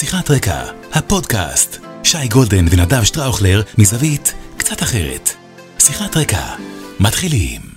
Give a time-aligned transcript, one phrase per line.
[0.00, 0.62] שיחת רקע,
[0.92, 1.76] הפודקאסט.
[2.04, 5.30] שי גולדן ונדב שטראוכלר מזווית קצת אחרת.
[5.78, 6.54] שיחת רקע,
[7.00, 7.69] מתחילים.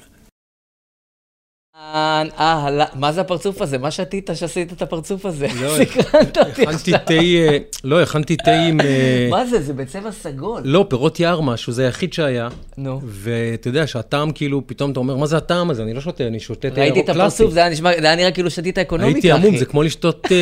[1.93, 3.77] אה, אה, לא, מה זה הפרצוף הזה?
[3.77, 5.47] מה שתית שעשית את הפרצוף הזה?
[5.61, 6.91] לא, הכנתי.
[7.05, 8.81] תה, אה, לא, הכנתי תה עם...
[8.81, 9.61] אה, מה זה?
[9.61, 10.61] זה בצבע סגול.
[10.65, 12.47] לא, פירות יער משהו, זה היחיד שהיה.
[12.77, 13.01] נו.
[13.05, 15.83] ואתה יודע שהטעם כאילו, פתאום אתה אומר, מה זה הטעם הזה?
[15.83, 17.35] אני לא שותה, אני שותה תה ראיתי ירוק את קלאסי.
[17.43, 19.31] הפרצוף, זה היה נשמע, זה היה נראה כאילו שתית אקונומיקה, אחי.
[19.31, 20.37] הייתי עמום, זה כמו לשתות, אה,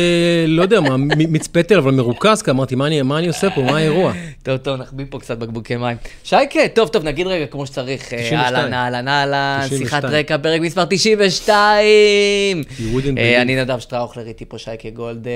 [0.48, 2.86] לא יודע מה, מ- מיץ פטל, אבל מרוכז, כי אמרתי, מה
[3.18, 4.12] אני- עושה פה, מה האירוע?
[4.42, 5.96] טוב, טוב, נחביא פה קצת בקבוקי מים.
[6.24, 8.12] שייקה, טוב, טוב, נגיד רגע כמו שצריך.
[8.12, 8.54] אה, 92.
[8.54, 9.78] אהלן, אהלן, אהלן, 92.
[9.86, 11.41] שיחת רקע, פרק מספר 92.
[11.48, 13.42] Wouldn't אה.
[13.42, 15.30] אני נדב שטראוכלר, איתי פה שייקה גולדן,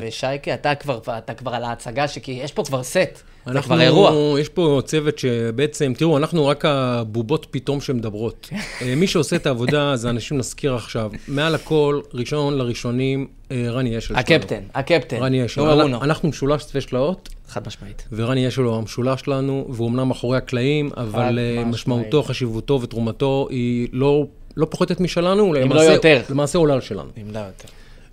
[0.00, 3.80] ושייקה, אתה כבר אתה כבר על ההצגה, שכי יש פה כבר סט, זה אנחנו- כבר
[3.80, 4.40] אירוע.
[4.40, 8.50] יש פה צוות שבעצם, תראו, אנחנו רק הבובות פתאום שמדברות.
[8.82, 11.10] אה, מי שעושה את העבודה זה אנשים, נזכיר עכשיו.
[11.28, 14.16] מעל הכל, ראשון לראשונים, אה, רני אשל.
[14.16, 15.16] הקפטן, הקפטן.
[15.16, 15.60] רני אשל.
[16.02, 18.08] אנחנו משולש צפה שלאות, חד משמעית.
[18.12, 21.38] ורני אשל הוא המשולש שלנו, והוא אמנם מאחורי הקלעים, אבל.
[21.66, 24.26] משמעותו, חשיבותו ותרומתו היא לא...
[24.56, 26.22] לא פוחתת משלנו, לא למעשה- יותר.
[26.30, 27.08] למעשה עולה על שלנו.
[27.22, 27.68] אם לא יותר.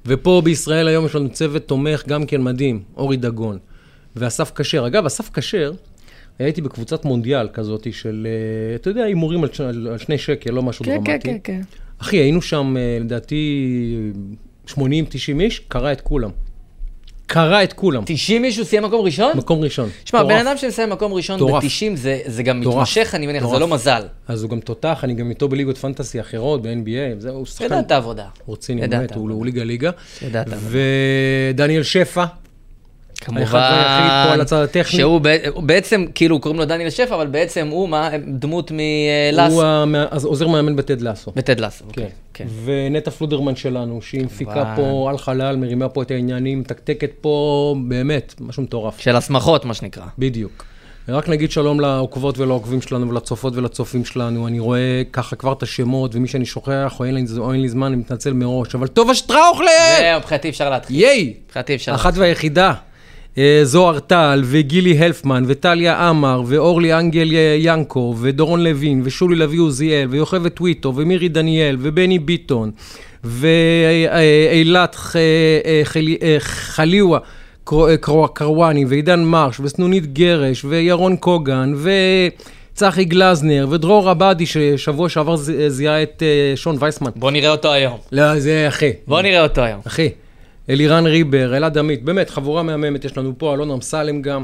[0.06, 3.58] ופה בישראל היום יש לנו צוות תומך גם כן מדהים, אורי דגון
[4.16, 4.88] ואסף כשר.
[4.88, 5.72] אגב, אסף כשר,
[6.40, 10.52] הייתי בקבוצת מונדיאל כזאת של, אה, אתה יודע, הימורים על, ש- על על שני שקל,
[10.52, 11.12] לא משהו כן, דרמטי.
[11.12, 11.62] כן, כן, כן.
[12.02, 13.96] אחי, היינו שם, אה, לדעתי,
[14.68, 14.78] 80-90
[15.42, 16.30] איש, קרא את כולם.
[17.34, 18.04] קרא את כולם.
[18.06, 19.38] 90 מישהו סיים מקום ראשון?
[19.38, 19.90] מקום ראשון.
[20.06, 20.24] שמע.
[20.24, 21.64] בן אדם שמסיים מקום ראשון מטורף.
[21.64, 22.76] ב-90 זה, זה גם מטורף.
[22.76, 23.60] מתמשך, אני מניח, זה.
[23.60, 24.04] לא מזל.
[24.28, 27.92] אז הוא גם תותח, אני גם איתו בליגות פנטסי אחרות, ב-NBA, זהו, הוא שחקן ידעת
[27.92, 28.26] עבודה.
[28.50, 29.34] רציני, באמת, הוא עבודה.
[29.34, 29.92] הוא ליגה ליגה.
[30.22, 30.78] ידעת עבודה.
[31.54, 32.26] ודניאל שפע,
[34.52, 34.84] הטכני.
[34.84, 35.22] שהוא
[35.56, 39.64] בעצם, כאילו קוראים לו דניאל שפע, אבל בעצם הוא מה, דמות מלאס, הוא
[40.12, 41.32] אז עוזר מאמן בטד לאסו.
[41.36, 41.80] בטד לאס.
[41.80, 41.86] כן.
[41.88, 42.46] אוקיי, כן.
[42.64, 44.76] ונטע פלודרמן שלנו, שהיא מפיקה כמובן.
[44.76, 49.00] פה על חלל, מרימה פה את העניינים, מתקתקת פה, באמת, משהו מטורף.
[49.00, 50.06] של הסמכות, מה שנקרא.
[50.18, 50.66] בדיוק.
[51.10, 54.48] רק נגיד שלום לעוקבות ולעוקבים שלנו ולצופות ולצופים שלנו.
[54.48, 57.70] אני רואה ככה כבר את השמות, ומי שאני שוכח, או אין לי, או אין לי
[57.70, 58.76] זמן, אני מתנצל מראש.
[58.76, 59.66] אבל טובה שטראוכלר!
[60.00, 60.96] זהו, מבחינתי אפשר להתחיל.
[60.96, 61.34] ייי!
[61.46, 61.96] מבחינתי אפשר.
[61.96, 62.74] אחת והיחידה.
[63.38, 69.60] אה, זוהר טל, וגילי הלפמן, וטליה עמר, ואורלי אנגל אה, ינקו, ודורון לוין, ושולי לביא
[69.60, 72.72] עוזיאל, ויוכבד טוויטו, ומירי דניאל, ובני ביטון,
[73.24, 77.20] ואילת אה, חלי- חליוה
[77.64, 81.74] קרו- קרו- קרואני, ועידן מרש, וסנונית גרש, וירון קוגן,
[82.74, 85.36] וצחי גלזנר, ודרור עבדי, ששבוע שעבר
[85.68, 86.24] זיהה את
[86.56, 87.12] שון וייסמן.
[87.16, 87.98] בוא נראה אותו היום.
[88.12, 88.92] לא, זה אחי.
[89.08, 89.80] בוא נראה אותו היום.
[89.88, 90.10] אחי,
[90.72, 94.44] אלירן ריבר, אלעד עמית, באמת, חבורה מהממת יש לנו פה, אלון אמסלם גם.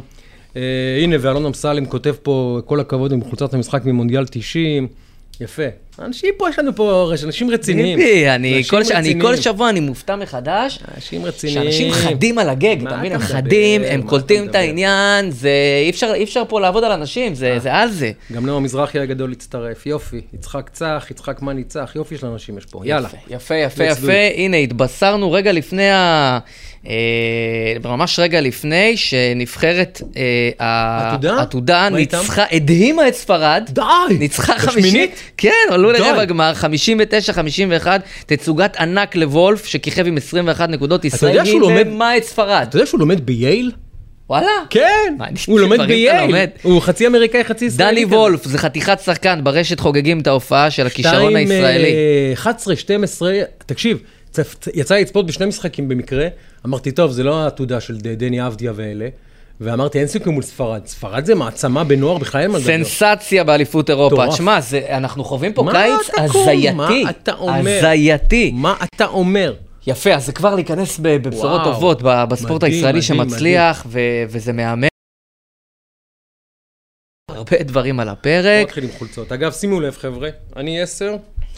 [0.55, 0.61] אה,
[1.01, 4.87] הנה, ואלון אמסלם כותב פה, כל הכבוד עם חולצת המשחק ממונדיאל 90.
[5.41, 5.63] יפה.
[5.99, 7.97] אנשים פה, יש לנו פה, אנשים רציניים.
[7.99, 9.15] ביבי, אני אנשים כל ש- אני.
[9.21, 10.79] כל שבוע אני מופתע מחדש.
[10.95, 11.61] אנשים רציניים.
[11.71, 13.11] שאנשים חדים על הגג, אתה מבין?
[13.11, 13.19] הם?
[13.19, 14.55] חדים, הם קולטים את?
[14.55, 15.49] העניין, זה...
[15.85, 18.11] אי אפשר- אי אפשר פה לעבוד על אנשים, זה זה על זה.
[18.33, 20.21] גם נועה מזרחי הגדול הצטרף, יופי.
[20.33, 23.07] יצחק צח, יצחק מה ניצח, יופי של אנשים יש פה, יאללה.
[23.29, 24.11] יפה, יפה, יפה, יפה.
[24.35, 26.39] הנה, התבשרנו רגע לפני ה...
[26.87, 26.93] אה,
[27.83, 30.49] ממש רגע לפני שנבחרת אה?
[31.39, 31.95] העתודה איתם?
[31.95, 33.69] ניצחה, הדהימה את ספרד.
[33.69, 33.81] די!
[34.19, 35.15] ניצחה 50, בשמינית?
[35.37, 35.51] כן,
[35.95, 36.05] עלו.
[36.05, 36.53] לרבע גמר,
[37.83, 37.87] 59-51,
[38.25, 42.65] תצוגת ענק לוולף, שכיכב עם 21 נקודות, ישראל יודע שהוא לומד- היממה את ספרד.
[42.69, 43.71] אתה יודע שהוא לומד בייל?
[44.29, 44.47] וואלה?
[44.69, 45.15] כן,
[45.47, 46.35] הוא לומד בייל.
[46.63, 48.05] הוא חצי אמריקאי, חצי ישראלי.
[48.05, 48.15] דני.
[48.15, 51.93] וולף, זה חתיכת שחקן, ברשת חוגגים את ההופעה של הכישרון הישראלי.
[52.33, 53.33] 11, 12,
[53.65, 53.97] תקשיב,
[54.73, 56.27] יצא לצפות בשני משחקים במקרה,
[56.65, 59.07] אמרתי, טוב, זה לא העתודה של דני אבדיה ואלה,
[59.61, 60.85] ואמרתי, אין סיכוי מול ספרד.
[60.85, 62.83] ספרד זה מעצמה בנוער, בכלל אין מה לדבר.
[62.83, 64.25] סנסציה באליפות אירופה.
[64.31, 64.59] תשמע,
[64.89, 66.09] אנחנו חווים פה קיץ?
[66.17, 66.71] הזייתי.
[66.73, 67.77] מה אתה אומר?
[67.77, 68.51] הזייתי.
[68.55, 69.53] מה אתה אומר?
[69.87, 71.61] יפה, אז זה כבר להיכנס בבשורות.
[71.63, 74.87] טובות בספורט מדהים, הישראלי מדהים, שמצליח, ו- וזה מהמם.
[77.31, 78.65] הרבה דברים על בוא הפרק.
[78.67, 79.31] נתחיל עם חולצות.
[79.31, 81.15] אגב, שימו לב, חבר'ה, אני 10,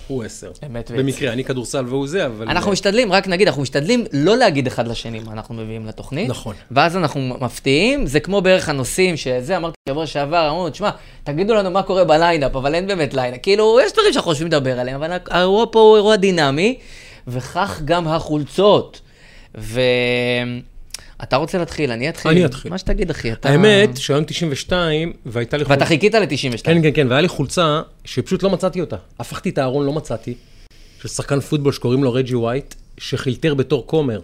[0.09, 0.51] הוא 10.
[0.65, 1.05] אמת ויציב.
[1.05, 2.49] במקרה, אני כדורסל והוא זה, אבל...
[2.49, 6.29] אנחנו משתדלים, רק נגיד, אנחנו משתדלים לא להגיד אחד לשני מה אנחנו מביאים לתוכנית.
[6.29, 6.55] נכון.
[6.71, 10.89] ואז אנחנו מפתיעים, זה כמו בערך הנושאים שזה, אמרתי שבוע שעבר, אמרנו, תשמע,
[11.23, 13.39] תגידו לנו מה קורה ב lineup, אבל אין באמת lineup.
[13.43, 16.77] כאילו, יש דברים שאנחנו חושבים לדבר עליהם, אבל האירוע פה הוא אירוע דינמי,
[17.27, 19.01] וכך גם החולצות.
[21.19, 22.31] ואתה רוצה להתחיל, אני אתחיל.
[22.31, 22.71] אני אתחיל.
[22.71, 23.49] מה שתגיד, אחי, אתה...
[23.49, 26.63] האמת, שהיום 92, והייתה לי ואתה חיכית ל-92.
[26.63, 28.95] כן, כן, כן, והיה לי חולצה שפשוט לא מצאתי אותה.
[29.19, 30.33] הפכתי את הארון, לא מצאתי,
[31.01, 34.19] של שחקן פוטבול שקוראים לו רג'י ווייט, שחילטר בתור כומר.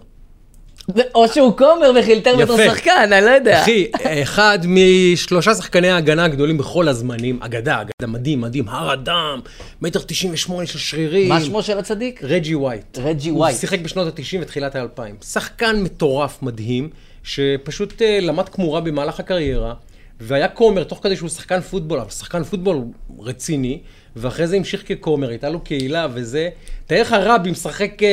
[1.14, 2.56] או שהוא כומר וחילטר בתור.
[2.64, 3.62] שחקן, אני לא יודע.
[3.62, 3.86] אחי,
[4.22, 9.40] אחד משלושה שחקני ההגנה הגדולים בכל הזמנים, אגדה, אגדה, מדהים, מדהים, הר אדם,
[9.82, 11.28] מטר תשעים ושמונה של שרירים.
[11.28, 12.20] מה שמו של הצדיק?
[12.22, 12.98] רג'י ווייט.
[12.98, 13.58] רג'י הוא ווייט.
[13.58, 15.24] שיחק בשנות ה-90 ותחילת ה-2000.
[15.24, 16.88] שחקן מטורף, מדהים,
[17.22, 19.74] שפשוט אה, למד כמורה במהלך הקריירה,
[20.20, 22.78] והיה כומר תוך כדי שהוא שחקן פוטבול, אבל שחקן פוטבול
[23.20, 23.80] רציני,
[24.16, 26.48] ואחרי זה המשיך ככומר, הייתה לו קהילה וזה.
[26.86, 28.08] תאר לך רבי משחק אה,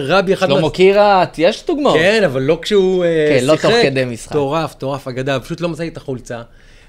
[0.00, 0.46] רבי אחד...
[0.46, 1.96] שלמה מה- קירת, יש דוגמאות.
[1.96, 3.70] כן, אבל לא כשהוא אה, כן, לא שיחק.
[3.70, 4.30] תוך כדי משחק.
[4.32, 6.42] מטורף, מטורף, אגדה, פשוט לא מצאתי את החולצה.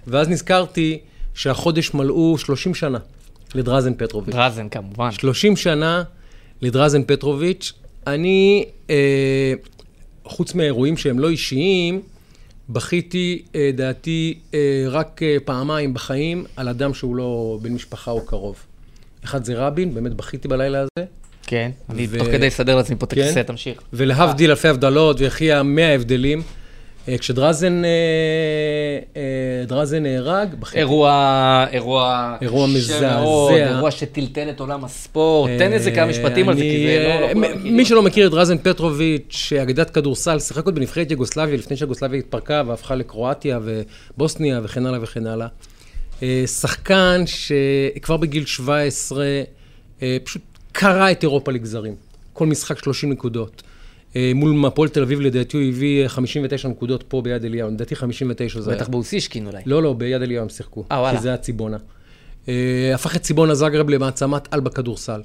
[0.08, 1.00] ואז נזכרתי
[1.34, 2.98] שהחודש מלאו 30 שנה
[3.56, 4.36] לדרזן פטרוביץ'.
[4.36, 5.12] דרזן כמובן.
[5.12, 6.04] 30 שנה
[6.62, 7.74] לדרזן פטרוביץ'.
[8.08, 9.54] אני, אה,
[10.26, 12.02] חוץ מאירועים שהם לא אישיים,
[12.70, 18.26] בכיתי, אה, דעתי, אה, רק אה, פעמיים בחיים על אדם שהוא לא בן משפחה או
[18.26, 18.56] קרוב.
[19.24, 21.08] אחד זה רבין, באמת בכיתי בלילה הזה,
[21.48, 21.72] כן.
[21.90, 23.22] אני תוך כדי אסדר לעצמי פה את כן?
[23.22, 23.82] הכיסא, תמשיך.
[23.94, 26.42] ולהבדיל אלפי הבדלות וכי המאה הבדלים.
[27.10, 27.90] אה, כשדרזן אה,
[29.16, 30.80] אה, דרזן נהרג, בכיתי.
[30.80, 33.24] אירוע, אירוע אירוע מזעזע.
[33.50, 35.52] אירוע שטלטל את עולם הספורט.
[35.58, 37.42] תן איזה כמה משפטים על זה, כי זה לא...
[37.42, 37.56] לא.
[37.64, 42.64] מי שלא מכיר את רזן פטרוביץ', אגדת כדורסל, שיחק עוד בנבחרת יוגוסלביה, לפני שיוגוסלביה התפרקה
[42.68, 45.48] והפכה לקרואטיה ובוסניה וכן הלאה וכן הלאה.
[46.24, 49.26] אה, שחקן שכבר בגיל 17
[50.02, 51.96] אה, פשוט קרע את אירופה לגזרים.
[52.34, 53.64] כל משחק 30 נקודות.
[54.18, 57.96] אה, מול הפועל תל אביב לדעתי הוא הביא אה, 59 נקודות פה ביד אליהו, לדעתי
[57.96, 58.80] 59 זה היה.
[58.80, 59.62] בטח באוסישקין אולי.
[59.66, 60.84] לא, לא, ביד אליהו הם שיחקו.
[60.92, 61.18] אה, וואלה.
[61.18, 61.78] כי זה היה ציבונה.
[62.50, 65.22] אה, הפך את ציבונה זגרב למעצמת על בכדורסל.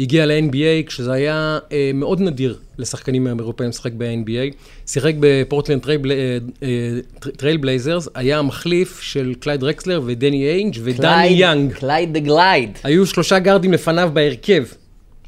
[0.00, 4.54] הגיע ל-NBA כשזה היה אה, מאוד נדיר לשחקנים אירופאים לשחק ב-NBA.
[4.86, 6.98] שיחק בפורטלנד טרייל, אה, אה,
[7.36, 11.72] טרייל בלייזרס, היה המחליף של קלייד דרקסלר ודני איינג' ודני יאנג.
[11.72, 12.70] קלייד the Glide.
[12.84, 14.64] היו שלושה גארדים לפניו בהרכב.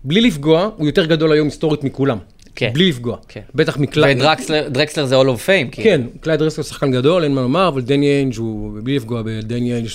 [0.05, 2.19] בלי לפגוע, הוא יותר גדול היום היסטורית מכולם.
[2.57, 2.71] כן.
[2.75, 3.17] בלי לפגוע.
[3.29, 3.41] כן.
[3.55, 4.19] בטח מקלייד.
[4.69, 5.85] ודרקסלר זה Hall of Fame, כאילו.
[5.85, 9.73] כן, קלייד דרקסלר שחקן גדול, אין מה לומר, אבל דני איינג' הוא, בלי לפגוע בדני
[9.73, 9.89] איינג',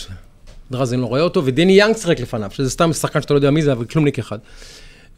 [0.72, 3.62] דראז'ן לא רואה אותו, ודני יאנג שיחק לפניו, שזה סתם שחקן שאתה לא יודע מי
[3.62, 4.38] זה, אבל כלומניק אחד.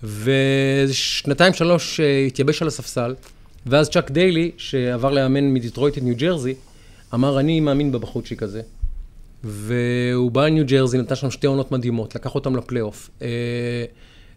[0.03, 3.15] ושנתיים, שלוש אה, התייבש על הספסל,
[3.65, 6.53] ואז צ'אק דיילי, שעבר לאמן מדיטרויט את ניו ג'רזי,
[7.13, 8.61] אמר, אני מאמין בבחורצ'יק הזה.
[9.43, 13.09] והוא בא לניו ג'רזי, נתן שם שתי עונות מדהימות, לקח אותם לפלייאוף.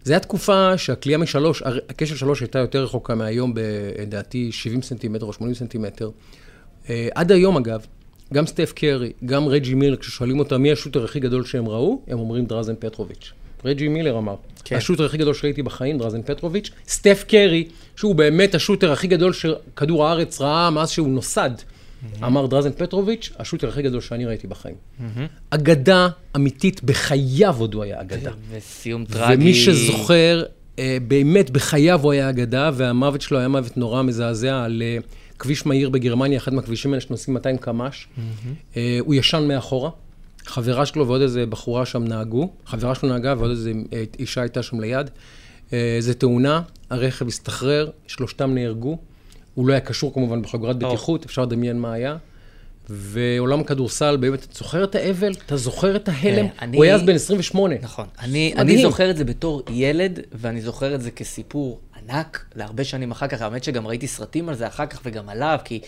[0.04, 3.54] זו הייתה תקופה שהקליעה משלוש, הקשת שלוש הייתה יותר רחוקה מהיום,
[4.00, 6.10] לדעתי 70 סנטימטר או 80 סנטימטר.
[6.90, 7.86] אה, עד היום, אגב,
[8.32, 12.02] גם סטף קרי, גם רג'י מילר, כששואלים אותם מי ה shooter הכי גדול שהם ראו,
[12.06, 13.32] הם אומרים דרזן פטרוביץ'.
[13.64, 14.34] רג'י מילר אמר.
[14.64, 14.76] כן.
[14.76, 16.70] השוטר הכי גדול שראיתי בחיים, דרזן פטרוביץ'.
[16.88, 21.50] סטף קרי, שהוא באמת השוטר הכי גדול שכדור הארץ ראה מאז שהוא נוסד,
[22.24, 24.74] אמר דרזן פטרוביץ', השוטר הכי גדול שאני ראיתי בחיים.
[25.50, 28.30] אגדה אמיתית, בחייו עוד הוא היה אגדה.
[28.50, 29.34] וסיום טרגי.
[29.34, 30.42] ומי שזוכר,
[30.78, 34.98] אה, באמת בחייו הוא היה אגדה, והמוות שלו היה מוות נורא מזעזע על אה,
[35.38, 38.06] כביש מהיר בגרמניה, אחד מהכבישים האלה שנוסעים 200 קמ"ש.
[38.76, 39.90] אה, הוא ישן מאחורה.
[40.46, 43.72] חברה שלו ועוד איזה בחורה שם נהגו, חברה שלו נהגה ועוד איזה
[44.18, 45.10] אישה הייתה שם ליד.
[46.00, 48.98] זה תאונה, הרכב הסתחרר, שלושתם נהרגו.
[49.54, 52.16] הוא לא היה קשור כמובן בחגורת בטיחות, אפשר לדמיין מה היה.
[52.88, 55.32] ועולם הכדורסל, באמת, אתה זוכר את האבל?
[55.46, 56.48] אתה זוכר את ההלם?
[56.48, 57.74] כן, אני- הוא היה אז בן 28.
[57.82, 58.06] נכון.
[58.20, 58.54] אני.
[58.56, 63.26] אני זוכר את זה בתור ילד, ואני זוכר את זה כסיפור ענק להרבה שנים אחר
[63.26, 63.42] כך.
[63.42, 65.80] האמת שגם ראיתי סרטים על זה אחר כך וגם עליו, כי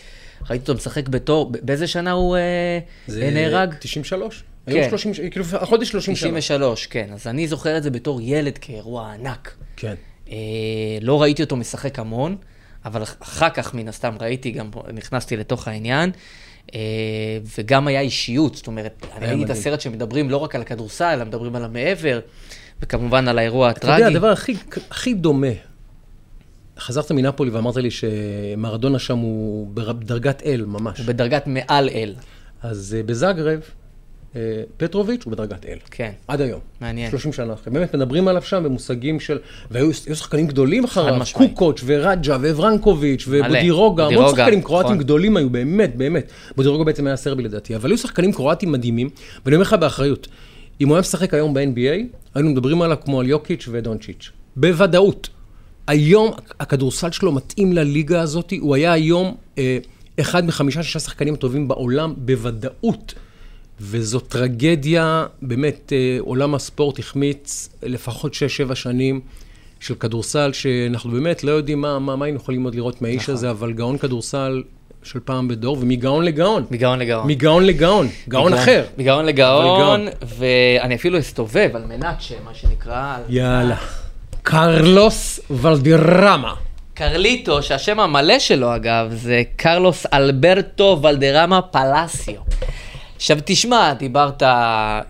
[0.51, 3.75] ראיתי אותו משחק בתור, באיזה שנה הוא אה, זה נהרג?
[3.81, 4.45] 93?
[4.67, 4.73] כן.
[4.73, 6.29] היום 30, כאילו, החודש 30 שנה.
[6.41, 7.09] 93, כן.
[7.13, 9.55] אז אני זוכר את זה בתור ילד כאירוע ענק.
[9.77, 9.95] כן.
[10.31, 10.37] אה,
[11.01, 12.37] לא ראיתי אותו משחק המון,
[12.85, 16.11] אבל אחר כך מן הסתם ראיתי, גם נכנסתי לתוך העניין.
[16.75, 16.81] אה,
[17.59, 19.51] וגם היה אישיות, זאת אומרת, אני ראיתי את.
[19.51, 22.21] הסרט שמדברים לא רק על הכדורסל, אלא מדברים על המעבר,
[22.83, 24.07] וכמובן על האירוע אתה יודע.
[24.07, 24.55] הדבר הכי,
[24.91, 25.47] הכי דומה,
[26.79, 30.99] חזרת מנפולי ואמרת לי שמרדונה שם הוא בדרגת אל ממש.
[30.99, 32.15] הוא בדרגת מעל אל,
[32.63, 33.61] אז אה, בזאגרב,
[34.77, 35.79] פטרוביץ' הוא בדרגת אל.
[35.91, 36.11] כן.
[36.29, 36.61] עד היום.
[36.81, 37.11] מעניין.
[37.11, 37.73] 30 שנה אחרי.
[37.73, 39.39] באמת מדברים עליו שם במושגים של...
[39.71, 41.23] והיו היו שחקנים גדולים אחריו.
[41.33, 43.25] קוקוץ' ורג'ה וברנקוביץ'.
[43.29, 44.99] ובודירוגה, המון שחקנים קרואטים נכון.
[44.99, 46.33] גדולים היו, באמת, באמת.
[46.57, 49.11] בודירוגה בעצם היה סרבי לדעתי, אבל היו שחקנים קרואטים מדהימים,
[49.45, 50.29] ואני אומר לך באחריות,
[50.81, 54.31] אם הוא היה משחק היום ב-NBA, היינו מדברים עליו כמו על יוקיץ' ודונצ'יץ'.
[54.57, 55.29] בוודאות.
[55.87, 59.79] היום הכדורסל שלו מתאים לליגה הזאת, הוא היה היום אה,
[60.21, 63.15] אחד מחמישה-שישה שחקנים הטובים בעולם בוודאות.
[63.81, 69.21] וזו טרגדיה, באמת, אה, עולם הספורט החמיץ לפחות 6-7 שנים
[69.81, 73.35] של כדורסל, שאנחנו באמת לא יודעים מה, מה, מה היינו יכולים עוד לראות מהאיש נכון.
[73.35, 74.63] הזה, אבל גאון כדורסל
[75.03, 76.65] של פעם בדור, ומגאון לגאון.
[76.71, 77.27] מגאון לגאון.
[77.29, 78.85] מגאון לגאון, גאון מגאון- אחר.
[78.99, 80.07] מגאון לגאון,
[80.39, 83.17] ואני אפילו אסתובב על מנת שמה שנקרא...
[83.29, 83.77] יאללה.
[84.43, 86.55] קרלוס ולדירמה.
[86.95, 92.41] קרליטו, שהשם המלא שלו אגב, זה קרלוס אלברטו ולדרמה פלסיו.
[93.25, 95.01] עכשיו תשמע, דיברת אה,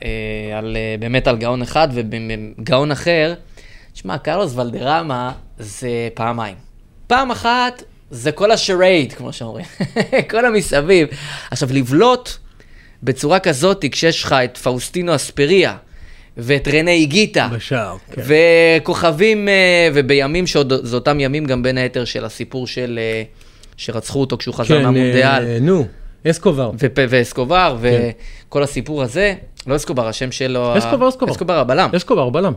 [0.58, 3.34] על, אה, באמת על גאון אחד ובגאון אחר.
[3.92, 6.54] תשמע, קרלוס ולדרמה זה פעמיים.
[7.06, 9.64] פעם אחת זה כל השרייד, כמו שאומרים,
[10.30, 11.08] כל המסביב.
[11.50, 12.30] עכשיו, לבלוט
[13.02, 15.76] בצורה כזאת, כשיש לך את פאוסטינו אספריה,
[16.36, 17.48] ואת רנה איגיטה.
[17.52, 18.22] בשער, כן.
[18.26, 23.22] וכוכבים, אה, ובימים שעוד, זה אותם ימים גם בין היתר של הסיפור של, אה,
[23.76, 25.46] שרצחו אותו כשהוא חזר כן, מהמונדיאל.
[25.46, 25.86] אה, נו,
[26.30, 26.70] אסקובר.
[27.08, 28.10] ואסקובר, כן.
[28.48, 29.34] וכל הסיפור הזה,
[29.66, 30.78] לא אסקובר, השם שלו...
[30.78, 31.32] אסקובר, אסקובר.
[31.32, 31.90] אסקובר הבלם.
[31.96, 32.52] אסקובר, בלם.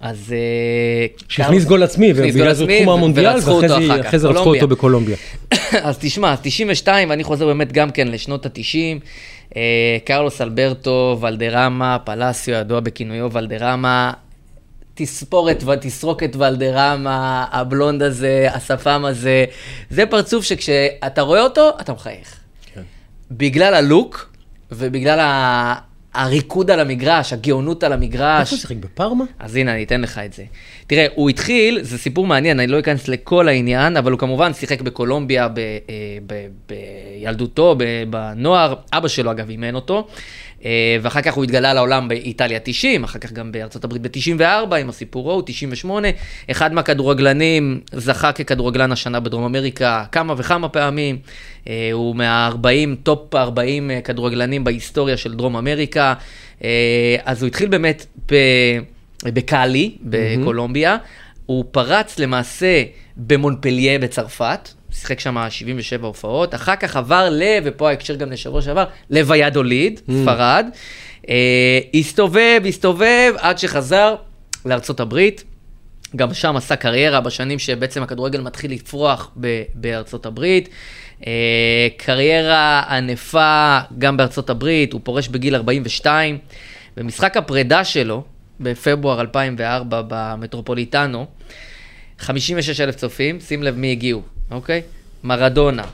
[0.00, 0.34] אז...
[0.36, 4.54] אה, שהכניס גול עצמי, ובגלל זה עצמי, תחום המונדיאל, ואחרי זה- רצחו.
[4.54, 5.16] אותו בקולומביה.
[5.82, 8.98] אז תשמע, אז 92, ואני חוזר באמת גם כן לשנות ה-90.
[9.56, 9.62] אה,
[10.04, 14.12] קרלוס אלברטו, ולדרמה, פלסיו, ידוע בכינויו ולדרמה.
[14.94, 19.44] תספורת ותסרוק את ולדרמה, הבלונד הזה, השפם הזה.
[19.90, 22.36] זה פרצוף שכשאתה רואה אותו, אתה מחייך.
[23.30, 24.32] בגלל הלוק
[24.72, 25.74] ובגלל ה-
[26.14, 28.40] הריקוד על המגרש, הגאונות על המגרש.
[28.40, 28.76] איפה הוא שיחק?
[28.76, 29.24] בפארמה?
[29.38, 30.44] אז הנה, אני אתן לך את זה.
[30.86, 34.80] תראה, הוא התחיל, זה סיפור מעניין, אני לא אכנס לכל העניין, אבל הוא כמובן שיחק
[34.80, 35.74] בקולומביה ב, אה,
[36.26, 36.34] ב,
[36.68, 37.76] בילדותו,
[38.10, 40.06] בנוער, אבא שלו אגב אימן אותו,
[41.02, 45.30] ואחר כך הוא התגלה לעולם באיטליה 90, אחר כך גם בארצות הברית ב-94 עם הסיפור
[45.30, 46.08] ההוא, 98.
[46.50, 51.18] אחד מהכדורגלנים זכה ככדורגלן השנה בדרום אמריקה כמה וכמה פעמים.
[51.68, 56.14] אה, הוא מה-40, טופ 40 כדורגלנים בהיסטוריה של דרום אמריקה.
[56.64, 58.06] אה, אז הוא התחיל באמת.
[59.24, 60.96] בקאלי, בקולומביה.
[61.46, 62.82] הוא פרץ למעשה
[63.16, 68.84] במונפליה בצרפת, שיחק שם 77 הופעות, אחר כך עבר ל, ופה ההקשר גם לשבוע שעבר,
[69.10, 70.66] לוויאדוליד, ספרד.
[71.28, 74.14] אה, הסתובב, הסתובב, עד שחזר
[74.64, 75.44] לארצות הברית.
[76.16, 80.68] גם שם עשה קריירה בשנים שבעצם הכדורגל מתחיל לפרוח ב- בארצות הברית.
[81.26, 86.38] אה, קריירה ענפה גם בארצות הברית, הוא פורש בגיל 42.
[86.96, 88.24] במשחק הפרידה שלו,
[88.60, 91.26] בפברואר 2004 במטרופוליטנו,
[92.18, 94.82] 56 אלף צופים, שים לב מי הגיעו, אוקיי?
[95.24, 95.84] מרדונה,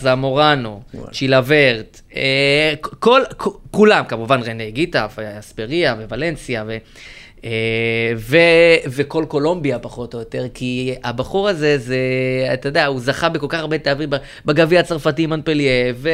[0.00, 0.80] זמורנו,
[1.12, 5.06] צ'ילוורט, אה, כל, כ- כולם, כמובן רנה גיטה,
[5.38, 6.76] אספריה וולנסיה, ו,
[7.44, 7.50] אה,
[8.16, 8.36] ו,
[8.88, 11.98] וכל קולומביה פחות או יותר, כי הבחור הזה, זה,
[12.54, 16.10] אתה יודע, הוא זכה בכל כך הרבה תארים ב- בגביע הצרפתי מנפליה, ו,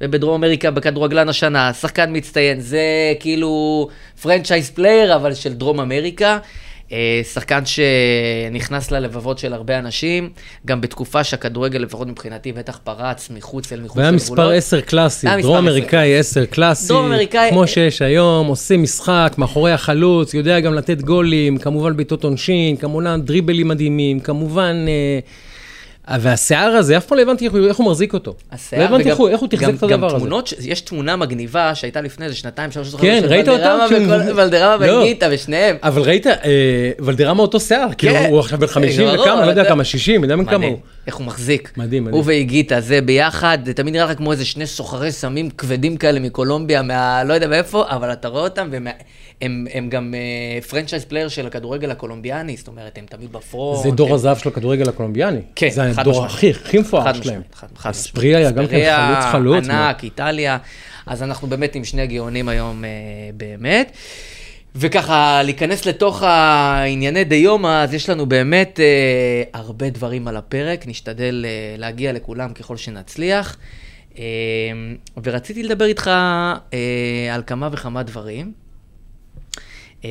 [0.00, 2.82] ובדרום אמריקה בכדורגלן השנה, שחקן מצטיין, זה
[3.20, 3.88] כאילו
[4.22, 6.38] franchise player, אבל של דרום אמריקה.
[6.92, 10.30] אה, שחקן שנכנס ללבבות של הרבה אנשים,
[10.66, 14.30] גם בתקופה שהכדורגל, לפחות מבחינתי, בטח פרץ מחוץ אל מחוץ והיה לגבולות.
[14.30, 19.34] מספר 10 קלאסי, דרום 10 אמריקאי 10 קלאסי, דרום אמריקאי- כמו שיש היום, עושה משחק
[19.38, 24.76] מאחורי החלוץ, יודע גם לתת גולים, כמובן בעיטות עונשין, כמובן דריבלים מדהימים, כמובן...
[24.88, 25.18] אה,
[26.20, 28.34] והשיער הזה, אף פעם לא הבנתי איך הוא- מחזיק אותו.
[28.52, 30.16] השיער, לא הבנתי איך הוא- תחזק גם- את הדבר גם הזה.
[30.16, 33.62] תמונות, ש- יש תמונה מגניבה שהייתה לפני איזה שנתיים, שלוש, כן, של ראית אותה?
[33.62, 33.86] ולדרמה
[34.30, 34.92] וכל- ולדרמה לא.
[34.92, 35.76] וגיטה ושניהם.
[35.82, 36.32] אבל ראית, אה,
[36.98, 38.26] ולדרמה אותו שיער, כאילו כן.
[38.30, 40.80] הוא עכשיו בן 50 ברור, וכמה, לא יודע כמה, 60, יודע בן כמה מדהים, הוא.
[41.06, 41.72] איך הוא מחזיק.
[41.76, 42.14] מדהים, מדהים.
[42.14, 46.20] הוא ואיגיטה, זה ביחד, זה תמיד נראה לך כמו איזה שני סוחרי סמים כבדים כאלה
[46.20, 47.24] מקולומביה, מה...
[47.24, 48.86] לא יודע מאיפה, אבל אתה רואה אותם, והם
[49.42, 50.14] הם, הם גם
[50.68, 53.82] פרנצ'ייז פלייר של הכדורגל הקולומביאני, זאת אומרת, הם תמיד בפרונט.
[53.82, 55.40] זה דור הם- הזהב של הכדורגל הקולומביאני.
[55.56, 56.34] כן, זה חד הדור משמעית.
[56.34, 57.42] הכי, הכי מפואר שלהם.
[57.52, 57.86] חד- משמעית.
[57.96, 59.64] אספריה היה גם כן חלוץ חלוץ.
[59.68, 60.58] ענק, איטליה.
[61.06, 62.90] אז אנחנו באמת עם שני גאונים היום אה,
[63.36, 63.92] באמת.
[64.76, 68.84] וככה, להיכנס לתוך הענייני דיומא, אז יש לנו באמת אה,
[69.60, 73.56] הרבה דברים על הפרק, נשתדל אה, להגיע לכולם ככל שנצליח.
[74.18, 74.22] אה,
[75.24, 76.78] ורציתי לדבר איתך אה,
[77.34, 78.52] על כמה וכמה דברים.
[80.04, 80.08] אה,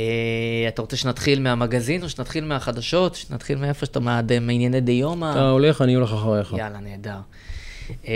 [0.67, 3.15] אתה רוצה שנתחיל מהמגזין או שנתחיל מהחדשות?
[3.15, 5.31] שנתחיל מאיפה שאתה, מה- מענייני דיומא?
[5.31, 6.53] אתה הולך, אני הולך אחריך.
[6.57, 7.15] יאללה, נהדר.
[8.07, 8.13] אה,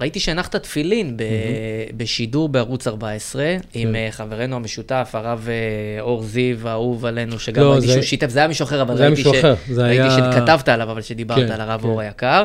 [0.00, 1.22] ראיתי שהנחת תפילין ב-
[1.96, 3.44] בשידור בערוץ 14,
[3.74, 5.48] עם אה, חברנו המשותף, הרב
[6.00, 8.94] אור זיו, האהוב עלינו, שגם לא, ראיתי זה- שהוא שיתף, זה היה מישהו אחר, אבל
[9.04, 11.88] ראיתי ש- אחר, ראיתי היה- שכתבת עליו, אבל שדיברת כן, על הרב כן.
[11.88, 12.44] אור היקר.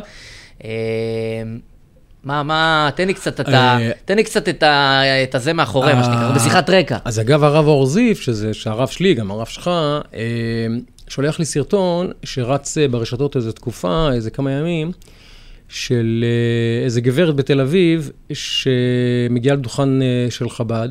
[2.25, 3.77] מה, מה, תן לי קצת את ה...
[3.79, 5.01] אה, תן לי קצת את ה...
[5.23, 6.97] את הזה מאחורי, מה שנקרא, אה, בשיחת רקע.
[7.05, 9.67] אז אגב, הרב אור זיף, שזה, שהרב שלי, גם הרב שלך,
[10.13, 10.21] אה,
[11.07, 14.91] שולח לי סרטון שרץ ברשתות איזה תקופה, איזה כמה ימים,
[15.69, 16.25] של
[16.83, 19.89] איזה גברת בתל אביב, שמגיעה לדוכן
[20.29, 20.89] של חב"ד,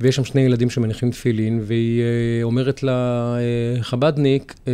[0.00, 2.02] ויש שם שני ילדים שמניחים תפילין, והיא
[2.42, 4.72] אומרת לחב"דניק, אה,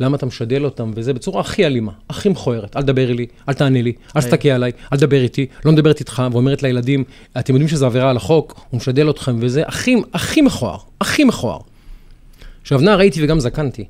[0.00, 2.76] למה אתה משדל אותם, וזה בצורה הכי אלימה, הכי מכוערת.
[2.76, 6.22] אל תדבר אלי, אל תענה לי, אל תסתכל עליי, אל תדבר איתי, לא מדברת איתך,
[6.32, 7.04] ואומרת לילדים,
[7.38, 11.58] אתם יודעים שזו עבירה על החוק, הוא משדל אתכם, וזה הכי, הכי מכוער, הכי מכוער.
[12.62, 13.84] עכשיו, נער הייתי וגם זקנתי.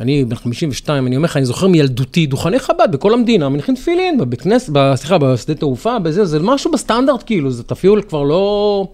[0.00, 4.18] אני בן 52, אני אומר לך, אני זוכר מילדותי, דוכני חב"ד בכל המדינה, מניחים תפילין,
[4.18, 8.86] בבית כנסת, סליחה, בשדה תעופה, בזה, זה משהו בסטנדרט, כאילו, זה אפילו כבר לא...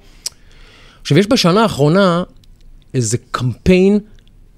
[1.03, 2.23] עכשיו, יש בשנה האחרונה
[2.95, 3.99] איזה קמפיין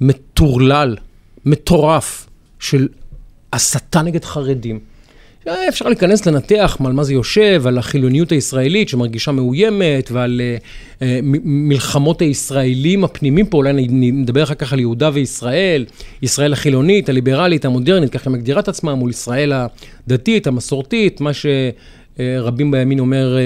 [0.00, 0.96] מטורלל,
[1.46, 2.28] מטורף,
[2.60, 2.88] של
[3.52, 4.78] הסתה נגד חרדים.
[5.46, 10.40] היה אפשר להיכנס לנתח על מה זה יושב, על החילוניות הישראלית שמרגישה מאוימת, ועל
[11.00, 11.04] uh,
[11.44, 15.84] מלחמות הישראלים הפנימיים פה, אולי נדבר אחר כך על יהודה וישראל,
[16.22, 22.70] ישראל החילונית, הליברלית, המודרנית, ככה היא מגדירה את עצמה, מול ישראל הדתית, המסורתית, מה שרבים
[22.70, 23.36] בימין אומר,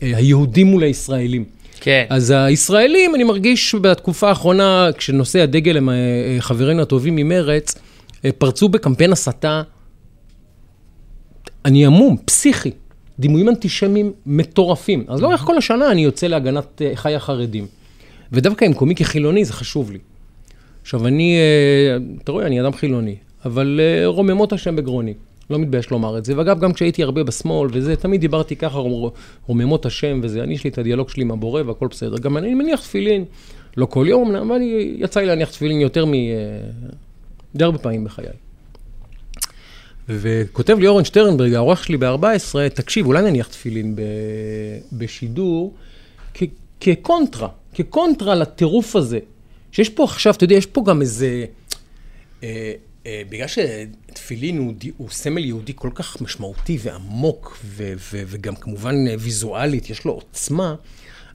[0.00, 1.44] היהודים מול הישראלים.
[1.80, 2.06] כן.
[2.08, 7.74] אז הישראלים, אני מרגיש בתקופה האחרונה, כשנושא הדגל הם אה, אה, חברינו הטובים ממרץ,
[8.24, 9.62] אה, פרצו בקמפיין הסתה,
[11.64, 12.70] אני המום, פסיכי,
[13.18, 15.04] דימויים אנטישמיים מטורפים.
[15.08, 17.66] אז לאורך כל השנה אני יוצא להגנת חיי החרדים.
[18.32, 19.98] ודווקא עם קומיקי חילוני זה חשוב לי.
[20.82, 21.36] עכשיו, אני,
[22.22, 25.14] אתה רואה, אני אדם חילוני, אבל רוממות השם בגרוני.
[25.50, 26.36] לא מתבייש לומר את זה.
[26.38, 29.10] ואגב, גם כשהייתי הרבה בשמאל וזה, תמיד דיברתי ככה, רומ-
[29.46, 30.42] רוממות השם וזה.
[30.42, 32.18] אני, יש לי את הדיאלוג שלי עם הבורא והכל בסדר.
[32.18, 33.24] גם אני מניח תפילין,
[33.76, 36.14] לא כל יום, אבל אני- יצא לי להניח תפילין יותר מ...
[36.14, 36.18] אה,
[37.54, 38.26] די הרבה פעמים בחיי.
[40.08, 42.24] וכותב לי אורן שטרנברג, העורך שלי ב-14,
[42.74, 44.00] תקשיב, אולי נניח תפילין ב-
[44.92, 45.74] בשידור,
[46.34, 46.42] כ-
[46.80, 49.18] כקונטרה, כקונטרה לטירוף הזה.
[49.72, 51.44] שיש פה עכשיו, אתה יודע, יש פה גם איזה...
[52.42, 52.72] אה,
[53.08, 59.14] בגלל שתפילין הוא, הוא סמל יהודי כל כך משמעותי ועמוק, ו- ו- וגם כמובן אה,
[59.18, 60.74] ויזואלית, יש לו עוצמה,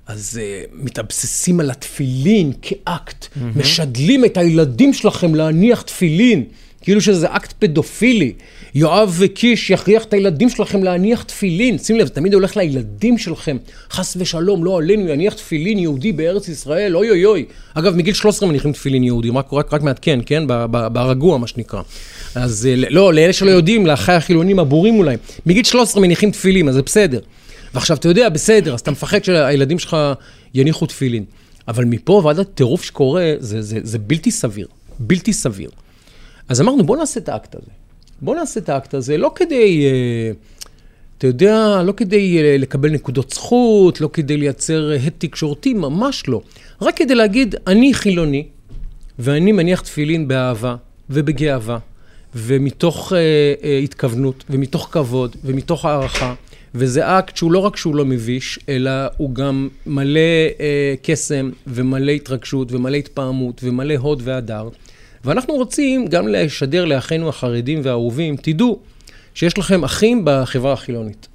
[0.07, 3.59] אז uh, מתאבססים על התפילין כאקט, mm-hmm.
[3.59, 6.43] משדלים את הילדים שלכם להניח תפילין,
[6.85, 8.33] כאילו שזה אקט פדופילי.
[8.75, 11.77] יואב וקיש יכריח את הילדים שלכם להניח תפילין.
[11.77, 13.57] שים לב, זה תמיד הולך לילדים שלכם.
[13.91, 17.45] חס ושלום, לא עלינו, יניח תפילין יהודי בארץ ישראל, אוי אוי אוי.
[17.73, 20.43] אגב, מגיל 13 מניחים תפילין יהודים, רק, רק, רק מעדכן, כן?
[20.69, 21.81] ברגוע, מה שנקרא.
[22.35, 25.15] אז אה, לא, לאלה שלא יודעים, לאחיי החילונים הבורים אולי,
[25.45, 27.19] מגיל 13 מניחים תפילין, אז זה בסדר.
[27.73, 29.97] ועכשיו, אתה יודע, בסדר, אז אתה מפחד שהילדים שלך
[30.53, 31.23] יניחו תפילין.
[31.67, 34.67] אבל מפה ועד הטירוף שקורה, זה, זה, זה בלתי סביר.
[34.99, 35.69] בלתי סביר.
[36.49, 37.71] אז אמרנו, בוא נעשה את האקט הזה.
[38.21, 40.31] בוא נעשה את האקט הזה, לא כדי, אה,
[41.17, 46.41] אתה יודע, לא כדי אה, לקבל נקודות זכות, לא כדי לייצר הד תקשורתי, ממש לא.
[46.81, 48.47] רק כדי להגיד, אני חילוני,
[49.19, 50.75] ואני מניח תפילין באהבה
[51.09, 51.77] ובגאווה,
[52.35, 53.19] ומתוך אה,
[53.63, 56.33] אה, התכוונות, ומתוך כבוד, ומתוך הערכה.
[56.77, 60.19] וזה אקט שהוא לא רק שהוא לא מביש, אלא הוא גם מלא
[60.59, 64.69] אה, קסם, ומלא התרגשות, ומלא התפעמות, ומלא הוד והדר.
[65.25, 68.79] ואנחנו רוצים גם לשדר לאחינו החרדים והאהובים, תדעו
[69.33, 71.27] שיש לכם אחים בחברה החילונית.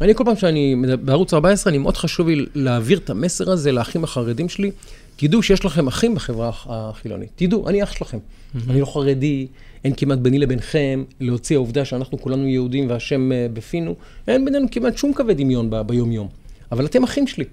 [0.00, 4.04] אני כל פעם שאני, בערוץ 14, אני מאוד חשוב לי להעביר את המסר הזה לאחים
[4.04, 4.70] החרדים שלי.
[5.16, 7.28] תדעו שיש לכם אחים בחברה הח- החילונית.
[7.36, 8.18] תדעו, אני אח שלכם.
[8.70, 9.46] אני לא חרדי,
[9.84, 13.94] אין כמעט ביני לבינכם, להוציא העובדה שאנחנו כולנו יהודים והשם אה, בפינו,
[14.28, 16.28] אין בינינו כמעט שום קווי דמיון ב- ביום-יום.
[16.72, 17.44] אבל אתם אחים שלי.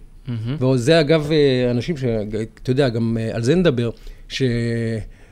[0.60, 2.04] וזה אגב אה, אנשים ש...
[2.64, 3.90] אתה יודע, גם אה, על זה נדבר,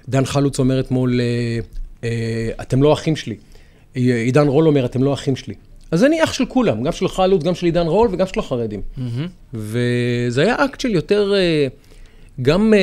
[0.08, 1.60] שדן חלוץ אומר אתמול, אה,
[2.04, 3.36] אה, אתם לא אחים שלי.
[3.94, 5.54] עידן רול אומר, אתם לא אחים שלי.
[5.92, 8.82] אז אני אח של כולם, גם של חלוץ, גם של עידן רול וגם של החרדים.
[9.54, 11.68] וזה היה אקט של יותר, אה,
[12.42, 12.74] גם,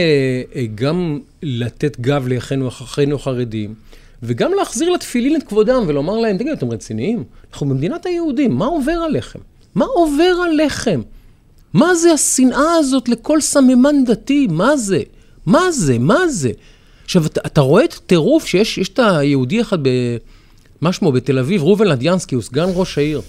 [0.74, 3.74] גם לתת גב לאחינו אחינו החרדים,
[4.22, 7.24] וגם להחזיר לתפילין את כבודם ולומר להם, תגידו, אתם רציניים?
[7.52, 9.38] אנחנו במדינת היהודים, מה עובר עליכם?
[9.74, 11.00] מה עובר עליכם?
[11.74, 14.46] מה זה השנאה הזאת לכל סממן דתי?
[14.50, 15.02] מה זה?
[15.46, 15.98] מה זה?
[15.98, 16.50] מה זה?
[17.08, 19.88] עכשיו, אתה, אתה רואה את הטירוף שיש יש את היהודי אחד ב...
[20.80, 21.12] מה שמו?
[21.12, 23.20] בתל אביב, ראובן לדיאנסקי, הוא סגן ראש העיר.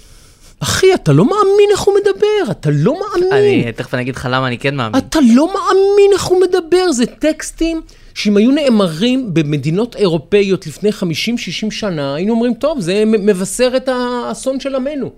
[0.60, 3.32] אחי, אתה לא מאמין איך הוא מדבר, אתה לא מאמין.
[3.32, 4.98] אני, תכף אני אגיד לך למה אני כן מאמין.
[4.98, 7.80] אתה לא מאמין איך הוא מדבר, זה טקסטים
[8.14, 14.60] שאם היו נאמרים במדינות אירופאיות לפני 50-60 שנה, היינו אומרים, טוב, זה מבשר את האסון
[14.60, 15.10] של עמנו.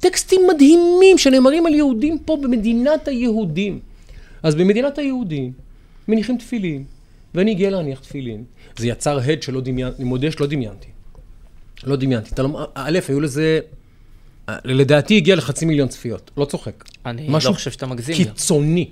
[0.00, 3.78] טקסטים מדהימים שנאמרים על יהודים פה במדינת היהודים.
[4.42, 5.52] אז במדינת היהודים
[6.08, 6.84] מניחים תפילין,
[7.34, 8.44] ואני גאה להניח תפילין.
[8.76, 10.88] זה יצר הד שלא דמיינתי, אני מודה שלא דמיינתי.
[11.84, 12.30] לא דמיינתי.
[12.34, 13.60] אתה לא, א', היו לזה,
[14.64, 16.84] לדעתי הגיע לחצי מיליון צפיות, לא צוחק.
[17.06, 18.16] אני משהו לא חושב שאתה מגזים.
[18.16, 18.24] גם.
[18.24, 18.90] קיצוני.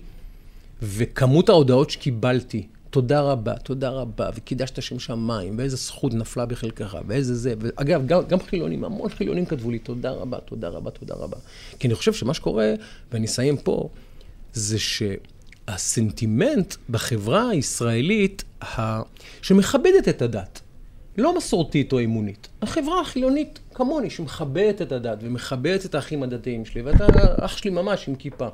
[0.83, 7.35] וכמות ההודעות שקיבלתי, תודה רבה, תודה רבה, וקידשת שם שמיים, ואיזה זכות נפלה בחלקך, ואיזה
[7.35, 7.55] זה.
[7.59, 11.37] ואגב, גם, גם חילונים, המון חילונים כתבו לי, תודה רבה, תודה רבה, תודה רבה.
[11.79, 12.75] כי אני חושב שמה שקורה,
[13.13, 13.89] ואני אסיים פה,
[14.53, 14.79] זה
[15.71, 19.03] שהסנטימנט בחברה הישראלית, ה...
[19.43, 20.61] שמכבדת את הדת,
[21.19, 26.83] לא מסורתית או אמונית, החברה החילונית כמוני, שמכבדת את הדת ומכבדת את האחים הדתיים שלי,
[26.83, 27.07] ואתה
[27.45, 28.49] אח שלי ממש עם כיפה.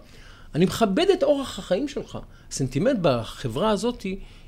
[0.54, 2.18] אני מכבד את אורח החיים שלך.
[2.50, 4.02] הסנטימנט בחברה הזאת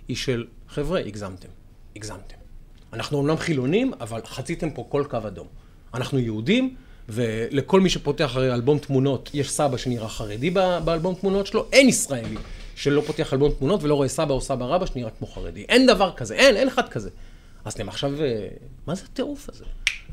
[0.08, 1.48] היא של, חבר'ה, הגזמתם.
[1.96, 2.36] הגזמתם.
[2.92, 5.46] אנחנו אומנם חילונים, אבל חציתם פה כל קו אדום.
[5.94, 6.76] אנחנו יהודים,
[7.08, 10.50] ולכל מי שפותח הרי אלבום תמונות, יש סבא שנראה חרדי
[10.84, 12.36] באלבום תמונות שלו, אין ישראלי
[12.74, 15.64] שלא פותח אלבום תמונות ולא רואה סבא או סבא רבא שנראה כמו חרדי.
[15.68, 17.10] אין דבר כזה, אין, אין אחד כזה.
[17.64, 18.48] אז אתם עכשיו, אה,
[18.86, 19.64] מה זה הטירוף הזה?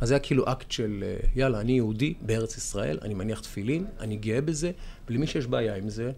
[0.02, 3.86] אז זה היה כאילו אקט של, אה, יאללה, אני יהודי בארץ ישראל, אני מניח תפילין,
[4.00, 4.72] אני גאה בזה,
[5.10, 6.12] ולמי שיש בעיה עם זה,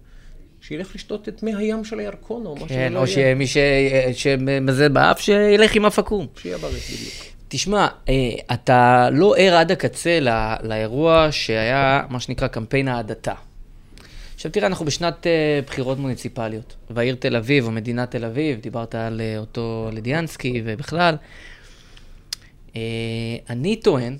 [0.61, 3.35] שילך לשתות את מי הים של הירקון, או מה שזה כן, לא או יהיה.
[3.35, 3.57] שמי ש-
[4.13, 6.27] שמזה באף, שילך עם אף עקום.
[6.41, 7.13] שיהיה בריא, בדיוק.
[7.51, 8.13] תשמע, אה,
[8.53, 10.31] אתה לא ער עד הקצה לא-
[10.63, 13.33] לאירוע שהיה מה שנקרא קמפיין ההדתה.
[14.35, 18.95] עכשיו תראה, אנחנו בשנת אה, בחירות מוניציפליות, והעיר תל אביב, או מדינת תל אביב, דיברת
[18.95, 21.15] על אה, אותו לדיאנסקי ובכלל.
[23.49, 24.17] אני טוען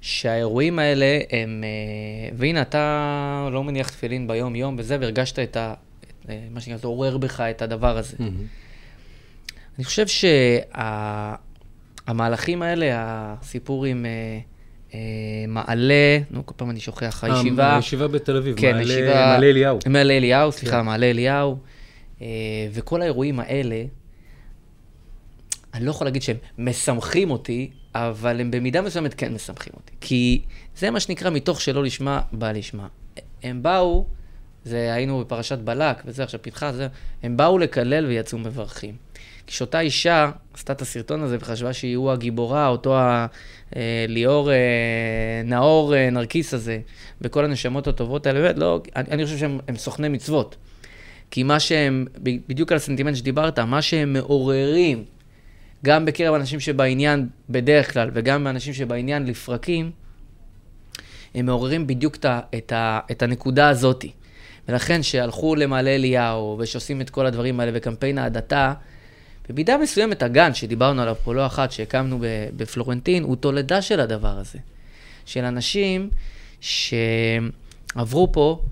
[0.00, 1.64] שהאירועים האלה הם,
[2.36, 5.74] והנה, אתה לא מניח תפילין ביום-יום וזה, והרגשת את ה...
[6.00, 8.16] את, מה שנקרא, זה עורר בך את הדבר הזה.
[9.78, 10.06] אני חושב
[12.06, 14.38] שהמהלכים האלה, הסיפור עם אה,
[14.94, 14.98] אה,
[15.48, 19.46] מעלה, נו, כל פעם אני שוכח, הישיבה, אה, הישיבה בתל אביב, כן, מעלה- הישיבה, מעלה
[19.46, 19.78] אליהו.
[19.86, 20.86] מעלה אליהו, סליחה, כן.
[20.86, 21.58] מעלה אליהו,
[22.22, 22.26] אה,
[22.72, 23.84] וכל האירועים האלה,
[25.74, 29.92] אני לא יכול להגיד שהם משמחים אותי, אבל הם במידה מסוימת כן משמחים אותי.
[30.00, 30.42] כי
[30.76, 32.86] זה מה שנקרא מתוך שלא לשמה, בא לשמה.
[33.42, 34.06] הם באו,
[34.66, 36.88] זה היינו בפרשת בלק, וזה עכשיו פתחה, זה,
[37.22, 38.94] הם באו לקלל ויצאו מברכים.
[39.46, 43.26] כשאותה אישה עשתה את הסרטון הזה וחשבה שהיא הוא הגיבורה, אותו ה-
[43.76, 44.56] אה, ליאור אה,
[45.44, 46.78] נאור אה, נרקיס הזה,
[47.20, 50.56] וכל הנשמות הטובות האלה, באמת, לא, אני, אני חושב שהם הם סוכני מצוות.
[51.30, 52.06] כי מה שהם,
[52.48, 55.04] בדיוק על הסנטימנט שדיברת, מה שהם מעוררים,
[55.84, 59.90] גם בקרב אנשים שבעניין בדרך כלל, וגם באנשים שבעניין לפרקים,
[61.34, 64.10] הם מעוררים בדיוק את, ה- את, ה- את הנקודה הזאתי.
[64.68, 68.74] ולכן, שהלכו למעלה אליהו, ושעושים את כל הדברים האלה, וקמפיין ההדתה,
[69.48, 72.18] במידה מסוימת הגן, שדיברנו עליו פה לא אחת, שהקמנו
[72.56, 74.58] בפלורנטין, הוא תולדה של הדבר הזה.
[75.26, 76.10] של אנשים
[76.60, 78.62] שעברו פה,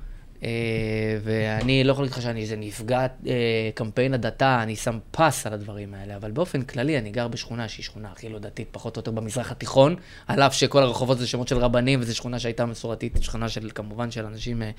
[1.23, 5.53] ואני לא יכול להגיד לך שאני איזה נפגע אה, קמפיין הדתה, אני שם פס על
[5.53, 9.01] הדברים האלה, אבל באופן כללי אני גר בשכונה שהיא שכונה הכי לא דתית, פחות או
[9.01, 13.19] יותר במזרח התיכון, על אף שכל הרחובות זה שמות של רבנים, וזו שכונה שהייתה מסורתית,
[13.21, 14.71] שכונה של, כמובן, של אנשים אה,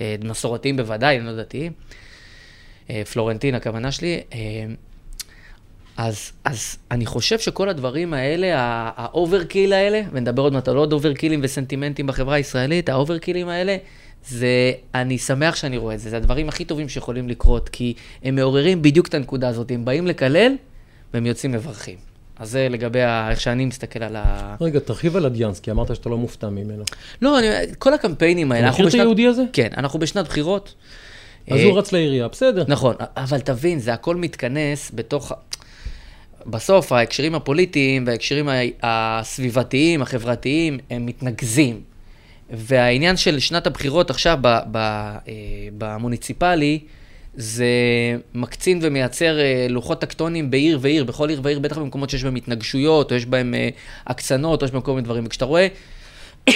[0.00, 1.72] אה, מסורתיים בוודאי, לא דתיים.
[2.90, 4.22] אה, פלורנטין, הכוונה שלי.
[4.32, 4.38] אה,
[5.96, 8.46] אז, אז אני חושב שכל הדברים האלה,
[8.96, 13.76] ה overkill האלה, ונדבר עוד מעט על עוד אוברקילים וסנטימנטים בחברה הישראלית, האוברקילים האלה,
[14.28, 18.34] זה, אני שמח שאני רואה את זה, זה הדברים הכי טובים שיכולים לקרות, כי הם
[18.34, 20.52] מעוררים בדיוק את הנקודה הזאת, הם באים לקלל
[21.14, 21.96] והם יוצאים מברכים.
[22.36, 24.56] אז זה לגבי ה, איך שאני מסתכל על ה...
[24.60, 26.84] רגע, תרחיב על אדיאנסקי, אמרת שאתה לא מופתע ממנו.
[27.22, 27.46] לא, אני,
[27.78, 29.42] כל הקמפיינים האלה, אתה מכיר את היהודי הזה?
[29.52, 30.74] כן, אנחנו בשנת בחירות.
[31.50, 32.64] אז אה, הוא רץ לעירייה, בסדר.
[32.68, 35.32] נכון, אבל תבין, זה הכל מתכנס בתוך...
[36.46, 38.48] בסוף ההקשרים הפוליטיים וההקשרים
[38.82, 41.80] הסביבתיים, החברתיים, הם מתנקזים.
[42.50, 45.22] והעניין של שנת הבחירות עכשיו ב, ב, אה,
[45.78, 46.80] במוניציפלי,
[47.36, 47.66] זה
[48.34, 53.10] מקצין ומייצר אה, לוחות טקטונים בעיר ועיר, בכל עיר ועיר, בטח במקומות שיש בהם התנגשויות,
[53.10, 53.68] או יש בהם אה,
[54.06, 55.24] הקצנות, או יש בהם כל מיני דברים.
[55.26, 55.68] וכשאתה רואה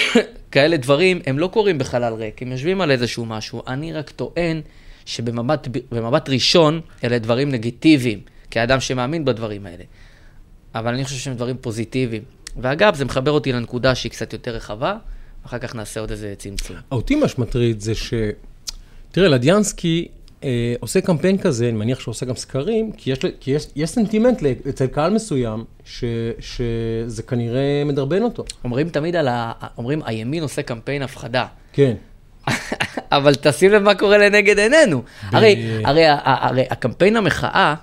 [0.51, 3.61] כאלה דברים, הם לא קורים בחלל ריק, הם יושבים על איזשהו משהו.
[3.67, 4.61] אני רק טוען
[5.05, 8.21] שבמבט במבט ראשון, אלה דברים לגיטיביים,
[8.51, 9.83] כאדם שמאמין בדברים האלה.
[10.75, 12.23] אבל אני חושב שהם דברים פוזיטיביים.
[12.57, 14.97] ואגב, זה מחבר אותי לנקודה שהיא קצת יותר רחבה,
[15.45, 16.75] אחר כך נעשה עוד איזה צמצום.
[16.91, 18.13] אותי מה שמטריד זה ש...
[19.11, 20.07] תראה, לדיאנסקי
[20.43, 23.89] אה, עושה קמפיין כזה, אני מניח שהוא עושה גם סקרים, כי יש, כי יש, יש
[23.89, 26.03] סנטימנט אצל קהל מסוים, ש,
[26.39, 28.43] שזה כנראה מדרבן אותו.
[28.63, 29.51] אומרים תמיד על ה...
[29.77, 31.45] אומרים, הימין עושה קמפיין הפחדה.
[31.73, 31.93] כן.
[33.11, 35.03] אבל תשים לב מה קורה לנגד עינינו.
[35.21, 37.75] הרי, הרי, הרי הקמפיין המחאה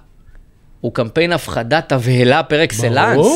[0.81, 3.27] הוא קמפיין הפחדה, תבהלה פר אקסלנס.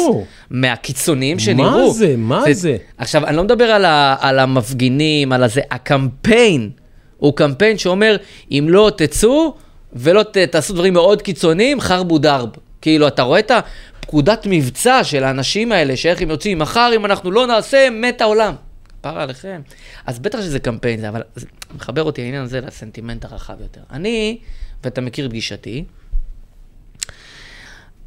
[0.50, 1.92] מהקיצוניים שנראו.
[1.92, 2.14] זה?
[2.16, 2.76] מה זה?
[2.98, 6.70] עכשיו, אני לא מדבר על, ה, על המפגינים, על הזה, הקמפיין
[7.16, 8.16] הוא קמפיין שאומר,
[8.50, 9.54] אם לא תצאו
[9.92, 12.48] ולא ת, תעשו דברים מאוד קיצוניים, חרבו דרב.
[12.80, 17.30] כאילו, אתה רואה את הפקודת מבצע של האנשים האלה, שאיך הם יוצאים, מחר אם אנחנו
[17.30, 18.54] לא נעשה, מת העולם.
[19.00, 19.60] כפרה עליכם.
[20.06, 23.80] אז בטח שזה קמפיין, זה, אבל זה מחבר אותי העניין הזה לסנטימנט הרחב יותר.
[23.90, 24.38] אני,
[24.84, 25.84] ואתה מכיר את גישתי,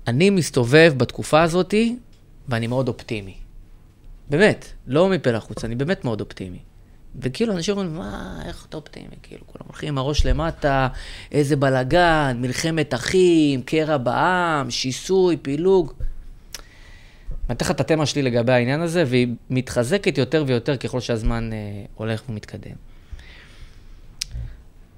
[0.07, 1.95] אני מסתובב בתקופה הזאתי,
[2.47, 3.33] ואני מאוד אופטימי.
[4.29, 6.59] באמת, לא מפה לחוץ, אני באמת מאוד אופטימי.
[7.21, 9.15] וכאילו, אנשים אומרים, מה, איך אתה אופטימי?
[9.23, 10.87] כאילו, כולם הולכים עם הראש למטה,
[11.31, 15.93] איזה בלאגן, מלחמת אחים, קרע בעם, שיסוי, פילוג.
[17.49, 21.53] אני אתן לך את התמה שלי לגבי העניין הזה, והיא מתחזקת יותר ויותר ככל שהזמן
[21.53, 21.57] אה,
[21.95, 22.92] הולך ומתקדם.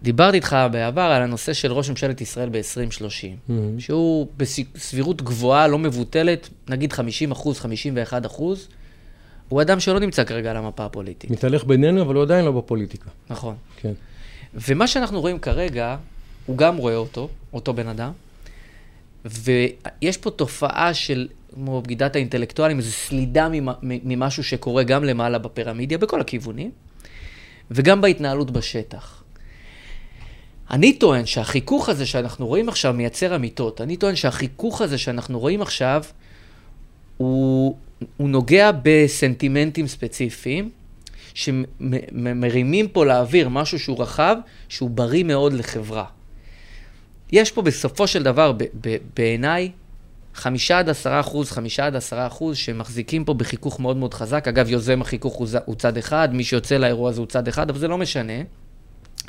[0.05, 3.51] דיברתי איתך בעבר על הנושא של ראש ממשלת ישראל ב-2030, Mhm.
[3.79, 8.67] שהוא בסבירות גבוהה, לא מבוטלת, נגיד 50 אחוז, 51 אחוז,
[9.49, 11.31] הוא אדם שלא נמצא כרגע על המפה הפוליטית.
[11.31, 13.09] מתהלך בינינו, אבל הוא עדיין לא בפוליטיקה.
[13.29, 13.55] נכון.
[13.77, 13.91] כן.
[14.53, 15.95] ומה שאנחנו רואים כרגע,
[16.45, 18.11] הוא גם רואה אותו, אותו בן אדם,
[19.25, 25.97] ויש פה תופעה של, כמו בגידת האינטלקטואלים, איזו סלידה ממ- ממשהו שקורה גם למעלה בפירמידיה,
[25.97, 26.71] בכל הכיוונים,
[27.71, 29.21] וגם בהתנהלות בשטח.
[30.71, 33.81] אני טוען שהחיכוך הזה שאנחנו רואים עכשיו מייצר אמיתות.
[33.81, 36.03] אני טוען שהחיכוך הזה שאנחנו רואים עכשיו,
[37.17, 37.75] הוא,
[38.17, 40.69] הוא נוגע בסנטימנטים ספציפיים,
[41.33, 44.35] שמרימים פה לאוויר משהו שהוא רחב,
[44.69, 46.05] שהוא בריא מאוד לחברה.
[47.31, 48.53] יש פה בסופו של דבר,
[49.15, 49.71] בעיניי,
[50.33, 54.47] חמישה עד עשרה אחוז, חמישה עד עשרה אחוז, שמחזיקים פה בחיכוך מאוד מאוד חזק.
[54.47, 57.79] אגב, יוזם החיכוך הוא, הוא צד אחד, מי שיוצא לאירוע הזה הוא צד אחד, אבל
[57.79, 58.33] זה לא משנה.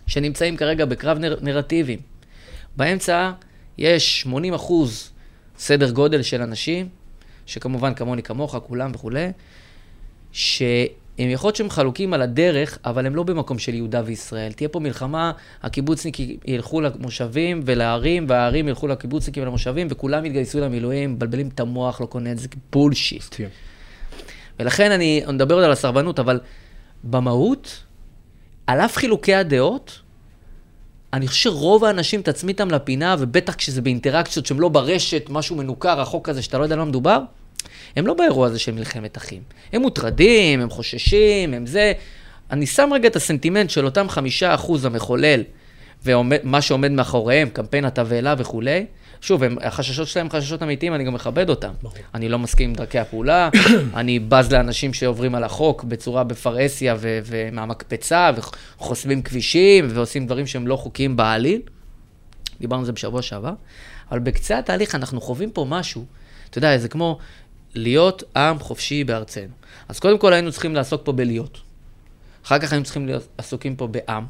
[0.07, 1.99] שנמצאים כרגע בקרב נר, נרטיבים.
[2.77, 3.31] באמצע
[3.79, 5.11] יש 80 אחוז
[5.59, 6.89] סדר גודל של אנשים,
[7.47, 9.29] שכמובן כמוני כמוך, כולם וכולי,
[10.33, 10.87] שהם
[11.19, 14.53] יכול להיות שהם חלוקים על הדרך, אבל הם לא במקום של יהודה וישראל.
[14.53, 21.49] תהיה פה מלחמה, הקיבוצניקים ילכו למושבים ולערים, והערים ילכו לקיבוצניקים ולמושבים, וכולם יתגייסו למילואים, מבלבלים
[21.49, 23.25] את המוח, לא קונה את זה, בולשיט.
[23.31, 23.49] כן.
[24.61, 26.41] ולכן אני אני מדבר עוד על הסרבנות, אבל
[27.05, 27.83] במהות,
[28.67, 30.01] על אף חילוקי הדעות,
[31.13, 36.01] אני חושב שרוב האנשים, תצמיא אותם לפינה, ובטח כשזה באינטראקציות שהן לא ברשת, משהו מנוכר,
[36.01, 37.21] רחוק כזה, שאתה לא יודע על מה מדובר,
[37.97, 39.43] הם לא באירוע הזה של מלחמת אחים.
[39.73, 41.93] הם מוטרדים, הם חוששים, הם זה.
[42.51, 45.43] אני שם רגע את הסנטימנט של אותם חמישה אחוז המחולל,
[46.05, 48.87] ומה שעומד מאחוריהם, קמפיין התבהלה וכולי.
[49.21, 51.73] שוב, הם, החששות שלהם חששות אמיתיים, אני גם מכבד אותם.
[51.83, 51.95] ברור.
[52.15, 53.49] אני לא מסכים עם דרכי הפעולה,
[53.95, 60.67] אני בז לאנשים שעוברים על החוק בצורה בפרהסיה ו- ומהמקפצה, וחוסמים כבישים, ועושים דברים שהם
[60.67, 61.61] לא חוקיים בעליל.
[62.61, 63.53] דיברנו על זה בשבוע שעבר.
[64.11, 66.05] אבל בקצה התהליך אנחנו חווים פה משהו,
[66.51, 67.19] אתה יודע, זה כמו
[67.75, 69.53] להיות עם חופשי בארצנו.
[69.89, 71.61] אז קודם כל היינו צריכים לעסוק פה בלהיות.
[72.47, 74.27] אחר כך היינו צריכים להיות עסוקים פה בעם,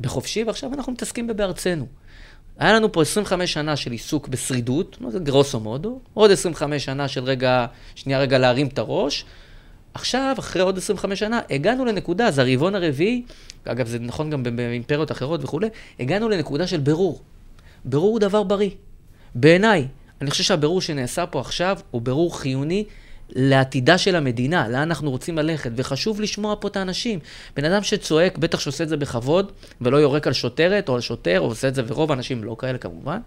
[0.00, 1.86] בחופשי, ועכשיו אנחנו מתעסקים בבארצנו.
[2.60, 7.24] היה לנו פה 25 שנה של עיסוק בשרידות, זה גרוסו מודו, עוד 25 שנה של
[7.24, 9.24] רגע, שנייה רגע להרים את הראש.
[9.94, 13.22] עכשיו, אחרי עוד 25 שנה, הגענו לנקודה, זה הרבעון הרביעי,
[13.64, 15.68] אגב, זה נכון גם באימפריות אחרות וכולי,
[16.00, 17.20] הגענו לנקודה של בירור.
[17.84, 18.70] בירור הוא דבר בריא.
[19.34, 19.86] בעיניי,
[20.20, 22.84] אני חושב שהבירור שנעשה פה עכשיו הוא בירור חיוני
[23.34, 27.18] לעתידה של המדינה, לאן אנחנו רוצים ללכת, וחשוב לשמוע פה את האנשים.
[27.56, 31.40] בן אדם שצועק, בטח שעושה את זה בכבוד, ולא יורק על שוטרת או על שוטר,
[31.40, 33.18] או עושה את זה, ורוב האנשים לא כאלה כמובן.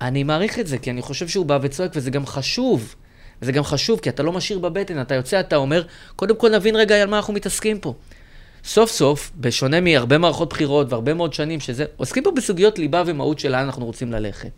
[0.00, 2.94] אני מעריך את זה, כי אני חושב שהוא בא וצועק, וזה גם חשוב.
[3.42, 5.82] וזה גם חשוב, כי אתה לא משאיר בבטן, אתה יוצא, אתה אומר,
[6.16, 7.94] קודם כל נבין רגע על מה אנחנו מתעסקים פה.
[8.64, 13.38] סוף סוף, בשונה מהרבה מערכות בחירות והרבה מאוד שנים שזה, עוסקים פה בסוגיות ליבה ומהות
[13.38, 14.50] של לאן אנחנו רוצים ללכת.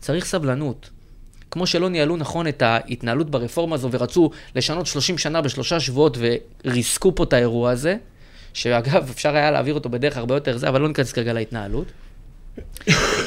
[0.00, 0.90] צריך סבלנות.
[1.52, 6.18] כמו שלא ניהלו נכון את ההתנהלות ברפורמה הזו ורצו לשנות 30 שנה בשלושה שבועות
[6.64, 7.96] וריסקו פה את האירוע הזה,
[8.54, 11.86] שאגב, אפשר היה להעביר אותו בדרך הרבה יותר זה, אבל לא ניכנס כרגע להתנהלות.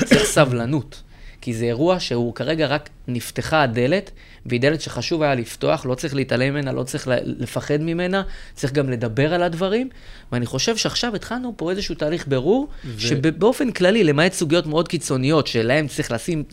[0.06, 1.02] צריך סבלנות.
[1.42, 4.12] כי זה אירוע שהוא כרגע רק נפתחה הדלת,
[4.46, 8.90] והיא דלת שחשוב היה לפתוח, לא צריך להתעלם ממנה, לא צריך לפחד ממנה, צריך גם
[8.90, 9.90] לדבר על הדברים.
[10.32, 13.00] ואני חושב שעכשיו התחלנו פה איזשהו תהליך ברור, ו...
[13.00, 16.44] שבאופן כללי, למעט סוגיות מאוד קיצוניות, שלהם צריך לשים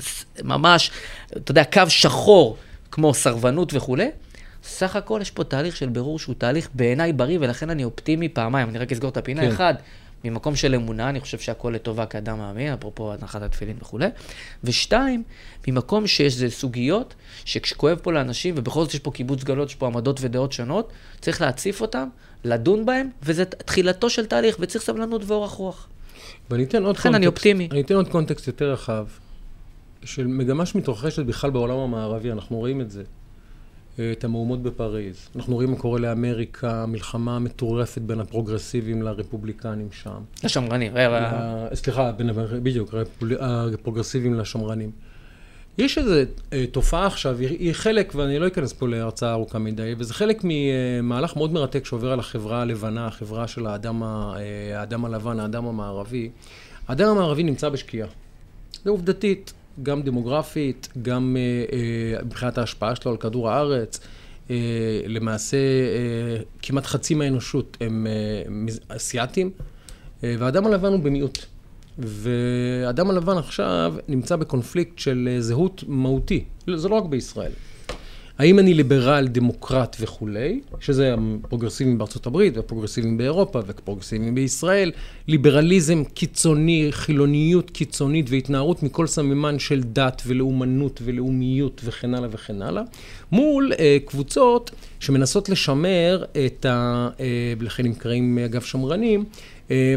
[0.42, 0.90] ממש,
[1.36, 2.56] אתה יודע, קו שחור,
[2.90, 4.08] כמו סרבנות וכולי,
[4.64, 8.68] סך הכל יש פה תהליך של ברור שהוא תהליך בעיניי בריא, ולכן אני אופטימי פעמיים.
[8.68, 9.42] אני רק אסגור את הפינה.
[9.42, 9.48] כן.
[9.48, 9.74] אחד,
[10.24, 14.06] ממקום של אמונה, אני חושב שהכל לטובה כאדם מאמין, אפרופו הנחת התפילין וכולי.
[14.64, 15.22] ושתיים,
[15.68, 19.86] ממקום שיש איזה סוגיות, שכשכואב פה לאנשים, ובכל זאת יש פה קיבוץ גלות, יש פה
[19.86, 22.08] עמדות ודעות שונות, צריך להציף אותם,
[22.44, 25.88] לדון בהם, וזה תחילתו של תהליך, וצריך סבלנות ואורך רוח.
[26.50, 27.68] ואני אתן עוד לכן אני אופטימי.
[27.70, 29.06] אני אתן עוד קונטקסט יותר רחב,
[30.04, 33.02] של מגמה שמתרחשת בכלל בעולם המערבי, אנחנו רואים את זה.
[34.12, 35.28] את המהומות בפריז.
[35.36, 40.20] אנחנו רואים מה קורה לאמריקה, מלחמה מטורפת בין הפרוגרסיבים לרפובליקנים שם.
[40.44, 40.96] לשמרנים.
[40.96, 42.30] ל- סליחה, בין,
[42.62, 42.94] בדיוק,
[43.74, 44.90] הפרוגרסיבים לשמרנים.
[45.78, 46.14] יש איזו
[46.52, 51.36] אה, תופעה עכשיו, היא, חלק, ואני לא אכנס פה להרצאה ארוכה מדי, וזה חלק ממהלך
[51.36, 56.30] מאוד מרתק שעובר על החברה הלבנה, החברה של האדם, ה- אה, האדם הלבן, האדם המערבי.
[56.88, 58.08] האדם המערבי נמצא בשקיעה.
[58.84, 61.76] זה עובדתית, גם דמוגרפית, גם אה,
[62.18, 64.00] אה, מבחינת ההשפעה שלו על כדור הארץ.
[64.50, 64.56] אה,
[65.06, 65.56] למעשה,
[66.62, 68.42] כמעט חצי מהאנושות הם אה,
[70.38, 71.38] והאדם הלבן הוא במיעוט.
[71.98, 77.52] והאדם הלבן עכשיו נמצא בקונפליקט של זהות מהותי, זה לא רק בישראל.
[78.38, 84.92] האם אני ליברל, דמוקרט וכולי, שזה הפרוגרסיבים בארצות הברית והפרוגרסיבים באירופה והפרוגרסיבים בישראל,
[85.28, 92.82] ליברליזם קיצוני, חילוניות קיצונית והתנערות מכל סממן של דת ולאומנות ולאומיות וכן הלאה וכן הלאה,
[93.32, 97.08] מול אה, קבוצות שמנסות לשמר את ה...
[97.20, 99.24] אה, לכן נקראים אגב שמרנים,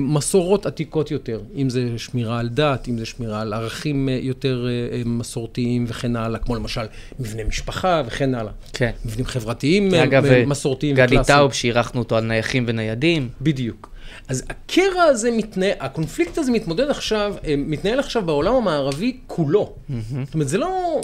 [0.02, 4.68] מסורות עתיקות יותר, אם זה שמירה על דת, אם זה שמירה על ערכים אה, יותר
[4.68, 6.82] אה, מסורתיים וכן הלאה, כמו למשל
[7.20, 8.52] מבנה משפחה וכן הלאה.
[8.74, 8.92] כן.
[9.06, 11.22] מבנים חברתיים אגב, מסורתיים וקלאסיים.
[11.22, 13.30] גדי טאוב, שאירחנו אותו על נייחים וניידים.
[13.42, 13.90] בדיוק.
[14.28, 19.74] אז הקרע הזה מתנהל, הקונפליקט הזה מתמודד עכשיו, מתנהל עכשיו בעולם המערבי כולו.
[19.90, 19.94] Mm-hmm.
[20.26, 21.02] זאת אומרת, זה לא...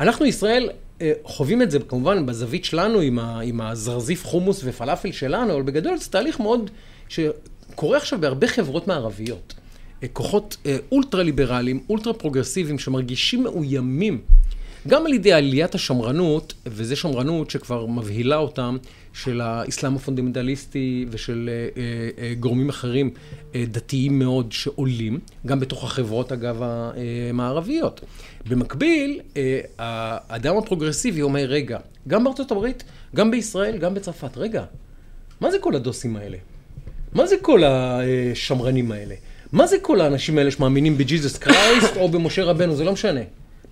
[0.00, 0.70] אנחנו ישראל
[1.24, 5.96] חווים את זה כמובן בזווית שלנו עם, ה, עם הזרזיף חומוס ופלאפל שלנו, אבל בגדול
[5.96, 6.70] זה תהליך מאוד,
[7.08, 7.20] ש...
[7.74, 9.54] קורה עכשיו בהרבה חברות מערביות.
[10.02, 14.20] אה, כוחות אה, אולטרה ליברליים, אולטרה פרוגרסיביים, שמרגישים מאוימים
[14.88, 18.76] גם על ידי עליית השמרנות, וזו שמרנות שכבר מבהילה אותם,
[19.12, 21.50] של האסלאם הפונדמנטליסטי ושל
[22.18, 23.10] אה, גורמים אחרים
[23.54, 26.62] דתיים מאוד שעולים, גם בתוך החברות, אגב,
[27.30, 28.00] המערביות.
[28.48, 29.20] במקביל,
[29.78, 34.64] האדם הפרוגרסיבי אומר, רגע, גם בארצות הברית, גם בישראל, גם בצרפת, רגע,
[35.40, 36.36] מה זה כל הדוסים האלה?
[37.12, 39.14] מה זה כל השמרנים האלה?
[39.52, 42.76] מה זה כל האנשים האלה שמאמינים בג'יזוס קרייסט או במשה רבנו?
[42.76, 43.20] זה לא משנה.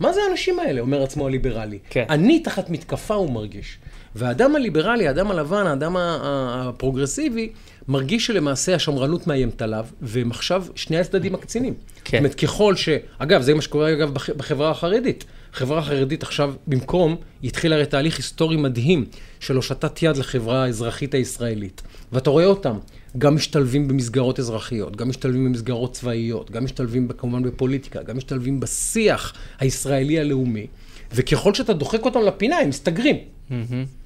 [0.01, 0.81] מה זה האנשים האלה?
[0.81, 1.79] אומר עצמו הליברלי.
[1.91, 2.05] כן.
[2.11, 3.79] אני תחת מתקפה הוא מרגיש.
[4.15, 7.53] והאדם הליברלי, האדם הלבן, האדם הפרוגרסיבי,
[7.89, 11.75] מרגיש שלמעשה השמרנות מאיימת עליו, והם עכשיו שני הצדדים הקצינים.
[12.05, 12.19] כן.
[12.19, 12.89] זאת אומרת, ככל ש...
[13.19, 15.25] אגב, זה מה שקורה אגב בחברה החרדית.
[15.55, 19.05] החברה החרדית עכשיו, במקום, היא התחילה הרי תהליך היסטורי מדהים
[19.41, 21.83] של הושטת יד לחברה האזרחית הישראלית.
[22.13, 22.79] ואתה רואה אותם.
[23.19, 29.33] גם משתלבים במסגרות אזרחיות, גם משתלבים במסגרות צבאיות, גם משתלבים כמובן בפוליטיקה, גם משתלבים בשיח
[29.59, 30.67] הישראלי הלאומי,
[31.15, 33.17] וככל שאתה דוחק אותם לפינה, הם מסתגרים.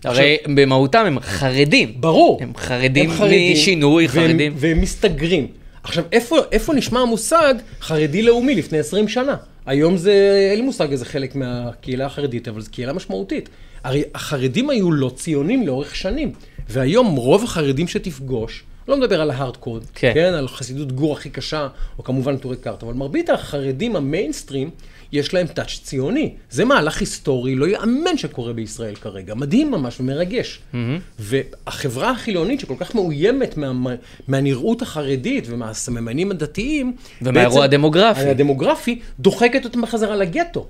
[0.04, 1.92] הרי במהותם הם חרדים.
[2.00, 2.38] ברור.
[2.42, 3.10] הם חרדים
[3.52, 4.52] משינוי, חרדים.
[4.56, 5.46] והם מסתגרים.
[5.82, 6.04] עכשיו,
[6.52, 9.36] איפה נשמע המושג חרדי לאומי לפני 20 שנה?
[9.66, 13.48] היום זה, אין לי מושג איזה חלק מהקהילה החרדית, אבל זו קהילה משמעותית.
[13.84, 16.32] הרי החרדים היו לא ציונים לאורך שנים,
[16.68, 20.10] והיום רוב החרדים שתפגוש, לא מדבר על ההארדקוד, כן.
[20.14, 21.68] כן, על חסידות גור הכי קשה,
[21.98, 24.70] או כמובן טורי קארט, אבל מרבית החרדים המיינסטרים,
[25.12, 26.34] יש להם טאץ' ציוני.
[26.50, 29.34] זה מהלך היסטורי, לא יאמן שקורה בישראל כרגע.
[29.34, 30.58] מדהים ממש ומרגש.
[30.58, 30.76] Mm-hmm.
[31.18, 33.94] והחברה החילונית שכל כך מאוימת מה,
[34.28, 38.20] מהנראות החרדית ומהסממנים הדתיים, ומהאירוע הדמוגרפי.
[38.20, 40.66] הדמוגרפי, דוחקת אותם בחזרה לגטו.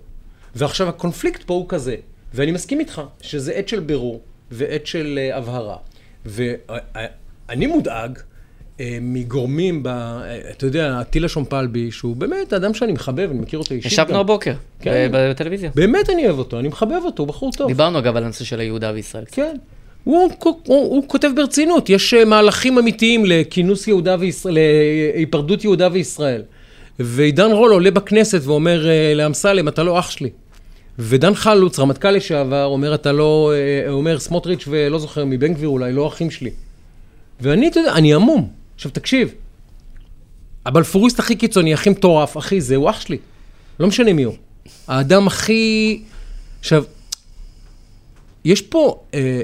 [0.54, 1.96] ועכשיו הקונפליקט פה הוא כזה,
[2.34, 5.76] ואני מסכים איתך, שזה עת של בירור ועת של uh, הבהרה.
[7.48, 8.18] אני מודאג
[8.80, 13.58] אה, מגורמים, ב, אה, אתה יודע, אטילה שומפלבי, שהוא באמת אדם שאני מחבב, אני מכיר
[13.58, 13.92] אותו אישית.
[13.92, 15.08] ישבנו הבוקר, כן.
[15.12, 15.70] בטלוויזיה.
[15.74, 17.68] באמת אני אוהב אותו, אני מחבב אותו, הוא בחור טוב.
[17.68, 19.24] דיברנו אגב על הנושא של היהודה וישראל.
[19.32, 19.56] כן.
[20.04, 24.58] הוא, הוא, הוא, הוא כותב ברצינות, יש אה, מהלכים אמיתיים לכינוס יהודה וישראל,
[25.14, 26.42] להיפרדות יהודה וישראל.
[26.98, 30.30] ועידן רול עולה בכנסת ואומר לאמסלם, אתה לא אח שלי.
[30.98, 33.52] ודן חלוץ, רמטכ"ל לשעבר, אומר, אתה לא,
[33.88, 36.50] אומר סמוטריץ' ולא זוכר, מבן גביר אולי, לא אחים שלי.
[37.40, 38.50] ואני, אתה יודע, אני המום.
[38.74, 39.34] עכשיו, תקשיב,
[40.66, 43.18] הבלפוריסט הכי קיצוני, הכי מטורף, אחי, זה הוא אח שלי.
[43.80, 44.34] לא משנה מי הוא.
[44.88, 46.02] האדם הכי...
[46.60, 46.84] עכשיו,
[48.44, 49.40] יש פה, אה,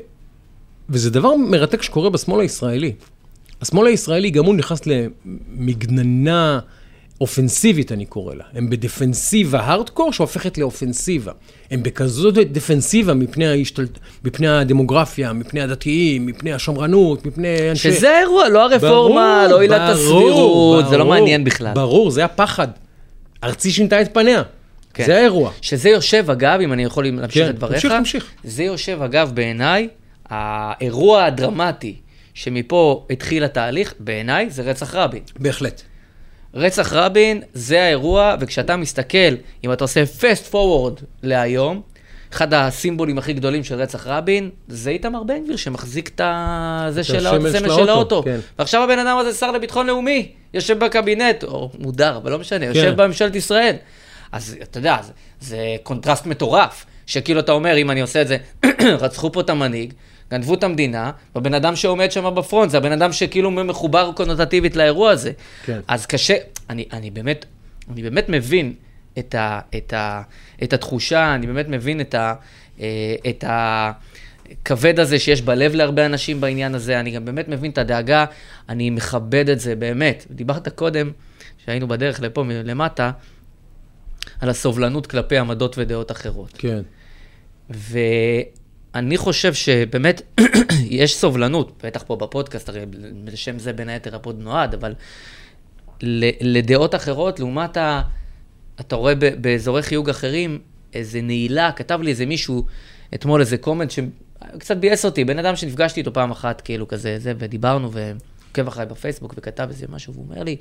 [0.88, 2.92] וזה דבר מרתק שקורה בשמאל הישראלי.
[3.60, 6.60] השמאל הישראלי, גם הוא נכנס למגננה
[7.20, 8.44] אופנסיבית, אני קורא לה.
[8.54, 11.32] הם בדפנסיבה הארדקור שהופכת לאופנסיבה.
[11.70, 13.86] הם בכזאת דפנסיבה מפני, ההשתל...
[14.24, 17.92] מפני הדמוגרפיה, מפני הדתיים, מפני השמרנות, מפני אנשי...
[17.92, 21.74] שזה האירוע, לא הרפורמה, ברור, לא עילת הסבירות, זה לא מעניין בכלל.
[21.74, 22.68] ברור, זה הפחד.
[23.44, 24.42] ארצי שינתה את פניה.
[24.94, 25.06] כן.
[25.06, 25.52] זה האירוע.
[25.60, 28.30] שזה יושב, אגב, אם אני יכול להמשיך כן, את דבריך, תמשיך, תמשיך.
[28.44, 29.88] זה יושב, אגב, בעיניי,
[30.28, 31.94] האירוע הדרמטי
[32.34, 35.22] שמפה התחיל התהליך, בעיניי, זה רצח רבין.
[35.38, 35.82] בהחלט.
[36.54, 39.34] רצח רבין זה האירוע, וכשאתה מסתכל,
[39.64, 41.80] אם אתה עושה fast forward להיום,
[42.32, 46.20] אחד הסימבולים הכי גדולים של רצח רבין, זה איתמר בן גביר שמחזיק את
[46.90, 48.22] זה של הסמל של האוטו.
[48.22, 48.40] כן.
[48.58, 52.72] ועכשיו הבן אדם הזה שר לביטחון לאומי, יושב בקבינט, או מודר, אבל לא משנה, כן.
[52.74, 53.76] יושב בממשלת ישראל.
[54.32, 58.36] אז אתה יודע, זה, זה קונטרסט מטורף, שכאילו אתה אומר, אם אני עושה את זה,
[59.00, 59.92] רצחו פה את המנהיג,
[60.30, 64.76] גנבו את המדינה, והבן אדם שעומד שם ב front, זה הבן אדם שכאילו מחובר קונוטטיבית
[64.76, 65.32] לאירוע הזה.
[65.64, 65.80] כן.
[65.88, 66.36] אז קשה,
[66.70, 67.46] אני, אני באמת,
[67.92, 68.74] אני באמת מבין
[69.18, 70.22] את, ה, את, ה,
[70.62, 72.34] את התחושה, אני באמת מבין את, ה,
[72.80, 77.78] אה, את הכבד הזה שיש בלב להרבה אנשים בעניין הזה, אני גם באמת מבין את
[77.78, 78.24] הדאגה,
[78.68, 80.26] אני מכבד את זה, באמת.
[80.30, 81.10] דיברת קודם,
[81.64, 83.10] שהיינו בדרך לפה למטה,
[84.40, 86.52] על הסובלנות כלפי עמדות ודעות אחרות.
[86.58, 86.82] כן.
[87.70, 87.98] ו...
[88.94, 90.40] אני חושב שבאמת
[91.00, 92.84] יש סובלנות, בטח פה בפודקאסט, הרי
[93.26, 94.94] לשם זה בין היתר ה pod נועד, אבל
[96.40, 98.02] לדעות אחרות, לעומת ה...
[98.80, 100.58] אתה רואה באזורי חיוג אחרים,
[100.94, 102.64] איזה נעילה, כתב לי איזה מישהו
[103.14, 107.32] אתמול איזה comment שקצת ביאס אותי, בן אדם שנפגשתי איתו פעם אחת, כאילו כזה, זה,
[107.38, 110.56] ודיברנו, ועוקב אחריי בפייסבוק, וכתב איזה משהו, והוא אומר לי,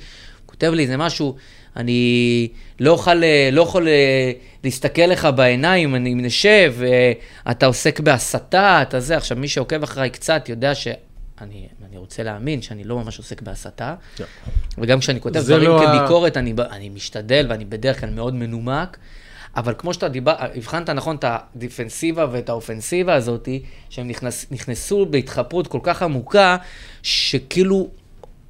[0.46, 1.36] כותב לי איזה משהו,
[1.76, 2.48] אני
[2.80, 4.32] לא אוכל, לא יכול אה,
[4.64, 6.76] להסתכל לך בעיניים, אני נשב,
[7.52, 9.18] אתה עוסק בהסתה, אתה זה.
[9.18, 10.88] עכשיו, מי שעוקב אחריי קצת יודע ש...
[11.42, 14.22] אני, אני רוצה להאמין שאני לא ממש עוסק בהסתה, yeah.
[14.78, 16.40] וגם כשאני כותב דברים לא כביקורת, ה...
[16.40, 18.98] אני, אני משתדל ואני בדרך כלל מאוד מנומק,
[19.56, 23.50] אבל כמו שאתה דיבר, הבחנת נכון את הדיפנסיבה ואת האופנסיבה הזאת,
[23.90, 26.58] שהם נכנס, נכנסו בהתחפרות כל כך עמוקה,
[27.04, 27.88] שכאילו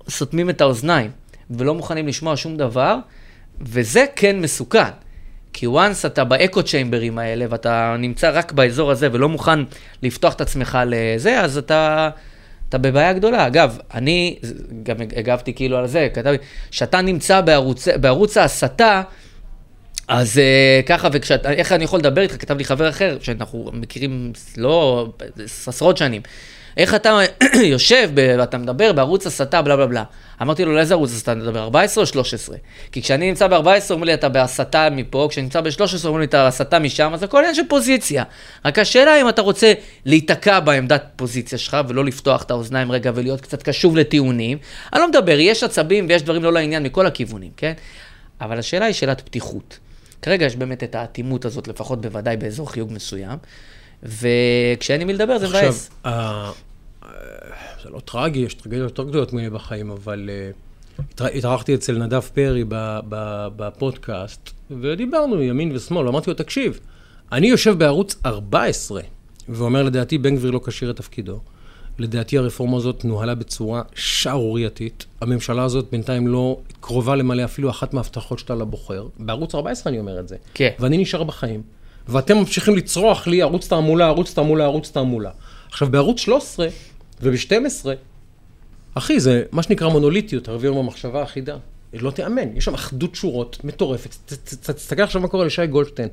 [0.09, 1.11] סותמים את האוזניים,
[1.49, 2.97] ולא מוכנים לשמוע שום דבר,
[3.61, 4.89] וזה כן מסוכן.
[5.53, 9.59] כי once אתה באקו צ'יימברים האלה, ואתה נמצא רק באזור הזה ולא מוכן
[10.03, 12.09] לפתוח את עצמך לזה, אז אתה...
[12.69, 13.47] אתה בבעיה גדולה.
[13.47, 14.39] אגב, אני
[14.83, 19.01] גם הגבתי כאילו על זה, כתבתי, כשאתה נמצא בערוץ, בערוץ ההסתה,
[20.07, 24.33] אז uh, ככה, וכשאתה, איך אני יכול לדבר איתך, כתב לי חבר אחר, שאנחנו מכירים
[24.57, 25.07] לא
[25.67, 26.21] עשרות שנים.
[26.79, 27.19] איך אתה
[27.73, 30.03] יושב ואתה מדבר בערוץ הסתה, בלה בלה בלה.
[30.41, 32.57] אמרתי לו, לאיזה ערוץ הסתה אתה מדבר, 14 או 13?
[32.91, 33.57] כי כשאני נמצא ב-14,
[33.89, 37.37] אומרים לי, אתה בהסתה מפה, כשאני נמצא ב-13, אומרים לי, אתה בהסתה משם, אז הכל
[37.37, 38.23] עניין של פוזיציה.
[38.65, 39.73] רק השאלה אם אתה רוצה
[40.05, 44.57] להיתקע בעמדת פוזיציה שלך, ולא לפתוח את האוזניים רגע ולהיות קצת קשוב לטיעונים.
[44.93, 47.73] אני לא מדבר, יש עצבים ויש דברים לא לעניין מכל הכיוונים, כן?
[48.41, 49.79] אבל השאלה היא שאלת פתיחות.
[50.21, 53.37] כרגע יש באמת את האטימות הזאת, לפחות בוודאי באזור חיוג מסוים,
[54.03, 55.89] וכשאין עם מי לדבר זה מבאס.
[56.03, 56.51] עכשיו,
[57.83, 62.63] זה לא טרגי, יש טרגדיות יותר גדולות ממני בחיים, אבל uh, התארחתי אצל נדב פרי
[63.55, 66.79] בפודקאסט, ודיברנו ימין ושמאל, אמרתי לו, תקשיב,
[67.31, 69.01] אני יושב בערוץ 14,
[69.49, 71.39] ואומר, לדעתי, בן גביר לא כשיר את תפקידו.
[71.99, 75.05] לדעתי הרפורמה הזאת נוהלה בצורה שערורייתית.
[75.21, 79.07] הממשלה הזאת בינתיים לא קרובה למלא אפילו אחת מההבטחות שלה לבוחר.
[79.19, 80.35] בערוץ 14 אני אומר את זה.
[80.53, 80.69] כן.
[80.79, 81.61] ואני נשאר בחיים.
[82.07, 85.31] ואתם ממשיכים לצרוח לי ערוץ תעמולה, ערוץ תעמולה, ערוץ תעמולה.
[85.69, 86.67] עכשיו, בערוץ 13
[87.21, 87.85] וב-12,
[88.93, 91.57] אחי, זה מה שנקרא מונוליטיות, ערבי יום המחשבה האחידה.
[91.93, 94.33] לא תיאמן, יש שם אחדות שורות מטורפת.
[94.75, 96.07] תסתכל עכשיו מה קורה לשי גולדשטיין.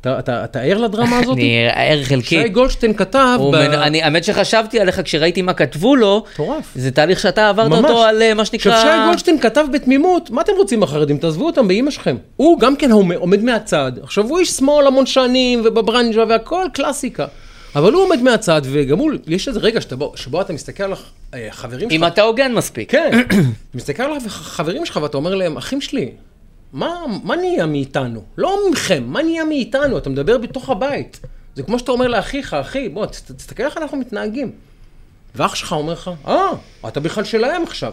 [0.00, 1.36] אתה ער לדרמה הזאת?
[1.36, 2.42] אני ער חלקי.
[2.42, 3.38] שי גולדשטיין כתב...
[4.02, 6.24] האמת שחשבתי עליך כשראיתי מה כתבו לו.
[6.34, 6.72] מטורף.
[6.74, 8.72] זה תהליך שאתה עברת אותו על אה, מה שנקרא...
[8.72, 11.18] עכשיו שי גולדשטיין כתב בתמימות, מה אתם רוצים החרדים?
[11.18, 12.16] תעזבו אותם באימא שלכם.
[12.36, 13.92] הוא גם כן עומד מהצד.
[14.02, 17.26] עכשיו הוא איש שמאל המון שנים ובברנז'ה והכל קלאסיקה.
[17.76, 20.92] אבל הוא עומד מהצד, וגם הוא, יש איזה רגע שבו, שבו אתה מסתכל על
[21.32, 22.00] החברים שלך.
[22.00, 22.90] אם אתה הוגן מספיק.
[22.90, 23.10] כן.
[23.74, 26.10] מסתכל על החברים שלך ואתה אומר להם, אחים שלי,
[26.72, 28.22] מה, מה נהיה מאיתנו?
[28.38, 29.98] לא מכם, מה נהיה מאיתנו?
[29.98, 31.20] אתה מדבר בתוך הבית.
[31.54, 34.52] זה כמו שאתה אומר לאחיך, אחי, בוא, תסתכל איך אנחנו מתנהגים.
[35.34, 36.50] ואח שלך אומר לך, אה,
[36.88, 37.92] אתה בכלל שלהם עכשיו.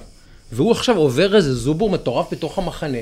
[0.51, 2.97] והוא עכשיו עובר איזה זובור מטורף בתוך המחנה.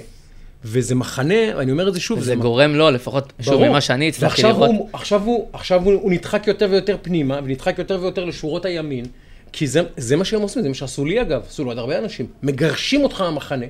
[0.63, 4.43] וזה מחנה, אני אומר את זה שוב, זה, גורם לו, לפחות, שוב, ממה שאני הצלחתי
[4.43, 4.69] לראות.
[4.69, 9.05] הוא, עכשיו, הוא, עכשיו הוא, הוא נדחק יותר ויותר פנימה, ונדחק יותר ויותר לשורות הימין,
[9.51, 11.97] כי זה, זה מה שהם עושים, זה מה שעשו לי אגב, עשו לו עוד הרבה
[11.97, 12.25] אנשים.
[12.43, 13.65] מגרשים אותך מהמחנה,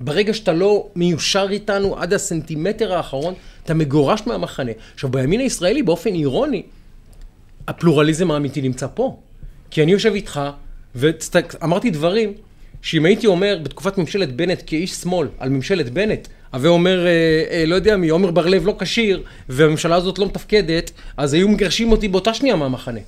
[0.00, 3.34] ברגע שאתה לא מיושר איתנו עד הסנטימטר האחרון,
[3.64, 4.72] אתה מגורש מהמחנה.
[4.94, 6.62] עכשיו, בימין הישראלי, באופן אירוני,
[7.68, 9.16] הפלורליזם האמיתי נמצא פה.
[9.70, 10.40] כי אני יושב איתך,
[10.94, 12.32] ואמרתי דברים
[12.82, 17.10] שאם הייתי אומר בתקופת ממשלת בנט כאיש שמאל על ממשלת בנט, הווה אומר, אה,
[17.50, 21.92] אה, לא יודע מי, עומר בר-לב לא כשיר, והממשלה הזאת לא מתפקדת, אז היו מגרשים
[21.92, 23.00] אותי באותה שנייה מהמחנה.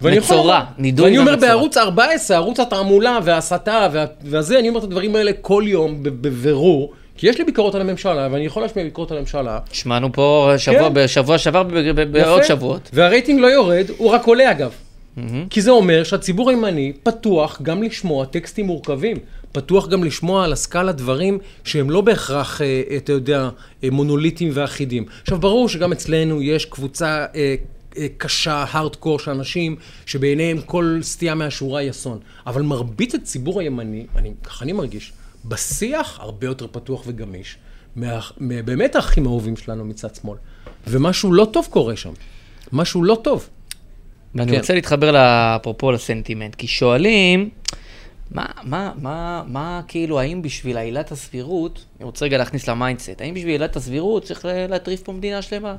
[0.00, 3.88] מצורע, נידוי ואני אומר בערוץ 14, ערוץ התעמולה וההסתה
[4.24, 6.92] והזה, אני אומר את הדברים האלה כל יום בבירור.
[7.16, 9.58] כי יש לי ביקורת על הממשלה, ואני יכול להשמיע ביקורת על הממשלה.
[9.72, 10.94] שמענו פה שבוע, כן.
[10.94, 11.62] בשבוע שעבר,
[12.10, 12.90] בעוד שבועות.
[12.92, 14.72] והרייטינג לא יורד, הוא רק עולה אגב.
[15.16, 15.20] Mm-hmm.
[15.50, 19.16] כי זה אומר שהציבור הימני פתוח גם לשמוע טקסטים מורכבים.
[19.52, 23.48] פתוח גם לשמוע על הסקאלה דברים שהם לא בהכרח, אה, אתה יודע,
[23.84, 25.04] אה, מונוליטיים ואחידים.
[25.22, 27.54] עכשיו, ברור שגם אצלנו יש קבוצה אה,
[28.18, 32.18] קשה, הארדקור של אנשים, שבעיניהם כל סטייה מהשורה היא אסון.
[32.46, 35.12] אבל מרבית הציבור הימני, אני, ככה אני מרגיש,
[35.44, 37.56] בשיח הרבה יותר פתוח וגמיש,
[37.96, 40.38] מה, באמת האחים האהובים שלנו מצד שמאל.
[40.86, 42.12] ומשהו לא טוב קורה שם.
[42.72, 43.48] משהו לא טוב.
[44.34, 44.58] ואני כן.
[44.58, 45.14] רוצה להתחבר
[45.56, 47.50] אפרופו לסנטימנט, כי שואלים,
[48.30, 53.20] מה, מה, מה, מה, כאילו, האם בשביל עילת הסבירות, אני רוצה רגע להכניס ל mindset,
[53.20, 55.76] האם בשביל עילת הסבירות צריך להטריף פה מדינה שלמה?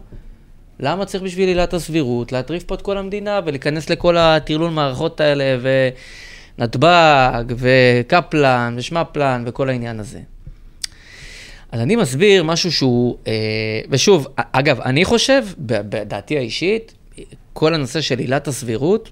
[0.80, 5.44] למה צריך בשביל עילת הסבירות להטריף פה את כל המדינה ולהיכנס לכל הטרלול מערכות האלה
[6.58, 10.20] ונתב"ג וקפלן ושמפלן וכל העניין הזה?
[11.72, 13.34] אז אני מסביר משהו שהוא, אה,
[13.90, 16.94] ושוב, אגב, אני חושב, בדעתי האישית,
[17.54, 19.10] כל הנושא של עילת הסבירות,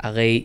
[0.00, 0.44] הרי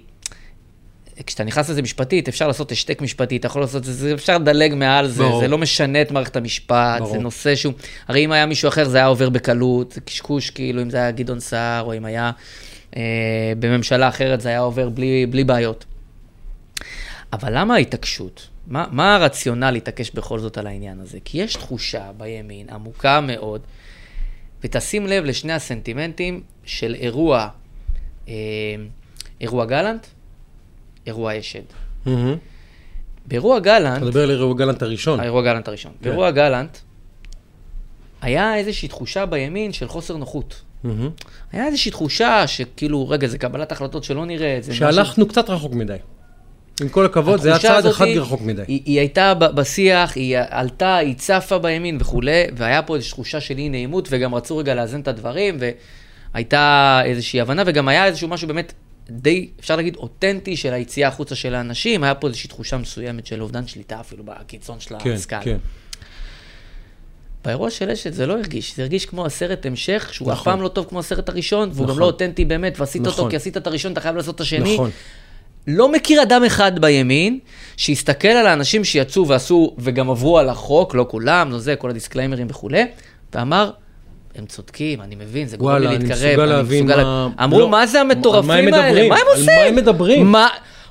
[1.26, 4.74] כשאתה נכנס לזה משפטית, אפשר לעשות השתק משפטי, אתה יכול לעשות את זה, אפשר לדלג
[4.74, 5.40] מעל זה, ברור.
[5.40, 7.12] זה לא משנה את מערכת המשפט, ברור.
[7.12, 7.74] זה נושא שהוא...
[8.08, 11.12] הרי אם היה מישהו אחר זה היה עובר בקלות, זה קשקוש, כאילו, אם זה היה
[11.12, 12.32] גדעון סער, או אם היה
[12.98, 13.02] אה,
[13.60, 15.86] בממשלה אחרת זה היה עובר בלי, בלי בעיות.
[17.34, 18.48] אבל למה ההתעקשות?
[18.68, 21.18] מה, מה הרציונל להתעקש בכל זאת על העניין הזה?
[21.26, 23.62] כי יש תחושה בימין עמוקה מאוד,
[24.64, 27.48] ותשים לב לשני הסנטימנטים של אירוע,
[28.28, 28.34] אה,
[29.42, 30.08] אירוע גלנט,
[31.08, 31.62] אירוע אשד.
[32.06, 32.36] מהמם.
[33.26, 35.20] באירוע גלנט, אתה מדבר על אירוע גלנט הראשון.
[35.20, 35.98] האירוע גלנט הראשון, כן.
[36.10, 36.78] באירוע גלנט,
[38.22, 40.62] היה איזושהי תחושה בימין של חוסר נוחות.
[40.84, 41.10] מהמם.
[41.52, 44.64] היה איזושהי תחושה שכאילו, רגע, זה קבלת החלטות שלא נראית.
[44.64, 45.96] זה משהו- שהלכנו קצת רחוק מדי.
[46.82, 48.62] עם כל הכבוד, זה היה צעד אחד רחוק מדי.
[48.68, 53.58] היא, היא הייתה בשיח, היא עלתה, היא צפה בימין וכולי, והיה פה איזושהי תחושה של
[53.58, 55.58] אי נעימות, וגם רצו רגע לאזן את הדברים,
[56.34, 58.74] והייתה איזושהי הבנה, וגם היה איזשהו משהו באמת
[59.10, 63.42] די, אפשר להגיד, אותנטי של היציאה החוצה של האנשים, היה פה איזושהי תחושה מסוימת של
[63.42, 65.44] אובדן שליטה אפילו בקיצון של כן, הסקאלה.
[65.44, 65.58] כן.
[67.46, 70.54] באירוע של אשת זה לא הרגיש, זה הרגיש כמו הסרט המשך, שהוא אף נכון.
[70.54, 72.02] פעם לא טוב כמו הסרט הראשון, והוא גם נכון.
[72.02, 73.30] לא אותנטי באמת, ועשית אותו נכון.
[73.30, 74.74] כי עשית את הראשון, אתה חייב לעשות את השני.
[74.74, 74.92] נכון.
[75.68, 77.40] לא מכיר אדם אחד בימין
[77.78, 82.48] שהסתכל על האנשים שיצאו ועשו וגם עברו על החוק, לא כולם, לא זה, כל הדיסקליימרים
[82.50, 82.84] וכולי,
[83.36, 83.72] ואמר,
[84.36, 86.28] הם צודקים, אני מבין, זה גורם לי וואלה, אני להתקרב.
[86.30, 88.86] מסוגל להבין מה- אמרו, לא, מה זה על מה המטורפים הם האלה?
[88.88, 89.10] מדברים?
[89.10, 89.46] מה הם על עושים?
[89.46, 90.32] מה הם מדברים?
[90.32, 90.48] מה...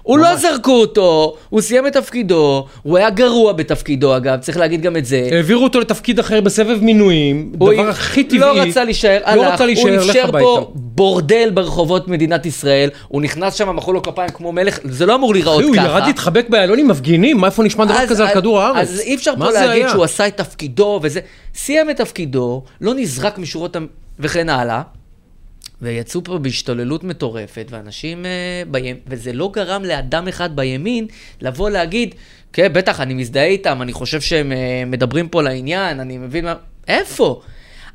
[0.06, 4.82] הוא לא זרקו אותו, הוא סיים את תפקידו, הוא היה גרוע בתפקידו אגב, צריך להגיד
[4.82, 5.28] גם את זה.
[5.32, 8.38] העבירו אותו לתפקיד אחר בסבב מינויים, הוא דבר הכי טבעי.
[8.38, 10.44] לא רצה להישאר, לא הלך, רצה להישאר, הוא אפשר הביתה.
[10.44, 15.14] פה בורדל ברחובות מדינת ישראל, הוא נכנס שם, מחאו לו כפיים כמו מלך, זה לא
[15.14, 15.84] אמור להיראות אחי, הוא ככה.
[15.84, 18.88] ירד להתחבק באיילון עם מפגינים, מה, איפה נשמע דבר כזה על כדור הארץ?
[18.88, 19.88] אז אי אפשר פה להגיד היה?
[19.88, 21.20] שהוא עשה את תפקידו וזה.
[21.54, 23.76] סיים את תפקידו, לא נזרק משורות.
[24.20, 24.82] וכן הלאה,
[25.82, 28.26] ויצאו פה בהשתוללות מטורפת, ואנשים...
[28.26, 28.96] אה, בים...
[29.06, 31.06] וזה לא גרם לאדם אחד בימין
[31.40, 32.14] לבוא להגיד,
[32.52, 36.54] כן, בטח, אני מזדהה איתם, אני חושב שהם אה, מדברים פה לעניין, אני מבין מה...
[36.88, 37.42] איפה?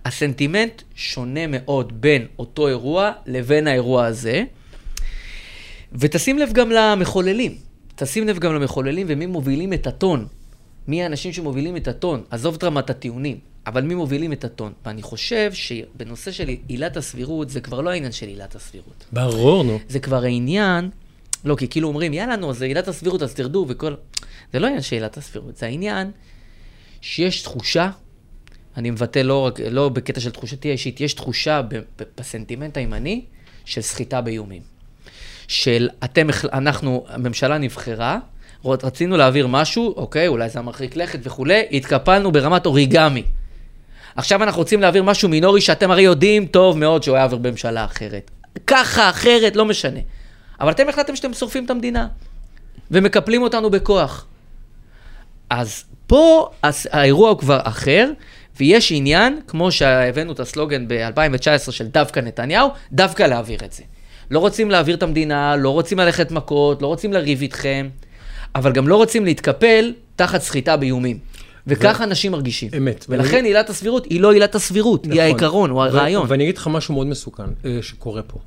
[0.06, 4.44] הסנטימנט שונה מאוד בין אותו אירוע לבין האירוע הזה.
[5.94, 7.56] ותשים לב גם למחוללים.
[7.96, 10.28] תשים לב גם למחוללים ומי מובילים את הטון.
[10.88, 12.24] מי האנשים שמובילים את הטון.
[12.30, 14.74] עזוב את רמת הטיעונים, אבל מי מובילים את הטון.
[14.86, 19.06] ואני חושב שבנושא של עילת הסבירות, זה כבר לא העניין של עילת הסבירות.
[19.12, 19.80] ברור, נו.
[19.90, 20.90] זה כבר העניין,
[21.46, 23.94] לא, כי כאילו אומרים, יאללה, נו, זה עילת הסבירות, אז תרדו וכל...
[24.54, 26.12] זה לא העניין של עילת הסבירות, זה העניין
[27.02, 27.90] שיש תחושה,
[28.78, 31.62] אני מבטא לא, רק, לא בקטע של תחושתי האישית, יש תחושה
[32.18, 33.26] בסנטימנט הימני
[33.66, 34.62] של סחיטה באיומים.
[35.48, 38.20] של אתם, אנחנו, הממשלה נבחרה,
[38.66, 43.24] רצינו להעביר משהו, אוקיי, אולי זה היה מרחיק לכת וכולי, התקפלנו ברמת אוריגמי.
[44.16, 47.86] עכשיו אנחנו רוצים להעביר משהו מינורי שאתם הרי יודעים טוב מאוד שהוא היה עובר בממשלה
[47.86, 48.32] אחרת.
[48.68, 50.00] ככה, אחרת, לא משנה.
[50.60, 52.08] אבל אתם החלטתם שאתם שורפים את המדינה,
[52.92, 54.26] ומקפלים אותנו בכוח.
[55.50, 58.10] אז פה הס- האירוע הוא כבר אחר,
[58.60, 63.84] ויש עניין, כמו שהבאנו את הסלוגן ב-2019 של דווקא נתניהו, דווקא להעביר את זה.
[64.32, 67.90] לא רוצים להעביר את המדינה, לא רוצים ללכת מכות, לא רוצים לריב איתכם,
[68.56, 71.18] אבל גם לא רוצים להתקפל תחת סחיטה באיומים.
[71.68, 72.70] וככה אנשים מרגישים.
[72.78, 73.06] אמת.
[73.10, 75.24] ולכן עילת הסבירות היא לא עילת הסבירות, היא נכון.
[75.24, 76.26] העיקרון, הוא הרעיון.
[76.30, 78.40] ואני אגיד לך משהו מאוד מסוכן אה, שקורה פה.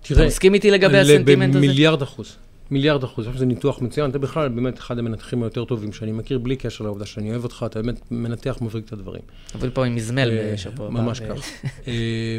[0.00, 1.58] אתה תראה, מסכים איתי לגבי הסנטימנט הזה?
[1.58, 2.36] במיליארד אחוז.
[2.70, 3.24] מיליארד אחוז.
[3.24, 4.10] אני חושב שזה ניתוח מצוין.
[4.10, 7.66] אתה בכלל באמת אחד המנתחים היותר טובים שאני מכיר, בלי קשר לעובדה שאני אוהב אותך,
[7.66, 9.22] אתה באמת מנתח מבריק את הדברים.
[9.54, 10.90] אבל פה עם מזמל אה, בשבוע.
[10.90, 11.44] ממש הבא, ו- כך.
[11.88, 12.38] אה,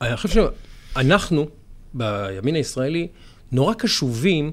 [0.00, 0.44] אני חושב
[0.94, 1.48] שאנחנו,
[1.94, 3.08] בימין הישראלי,
[3.52, 4.52] נורא קשובים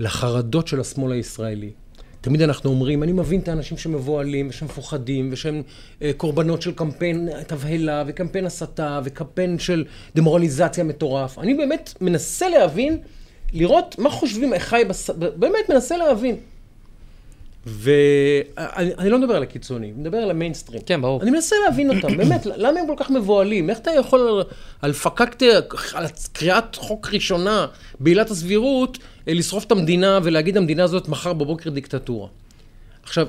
[0.00, 1.70] לחרדות של השמאל הישראלי.
[2.20, 5.62] תמיד אנחנו אומרים, אני מבין את האנשים שמבוהלים ושמפוחדים ושהם
[6.02, 9.84] אה, קורבנות של קמפיין תבהלה וקמפיין הסתה וקמפיין של
[10.14, 11.38] דמורליזציה מטורף.
[11.38, 12.98] אני באמת מנסה להבין,
[13.52, 15.10] לראות מה חושבים אחיי, בס...
[15.10, 16.36] באמת מנסה להבין.
[17.66, 20.82] ואני אני לא מדבר על הקיצוני, אני מדבר על המיינסטרים.
[20.86, 21.22] כן, ברור.
[21.22, 23.70] אני מנסה להבין אותם, באמת, למה הם כל כך מבוהלים?
[23.70, 24.42] איך אתה יכול על-
[24.82, 25.42] על פקקט,
[25.94, 27.66] על קריאת חוק ראשונה
[28.00, 28.98] בעילת הסבירות,
[29.34, 32.28] לשרוף את המדינה ולהגיד המדינה הזאת מחר בבוקר דיקטטורה?
[33.02, 33.26] עכשיו,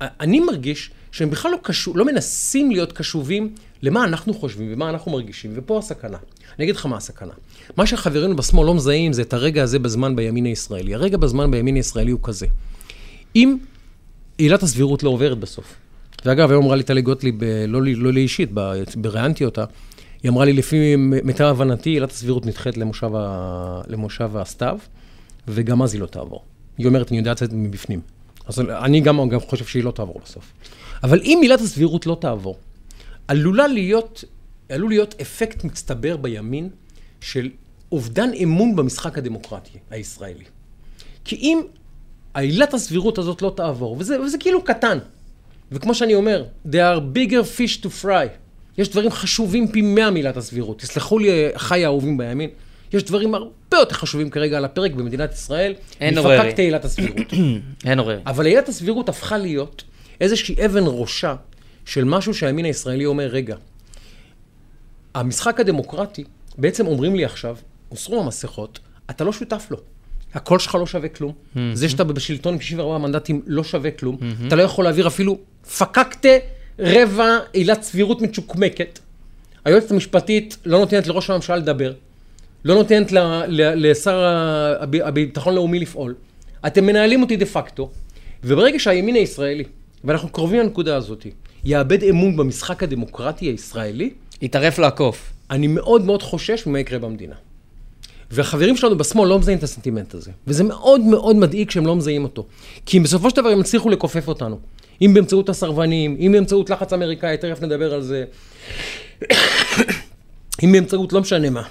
[0.00, 5.12] אני מרגיש שהם בכלל לא, קשו, לא מנסים להיות קשובים למה אנחנו חושבים ומה אנחנו
[5.12, 6.18] מרגישים, ופה הסכנה.
[6.58, 7.32] אני אגיד לך מה הסכנה.
[7.76, 10.94] מה שחברינו בשמאל לא מזהים זה את הרגע הזה בזמן בימין הישראלי.
[10.94, 12.46] הרגע בזמן בימין הישראלי הוא כזה.
[13.36, 13.56] אם
[14.38, 15.74] עילת הסבירות לא עוברת בסוף,
[16.24, 18.50] ואגב, היום אמרה לי טלי גוטליב, אה, לא לי לא אישית,
[18.96, 19.64] בראיינתי אותה,
[20.22, 23.80] היא אמרה לי, לפי מיטב הבנתי, עילת הסבירות נדחית למושב, ה...
[23.88, 24.78] למושב הסתיו,
[25.48, 26.44] וגם אז היא לא תעבור.
[26.78, 28.00] היא אומרת, אני יודעת את זה מבפנים.
[28.46, 30.52] אז אני גם, גם חושב שהיא לא תעבור בסוף.
[31.02, 32.56] אבל אם עילת הסבירות לא תעבור,
[33.28, 34.24] עלולה להיות,
[34.68, 36.68] עלול להיות אפקט מצטבר בימין
[37.20, 37.50] של
[37.92, 40.44] אובדן אמון במשחק הדמוקרטי הישראלי.
[41.24, 41.60] כי אם
[42.34, 44.98] העילת הסבירות הזאת לא תעבור, וזה, וזה כאילו קטן,
[45.72, 48.28] וכמו שאני אומר, there are bigger fish to fry.
[48.78, 50.78] יש דברים חשובים פי מאה מעילת הסבירות.
[50.78, 52.50] תסלחו לי, אחיי האהובים בימין,
[52.94, 55.74] יש דברים הרבה יותר חשובים כרגע על הפרק במדינת ישראל.
[56.00, 56.40] אין עוררין.
[56.40, 57.32] מפקקת עילת הסבירות.
[57.86, 58.20] אין עוררין.
[58.26, 59.84] אבל עילת הסבירות הפכה להיות
[60.20, 61.34] איזושהי אבן ראשה
[61.84, 63.56] של משהו שהימין הישראלי אומר, רגע,
[65.14, 66.24] המשחק הדמוקרטי,
[66.58, 67.56] בעצם אומרים לי עכשיו,
[67.88, 68.78] הוסרו המסכות,
[69.10, 69.78] אתה לא שותף לו.
[70.34, 71.32] הקול שלך לא שווה כלום.
[71.72, 74.18] זה שאתה בשלטון עם 64 מנדטים לא שווה כלום.
[74.46, 75.38] אתה לא יכול להעביר אפילו
[75.78, 76.28] פקקטה
[76.78, 78.98] רבע עילת סבירות מצ'וקמקת.
[79.64, 81.92] היועצת המשפטית לא נותנת לראש הממשלה לדבר.
[82.64, 83.12] לא נותנת
[83.48, 84.24] לשר
[84.80, 86.14] הב- הביטחון לאומי לפעול.
[86.66, 87.90] אתם מנהלים אותי דה פקטו,
[88.44, 89.64] וברגע שהימין הישראלי,
[90.04, 91.26] ואנחנו קרובים לנקודה הזאת,
[91.64, 94.10] יאבד אמון במשחק הדמוקרטי הישראלי,
[94.42, 95.32] יטרף לעקוף.
[95.50, 97.34] אני מאוד מאוד חושש ממה יקרה במדינה.
[98.30, 100.30] והחברים שלנו בשמאל לא מזהים את הסנטימנט הזה.
[100.46, 102.46] וזה מאוד מאוד מדאיג שהם לא מזהים אותו.
[102.86, 104.58] כי בסופו של דבר הם יצליחו לכופף אותנו.
[105.02, 108.24] אם באמצעות הסרבנים, אם באמצעות לחץ אמריקאי, תכף נדבר על זה.
[110.64, 111.62] אם באמצעות לא משנה מה.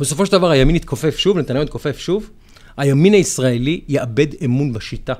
[0.00, 2.30] בסופו של דבר הימין יתכופף שוב, נתניהו יתכופף שוב,
[2.76, 5.14] הימין הישראלי יאבד אמון בשיטה.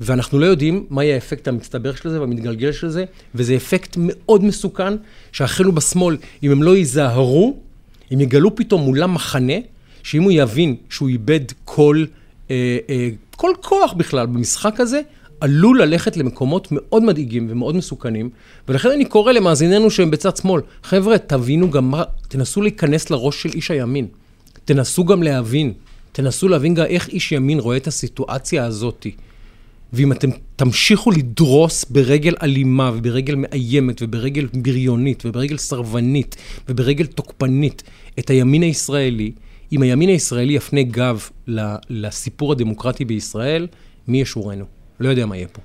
[0.00, 3.04] ואנחנו לא יודעים מה יהיה האפקט המצטבר של זה והמתגלגל של זה,
[3.34, 4.94] וזה אפקט מאוד מסוכן,
[5.32, 7.56] שאחינו בשמאל, אם הם לא ייזהרו,
[8.10, 9.52] הם יגלו פתאום מולם מחנה,
[10.02, 12.04] שאם הוא יבין שהוא איבד כל,
[12.50, 15.00] אה, אה, כל כוח בכלל במשחק הזה,
[15.40, 18.30] עלול ללכת למקומות מאוד מדאיגים ומאוד מסוכנים,
[18.68, 23.48] ולכן אני קורא למאזיננו שהם בצד שמאל, חבר'ה, תבינו גם מה, תנסו להיכנס לראש של
[23.54, 24.06] איש הימין.
[24.64, 25.72] תנסו גם להבין,
[26.12, 29.12] תנסו להבין גם איך איש ימין רואה את הסיטואציה הזאתי.
[29.92, 36.36] ואם אתם תמשיכו לדרוס ברגל אלימה וברגל מאיימת וברגל בריונית וברגל סרבנית
[36.68, 37.82] וברגל תוקפנית
[38.18, 39.32] את הימין הישראלי,
[39.72, 41.28] אם הימין הישראלי יפנה גב
[41.90, 43.66] לסיפור הדמוקרטי בישראל,
[44.08, 44.77] מי ישורנו?
[45.00, 45.60] לא יודע מה יהיה פה.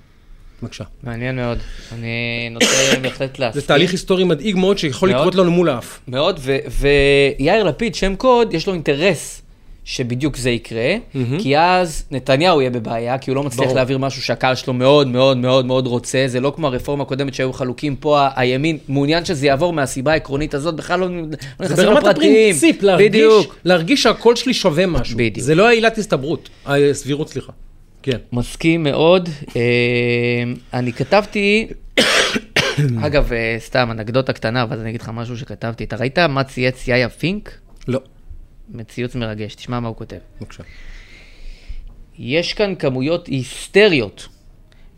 [0.64, 0.84] בבקשה.
[1.04, 1.58] מעניין מאוד.
[1.94, 2.66] אני נוטה
[3.02, 3.62] בהחלט להסכים.
[3.62, 5.20] זה תהליך היסטורי מדאיג מאוד שיכול מאוד.
[5.20, 6.00] לקרות לנו מול האף.
[6.08, 6.40] מאוד,
[6.80, 9.40] ויאיר לפיד, שם קוד, יש לו אינטרס
[9.86, 10.96] שבדיוק זה יקרה,
[11.40, 13.76] כי אז נתניהו יהיה בבעיה, כי הוא לא מצליח ברור.
[13.76, 17.54] להעביר משהו שהקהל שלו מאוד מאוד מאוד מאוד רוצה, זה לא כמו הרפורמה הקודמת שהיו
[17.54, 21.98] חלוקים פה, הימין מעוניין שזה יעבור מהסיבה העקרונית הזאת, בכלל לא לא זה נכנסים ברמת
[22.04, 22.32] לפרטים.
[22.32, 23.56] הפרינציפ, להרגיש, בדיוק.
[23.66, 25.18] להרגיש שהקול שלי שווה משהו.
[25.18, 25.46] בדיוק.
[25.46, 27.52] זה לא העילת הסתברות, הסבירות, סליחה.
[28.04, 28.18] כן.
[28.32, 29.30] מסכים מאוד.
[29.56, 30.44] אה,
[30.74, 31.68] אני כתבתי,
[33.06, 35.84] אגב, אה, סתם אנקדוטה קטנה, ואז אני אגיד לך משהו שכתבתי.
[35.84, 37.58] אתה ראית מה צייץ יאיה פינק?
[37.88, 38.00] לא.
[38.70, 40.18] מציוץ מרגש, תשמע מה הוא כותב.
[40.42, 40.64] בבקשה.
[42.20, 44.28] יש כאן כמויות היסטריות,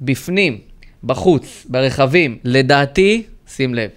[0.02, 0.60] בפנים,
[1.04, 3.90] בחוץ, ברכבים, לדעתי, שים לב,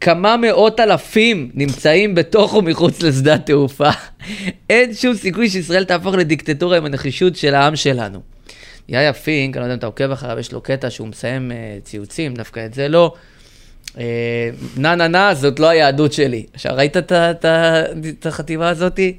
[0.00, 3.90] כמה מאות אלפים נמצאים בתוך ומחוץ לשדה תעופה.
[4.70, 8.20] אין שום סיכוי שישראל תהפוך לדיקטטורה עם הנחישות של העם שלנו.
[8.88, 11.84] יאיה פינק, אני לא יודע אם אתה עוקב אחריו, יש לו קטע שהוא מסיים uh,
[11.84, 13.14] ציוצים, דווקא את זה לא.
[13.98, 16.46] אה, נה נה נה, זאת לא היהדות שלי.
[16.54, 19.16] עכשיו, ראית את החטיבה הזאתי?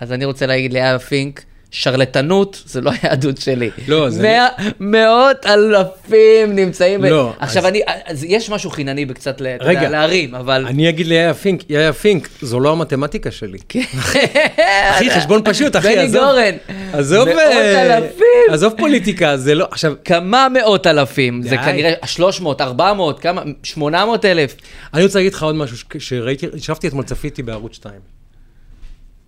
[0.00, 3.70] אז אני רוצה להגיד ליאיה פינק, שרלטנות זה לא היהדות שלי.
[3.88, 4.48] לא, זה- מאה,
[4.80, 7.00] מאות אלפים נמצאים...
[7.00, 9.72] ב- לא, עכשיו, אז- אני, אז יש משהו חינני בקצת, ל- רגע.
[9.78, 10.66] יודע, להרים, אבל...
[10.66, 13.58] אני אגיד ליאיה פינק, יאיה פינק, זו לא המתמטיקה שלי.
[13.68, 13.80] כן.
[14.90, 16.24] אחי, חשבון פשוט, אחי, בני עזוב.
[16.24, 16.54] גורן.
[16.92, 18.24] עזוב, מאות אה, אלפים.
[18.50, 21.42] עזוב פוליטיקה, זה לא, עכשיו, כמה מאות אלפים?
[21.42, 21.56] זה.
[21.56, 23.42] כנראה 300, 400, כמה?
[23.62, 24.54] 800 אלף.
[24.94, 28.19] אני רוצה להגיד לך עוד משהו, ש- שראיתי, ישבתי אתמול, צפיתי בערוץ 2.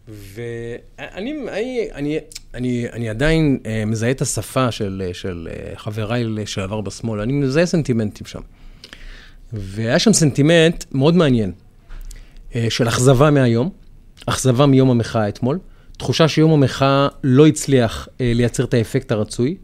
[0.08, 2.18] ואני אני, אני,
[2.54, 7.32] אני, אני עדיין אה, מזהה את השפה של, אה, של אה, חבריי לשעבר בשמאל, אני
[7.32, 8.40] מזהה סנטימנטים שם.
[9.52, 11.52] והיה שם סנטימנט מאוד מעניין,
[12.68, 13.70] של אכזבה מהיום,
[14.26, 15.58] אכזבה מיום המחאה אתמול,
[15.96, 19.56] תחושה שיום המחאה לא הצליח לייצר את האפקט הרצוי.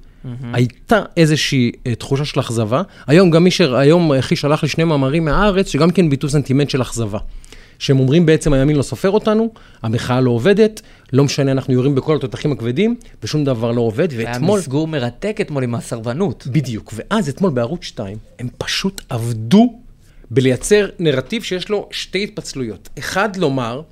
[0.52, 2.82] הייתה איזושהי תחושה של אכזבה.
[3.06, 6.82] היום גם מי שהיום, אחי שלח לי שני מאמרים מהארץ, שגם כן ביטאו סנטימנט של
[6.82, 7.18] אכזבה.
[7.78, 9.50] שהם אומרים בעצם הימין לא סופר אותנו,
[9.82, 14.30] המחאה לא עובדת, לא משנה, אנחנו יורים בכל התותחים הכבדים, ושום דבר לא עובד, היה
[14.30, 14.58] ואתמול...
[14.58, 16.46] מסגור מרתק אתמול עם הסרבנות.
[16.46, 19.78] בדיוק, ואז אתמול בערוץ 2, הם פשוט עבדו
[20.30, 22.88] בלייצר נרטיב שיש לו שתי התפצלויות.
[22.98, 23.82] אחד, לומר,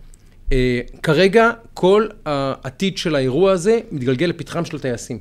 [0.53, 5.19] אה, כרגע כל העתיד של האירוע הזה מתגלגל לפתחם של הטייסים.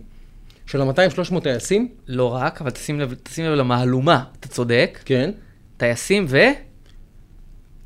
[0.68, 5.00] של ה-200-300 טייסים, לא רק, אבל תשים לב, תשים לב למהלומה, אתה צודק.
[5.06, 5.32] כן.
[5.78, 6.38] טייסים ו...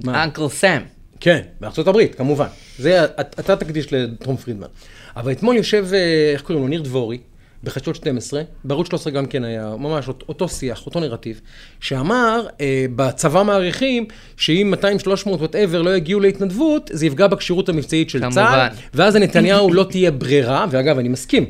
[0.04, 0.24] מה?
[0.24, 0.82] אנקל סאם.
[1.20, 2.48] כן, בארצות הברית, כמובן.
[2.78, 4.68] זה, אתה תקדיש לתום פרידמן.
[5.16, 6.00] אבל אתמול יושב, אה,
[6.34, 7.18] איך קוראים לו, ניר דבורי,
[7.64, 11.42] בחדשות 12, בערוץ 13 גם כן היה ממש אות- אותו שיח, אותו נרטיב,
[11.80, 14.06] שאמר, אה, בצבא מעריכים
[14.38, 18.20] שאם 200, 300, וואטאבר לא יגיעו להתנדבות, זה יפגע בכשירות המבצעית של.
[18.36, 18.60] צה"ל,
[18.94, 21.46] ואז לנתניהו לא תהיה ברירה, ואגב, אני מסכים,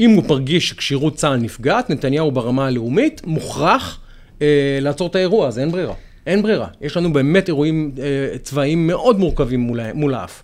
[0.00, 4.00] אם הוא מרגיש שכשירות צה"ל נפגעת, נתניהו ברמה הלאומית מוכרח
[4.42, 4.46] אה,
[4.80, 5.94] לעצור את האירוע הזה, אין ברירה.
[6.26, 6.68] אין ברירה.
[6.80, 10.42] יש לנו באמת אירועים אה, צבאיים מאוד מורכבים מול, מול האף.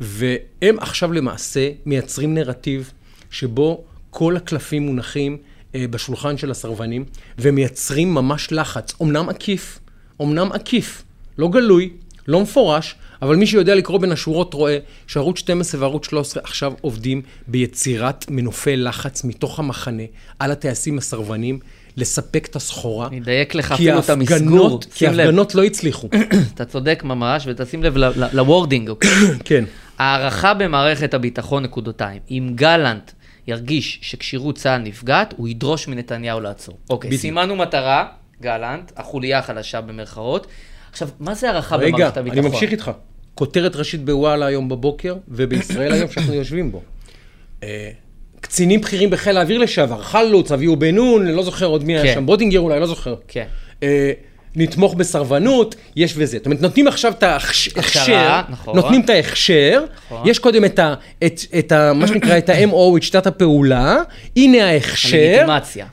[0.00, 2.92] והם עכשיו למעשה מייצרים נרטיב
[3.30, 5.36] שבו כל הקלפים מונחים
[5.74, 7.04] אה, בשולחן של הסרבנים,
[7.38, 9.78] ומייצרים ממש לחץ, אמנם עקיף,
[10.22, 11.02] אמנם עקיף,
[11.38, 11.90] לא גלוי,
[12.28, 17.22] לא מפורש, אבל מי שיודע לקרוא בין השורות רואה שערוץ 12 וערוץ 13 עכשיו עובדים
[17.46, 20.02] ביצירת מנופי לחץ מתוך המחנה
[20.38, 21.58] על הטייסים הסרבנים,
[21.96, 23.06] לספק את הסחורה.
[23.06, 24.80] אני אדייק לך אפילו את המסגור.
[24.94, 26.08] כי ההפגנות לא הצליחו.
[26.54, 27.96] אתה צודק ממש, ותשים לב
[28.32, 29.10] ל wording, אוקיי?
[29.44, 29.64] כן.
[29.98, 32.20] הערכה במערכת הביטחון, נקודותיים.
[32.30, 33.10] אם גלנט
[33.46, 36.78] ירגיש שכשירות צה"ל נפגעת, הוא ידרוש מנתניהו לעצור.
[36.90, 37.18] אוקיי.
[37.18, 38.06] סימנו מטרה,
[38.40, 40.46] גלנט, החוליה החלשה במרכאות.
[40.90, 42.44] עכשיו, מה זה הערכה רגע, במערכת הביטחון?
[42.44, 42.90] אני ממשיך איתך.
[43.34, 46.82] כותרת ראשית בוואלה היום בבוקר, ובישראל היום שאנחנו יושבים בו.
[48.42, 52.14] קצינים בכירים בחיל האוויר לשעבר, חלוץ, אביהו בן נון, לא זוכר עוד מי היה כן.
[52.14, 53.14] שם, בודינגר אולי, לא זוכר.
[53.28, 53.46] כן.
[53.82, 54.12] אה,
[54.56, 56.36] נתמוך בסרבנות, יש וזה.
[56.36, 58.76] זאת אומרת, נותנים עכשיו את ההכשר, נכון.
[58.76, 60.28] נותנים את ההכשר, נכון.
[60.28, 60.94] יש קודם את ה...
[61.24, 61.92] את, את ה...
[61.92, 63.96] מה שנקרא, את ה-MO, את שיטת הפעולה,
[64.36, 65.44] הנה ההכשר.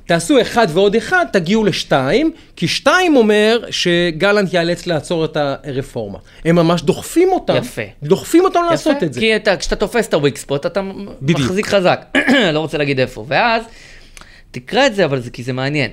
[0.05, 6.17] תעשו אחד ועוד אחד, תגיעו לשתיים, כי שתיים אומר שגלנט ייאלץ לעצור את הרפורמה.
[6.45, 7.55] הם ממש דוחפים אותם.
[7.55, 7.81] יפה.
[8.03, 9.19] דוחפים אותם לעשות יפה, את זה.
[9.19, 10.81] כי אתה, כשאתה תופס את הוויק ספוט, אתה
[11.21, 11.39] בדיוק.
[11.39, 12.17] מחזיק חזק.
[12.53, 13.25] לא רוצה להגיד איפה.
[13.27, 13.63] ואז,
[14.51, 15.91] תקרא את זה, אבל זה כי זה מעניין.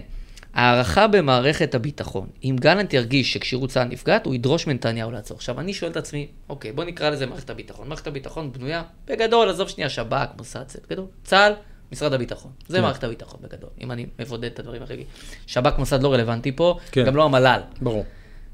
[0.56, 5.36] הערכה במערכת הביטחון, אם גלנט ירגיש שכשירות צה"ל נפגעת, הוא ידרוש מנתניהו לעצור.
[5.36, 7.88] עכשיו, אני שואל את עצמי, אוקיי, בוא נקרא לזה מערכת הביטחון.
[7.88, 11.04] מערכת הביטחון בנויה, בגדול, עזוב שנייה, שב"כ, מוסד, זה בגדול.
[11.24, 11.52] צה"ל,
[11.92, 12.50] משרד הביטחון.
[12.68, 12.82] זה כן.
[12.82, 15.06] מערכת הביטחון בגדול, אם אני מבודד את הדברים הרגילים.
[15.46, 17.04] שב"כ, מוסד לא רלוונטי פה, כן.
[17.04, 17.60] גם לא המל"ל.
[17.80, 18.04] ברור.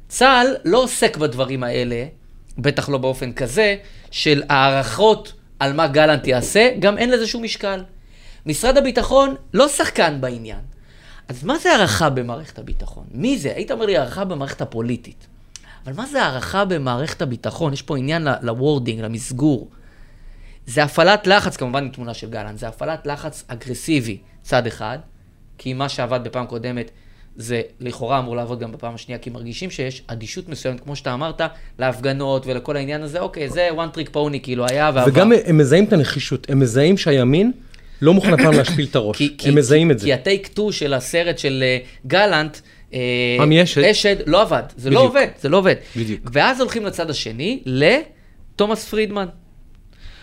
[0.09, 2.05] צה"ל לא עוסק בדברים האלה,
[2.59, 3.77] בטח לא באופן כזה,
[4.11, 7.85] של הערכות על מה גלנט יעשה, גם אין לזה שום משקל.
[8.47, 10.72] משרד הביטחון לא שחקן בעניין.
[11.33, 13.05] אז מה זה הערכה במערכת הביטחון?
[13.15, 13.53] מי זה?
[13.57, 15.27] היית אומר לי הערכה במערכת הפוליטית.
[15.85, 17.73] אבל מה זה הערכה במערכת הביטחון?
[17.73, 19.69] יש פה עניין ל wording, למסגור.
[20.67, 24.99] זה הפעלת לחץ, כמובן עם תמונה של גלנט, זה הפעלת לחץ אגרסיבי, צד אחד,
[25.59, 26.91] כי מה שעבד בפעם קודמת,
[27.37, 31.41] זה לכאורה אמור לעבוד גם בפעם השנייה, כי מרגישים שיש אדישות מסוימת, כמו שאתה אמרת,
[31.79, 35.11] להפגנות ולכל העניין הזה, אוקיי, זה one trick pony, כאילו היה ועבר.
[35.13, 37.53] וגם הם מזהים את הנחישות, הם מזהים שהימין
[38.03, 39.17] לא מוכן הפעם להשפיל את הראש.
[39.19, 40.07] כי, הם מזהים את זה.
[40.07, 42.59] כי ה take two של הסרט של אה, גלנט,
[42.95, 42.99] אה,
[43.41, 43.85] עמי אשד.
[43.85, 44.63] אשד, לא עבד.
[44.77, 45.17] זה לא בדיוק.
[45.17, 45.75] עובד, זה לא עובד.
[45.97, 46.31] בדיוק.
[46.33, 49.27] ואז הולכים לצד השני, לתומאס פרידמן.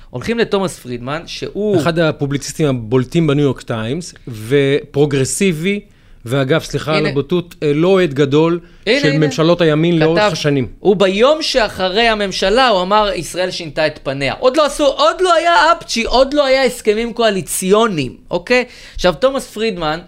[0.10, 1.78] הולכים לתומאס פרידמן, שהוא...
[1.78, 5.80] אחד הפובליציסטים הבולטים בניו יורק טיימס, ופרוגרסיבי,
[6.26, 7.10] ואגב, סליחה על הנה.
[7.10, 9.26] הבוטות, אה, לא אוהד גדול הנה, של הנה.
[9.26, 10.68] ממשלות הימין לאורך כתב, השנים.
[10.80, 14.34] הוא ביום שאחרי הממשלה, הוא אמר, ישראל שינתה את פניה.
[14.40, 18.66] עוד לא עשו, עוד לא היה אפצ'י, עוד לא היה הסכמים קואליציוניים, אוקיי?
[18.96, 20.00] עכשיו, תומאס פרידמן,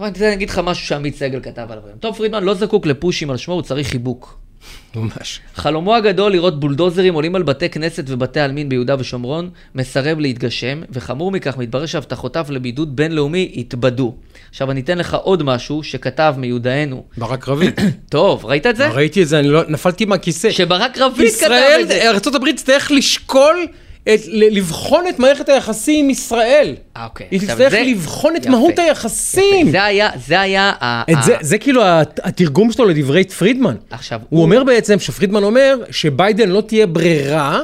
[0.00, 1.98] אני אגיד לך משהו שעמית סגל כתב עליו היום.
[1.98, 4.43] תום פרידמן לא זקוק לפושים על שמו, הוא צריך חיבוק.
[4.96, 5.40] ממש.
[5.54, 11.30] חלומו הגדול לראות בולדוזרים עולים על בתי כנסת ובתי עלמין ביהודה ושומרון מסרב להתגשם, וחמור
[11.30, 14.14] מכך, מתברר שהבטחותיו לבידוד בינלאומי התבדו.
[14.50, 17.04] עכשיו אני אתן לך עוד משהו שכתב מיודענו.
[17.16, 17.80] ברק רביד.
[18.08, 18.88] טוב, ראית את זה?
[18.88, 20.50] ראיתי את זה, אני לא, נפלתי מהכיסא.
[20.50, 22.10] שברק רביד כתב ישראל, את זה.
[22.10, 23.66] ארה"ב תצטרך לשקול,
[24.04, 26.76] את, לבחון את מערכת היחסים עם ישראל.
[26.96, 27.26] אה, אוקיי.
[27.30, 28.50] היא תצטרך זה- לבחון את יפה.
[28.50, 29.70] מהות היחסים.
[29.70, 30.72] זה היה, זה היה...
[31.10, 33.74] את ה- זה, זה כאילו הת- התרגום שלו לדברי פרידמן.
[33.90, 37.60] עכשיו, הוא אומר בעצם, שפרידמן אומר, שביידן לא תהיה ברירה,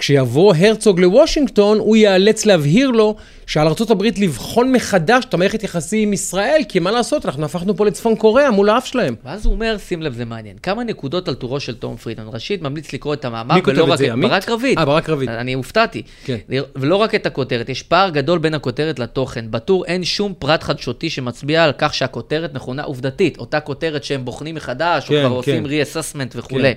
[0.00, 6.12] כשיבוא הרצוג לוושינגטון, הוא ייאלץ להבהיר לו שעל ארה"ב לבחון מחדש את המערכת יחסים עם
[6.12, 9.14] ישראל, כי מה לעשות, אנחנו הפכנו פה לצפון קוריאה מול האף שלהם.
[9.24, 10.56] ואז הוא אומר, שים לב, זה מעניין.
[10.62, 12.24] כמה נקודות על טורו של תום פרידמן.
[12.32, 14.30] ראשית, ממליץ לקרוא את המאמר, מי כותב את רק זה, עמית?
[14.30, 14.78] ברק רביד.
[14.78, 15.28] אה, ברק רביד.
[15.28, 16.02] אני הופתעתי.
[16.24, 16.36] כן.
[16.76, 19.44] ולא רק את הכותרת, יש פער גדול בין הכותרת לתוכן.
[19.50, 23.38] בטור אין שום פרט חדשותי שמצביע על כך שהכותרת נכונה עובדתית.
[23.38, 25.64] אותה כותרת שהם בוחנים מחדש, כן, או כבר כן.
[25.64, 26.74] עושים re-assessment וכולי.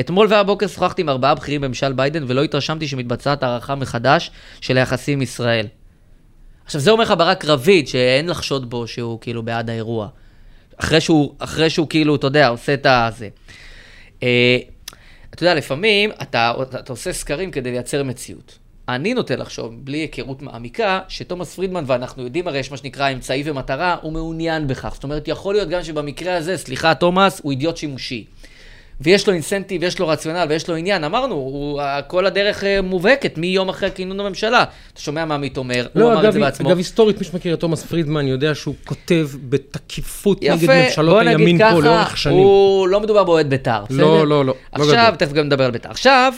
[0.00, 4.30] אתמול והבוקר שוחחתי עם ארבעה בכירים בממשל ביידן, ולא התרשמתי שמתבצעת הערכה מחדש
[4.60, 5.66] של היחסים עם ישראל.
[6.64, 10.08] עכשיו, זה אומר לך ברק רביד, שאין לחשוד בו שהוא כאילו בעד האירוע.
[10.76, 13.28] אחרי שהוא, אחרי שהוא כאילו, אתה יודע, עושה את הזה.
[14.22, 14.58] אה,
[15.30, 18.58] אתה יודע, לפעמים אתה, אתה, אתה עושה סקרים כדי לייצר מציאות.
[18.88, 23.42] אני נוטה לחשוב, בלי היכרות מעמיקה, שתומאס פרידמן, ואנחנו יודעים הרי יש מה שנקרא אמצעי
[23.46, 24.94] ומטרה, הוא מעוניין בכך.
[24.94, 28.24] זאת אומרת, יכול להיות גם שבמקרה הזה, סליחה, תומאס, הוא אידיוט שימושי.
[29.00, 33.38] ויש לו אינסנטיב, יש לו רציונל ויש לו עניין, אמרנו, הוא, כל הדרך אה, מובהקת
[33.38, 34.64] מיום אחרי כינון הממשלה.
[34.92, 36.68] אתה שומע מה עמית אומר, הוא לא, אמר אגב, את זה בעצמו.
[36.68, 41.22] אגב, היסטורית, מי שמכיר את תומאס פרידמן יודע שהוא כותב בתקיפות נגד יפה, ממשלות בוא
[41.22, 42.36] נגיד הימין פה ככה, לאורך שנים.
[42.36, 44.00] הוא לא מדובר באוהד בית"ר, בסדר?
[44.00, 45.16] לא, לא, לא, לא עכשיו, גדול.
[45.16, 45.90] תכף גם נדבר על בית"ר.
[45.90, 46.32] עכשיו,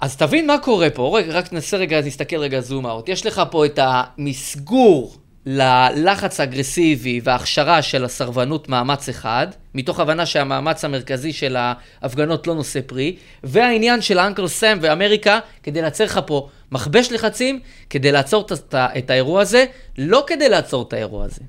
[0.00, 3.08] אז תבין מה קורה פה, רגע, רק ננסה רגע, נסתכל רגע זום אאוט.
[3.08, 10.84] יש לך פה את המסגור ללחץ האגרסיבי וההכשרה של הסרבנות מאמץ אחד, מתוך הבנה שהמאמץ
[10.84, 16.48] המרכזי של ההפגנות לא נושא פרי, והעניין של האנקל סם ואמריקה, כדי לייצר לך פה
[16.72, 19.64] מכבש לחצים, כדי לעצור את, את, האירוע הזה,
[19.98, 21.40] לא כדי לעצור את האירוע הזה,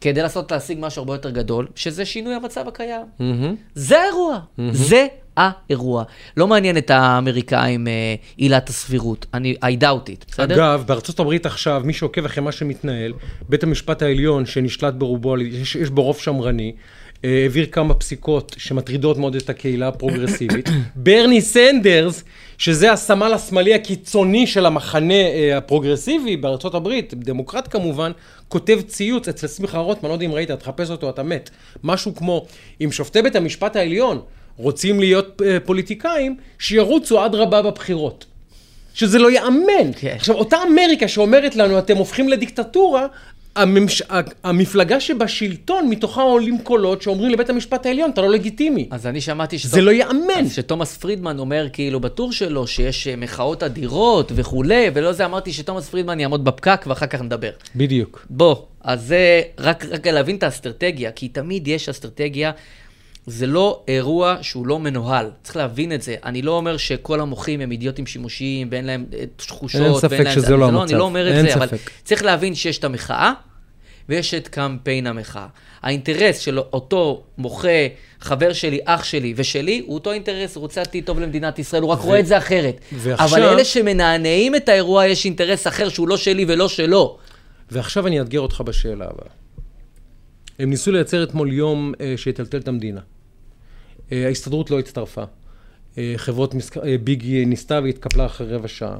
[0.00, 3.06] כדי לעשות, להשיג משהו הרבה יותר גדול, שזה שינוי המצב הקיים.
[3.18, 3.54] מהמם.
[3.74, 4.38] זה האירוע,
[4.72, 5.06] זה
[5.36, 6.04] האירוע.
[6.36, 10.54] לא מעניין את האמריקאים אה, עילת הסבירות, אני, I doubt it, בסדר?
[10.54, 13.12] אגב, בארצות הברית עכשיו, מי שעוקב אחרי מה שמתנהל,
[13.48, 16.72] בית המשפט העליון, שנשלט ברובו, יש, יש בו רוב שמרני,
[17.24, 20.68] אה, העביר כמה פסיקות שמטרידות מאוד את הקהילה הפרוגרסיבית.
[20.96, 22.24] ברני סנדרס,
[22.58, 28.12] שזה הסמל השמאלי הקיצוני של המחנה אה, הפרוגרסיבי בארצות הברית, דמוקרט כמובן,
[28.48, 31.50] כותב ציוץ אצל שמחה רוטמן, לא יודע אם ראית, תחפש אותו, אתה מת.
[31.84, 32.46] משהו כמו,
[32.80, 34.20] אם שופטי בית המשפט העליון
[34.56, 38.24] רוצים להיות אה, פוליטיקאים, שירוצו אדרבה בבחירות.
[38.94, 39.92] שזה לא ייאמן.
[39.96, 40.14] כן.
[40.16, 43.06] עכשיו, אותה אמריקה שאומרת לנו, אתם הופכים לדיקטטורה,
[43.56, 44.02] הממש...
[44.44, 48.88] המפלגה שבשלטון, מתוכה עולים קולות שאומרים לבית המשפט העליון, אתה לא לגיטימי.
[48.90, 50.48] אז אני שמעתי שתום- זה לא ייאמן.
[50.48, 55.88] שתומאס פרידמן אומר כאילו בטור שלו שיש אה, מחאות אדירות וכולי, ולא זה, אמרתי שתומאס
[55.88, 57.50] פרידמן יעמוד בפקק ואחר כך נדבר.
[57.76, 58.26] בדיוק.
[58.30, 62.50] בוא, אז זה רק, רק להבין את האסטרטגיה, כי תמיד יש אסטרטגיה.
[63.26, 66.14] זה לא אירוע שהוא לא מנוהל, צריך להבין את זה.
[66.24, 69.80] אני לא אומר שכל המוחים הם אידיוטים שימושיים ואין להם אה, תחושות.
[69.82, 70.94] אין ספק להם שזה אני- לא אני המצב.
[70.96, 71.90] לא אומר את זה, אבל ספק.
[72.04, 73.32] צריך להבין שיש את המחאה
[74.08, 75.46] ויש את קמפיין המחאה.
[75.82, 77.68] האינטרס של אותו מוחה,
[78.20, 81.90] חבר שלי, אח שלי ושלי, הוא אותו אינטרס, הוא רוצה עתיד טוב למדינת ישראל, הוא
[81.90, 82.80] רק רואה את זה אחרת.
[82.92, 87.18] ועכשיו- אבל אלה שמנענעים את האירוע, יש אינטרס אחר שהוא לא שלי ולא שלו.
[87.70, 89.28] ועכשיו אני אאתגר אותך בשאלה הבאה.
[90.58, 93.00] הם ניסו לייצר אתמול יום אה, שיטלטל את המדינה.
[94.12, 95.22] אה, ההסתדרות לא הצטרפה.
[95.98, 96.76] אה, חברות מסק...
[96.76, 98.96] אה, ביג ניסתה והתקפלה אחרי רבע שעה.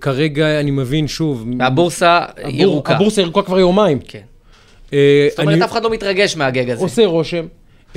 [0.00, 1.46] כרגע אני מבין שוב...
[1.60, 2.94] הבורסה הבור- ירוקה.
[2.94, 3.98] הבורסה ירוקה כבר יומיים.
[4.08, 4.20] כן.
[4.90, 4.98] זאת
[5.38, 6.82] אומרת, אני- אף אחד לא מתרגש מהגג הזה.
[6.82, 7.46] עושה רושם.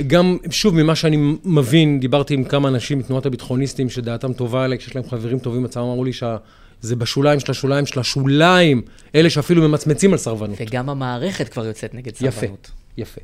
[0.06, 4.96] גם, שוב, ממה שאני מבין, דיברתי עם כמה אנשים מתנועת הביטחוניסטים שדעתם טובה עליי, כשיש
[4.96, 8.82] להם חברים טובים עצמם, אמרו לי שזה בשוליים של השוליים של השוליים,
[9.14, 10.56] אלה שאפילו ממצמצים על סרבנות.
[10.60, 12.70] וגם המערכת כבר יוצאת נגד יפה, סרבנות.
[12.96, 13.20] יפה.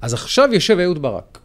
[0.00, 1.38] אז עכשיו יושב אהוד ברק,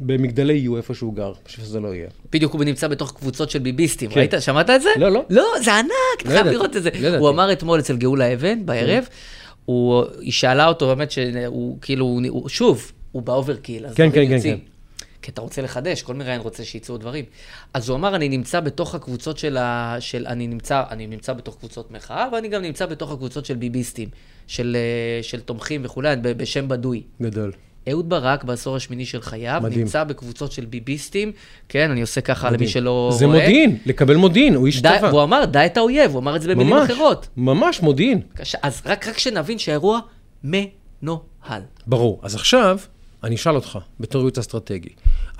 [0.00, 2.08] במגדלי יו, איפה שהוא גר, בשביל שזה לא יהיה.
[2.32, 4.10] בדיוק הוא נמצא בתוך קבוצות של ביביסטים.
[4.10, 4.20] כן.
[4.20, 4.34] ראית?
[4.40, 4.88] שמעת את זה?
[4.96, 5.24] לא, לא.
[5.30, 5.90] לא, זה ענק,
[6.20, 6.90] אתה לא חייב לראות את זה.
[7.00, 7.16] לא.
[7.16, 9.04] הוא אמר אתמול אצל גאולה אבן, בערב,
[9.64, 14.28] הוא- היא שאלה אותו באמת שהוא כאילו, הוא- שוב, הוא ב overkill, אז כן, דברים
[14.28, 14.58] כן, יוצאים.
[14.58, 14.64] כן,
[15.22, 17.24] כי אתה רוצה לחדש, כל מראיין רוצה שיצאו דברים.
[17.74, 19.96] אז הוא אמר, אני נמצא בתוך הקבוצות של ה...
[20.00, 20.26] של...
[20.26, 24.08] אני, נמצא, אני נמצא בתוך קבוצות מחאה, ואני גם נמצא בתוך הקבוצות של ביביסטים,
[24.46, 27.02] של, אה, של תומכים וכולי, בשם בדוי.
[27.22, 27.52] גדול.
[27.90, 29.80] אהוד ברק בעשור השמיני של חייו, מדהים.
[29.80, 31.32] נמצא בקבוצות של ביביסטים,
[31.68, 32.70] כן, אני עושה ככה למי מדהים.
[32.70, 33.38] שלא זה רואה.
[33.38, 35.08] מודיעין, לקבל מודיעין, הוא איש צבא.
[35.10, 37.28] והוא אמר, די את האויב, הוא אמר את זה במילים ממש, אחרות.
[37.36, 38.20] ממש מודיעין.
[38.62, 40.00] אז רק, רק שנבין שהאירוע
[40.44, 41.62] מנוהל.
[41.86, 42.20] ברור.
[42.22, 42.78] אז עכשיו,
[43.24, 44.90] אני אשאל אותך, בתור ייעוץ אסטרטגי.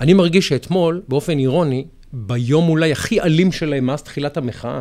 [0.01, 4.79] אני מרגיש שאתמול, באופן אירוני, ביום אולי הכי אלים שלהם מאז תחילת המחאה,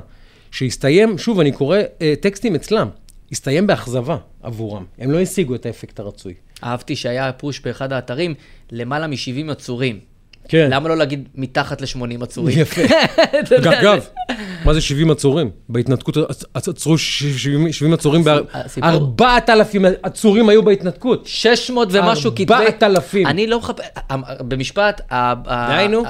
[0.51, 2.89] שהסתיים, שוב, אני קורא אה, טקסטים אצלם,
[3.33, 4.85] הסתיים באכזבה עבורם.
[4.99, 6.35] הם לא השיגו את האפקט הרצוי.
[6.65, 8.35] אהבתי שהיה פוש באחד האתרים,
[8.73, 9.99] למעלה מ-70 עצורים.
[10.49, 10.69] כן.
[10.71, 12.59] למה לא להגיד מתחת ל-80 עצורים?
[12.59, 12.83] יפה.
[13.69, 14.07] אגב,
[14.65, 15.51] מה זה 70 עצורים?
[15.69, 21.27] בהתנתקות עצ- עצרו 70 70 עצורים, הסיפור- 4,000 עצורים היו בהתנתקות.
[21.27, 22.55] 600 ומשהו כתבי...
[22.55, 23.27] 4,000.
[23.27, 23.85] אני לא מחפש...
[24.41, 25.35] במשפט, ה- ה-
[25.69, 26.03] דהיינו?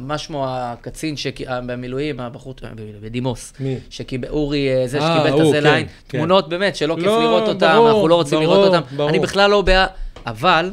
[0.00, 2.54] מה שמו הקצין שק- ה- במילואים, הבחור,
[3.02, 3.52] בדימוס.
[3.60, 3.76] מי?
[3.90, 5.86] שקיבל, אורי, אה, זה אה, שקיבל את הזה כן, ליין.
[6.08, 6.18] כן.
[6.18, 9.08] תמונות באמת שלא כיף לא, לראות אותם, אנחנו לא רוצים לראות אותם.
[9.08, 9.88] אני בכלל לא בעד...
[10.26, 10.70] אבל,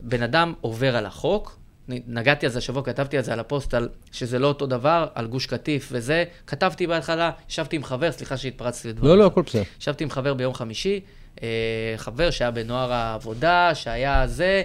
[0.00, 1.59] בן אדם עובר על החוק.
[2.06, 5.26] נגעתי על זה השבוע, כתבתי על זה על הפוסט, על שזה לא אותו דבר, על
[5.26, 6.24] גוש קטיף וזה.
[6.46, 9.12] כתבתי בהתחלה, ישבתי עם חבר, סליחה שהתפרצתי לדברים.
[9.12, 9.62] לא, לא, הכל בסדר.
[9.80, 11.00] ישבתי עם חבר ביום חמישי,
[11.42, 11.48] אה,
[11.96, 14.62] חבר שהיה בנוער העבודה, שהיה זה,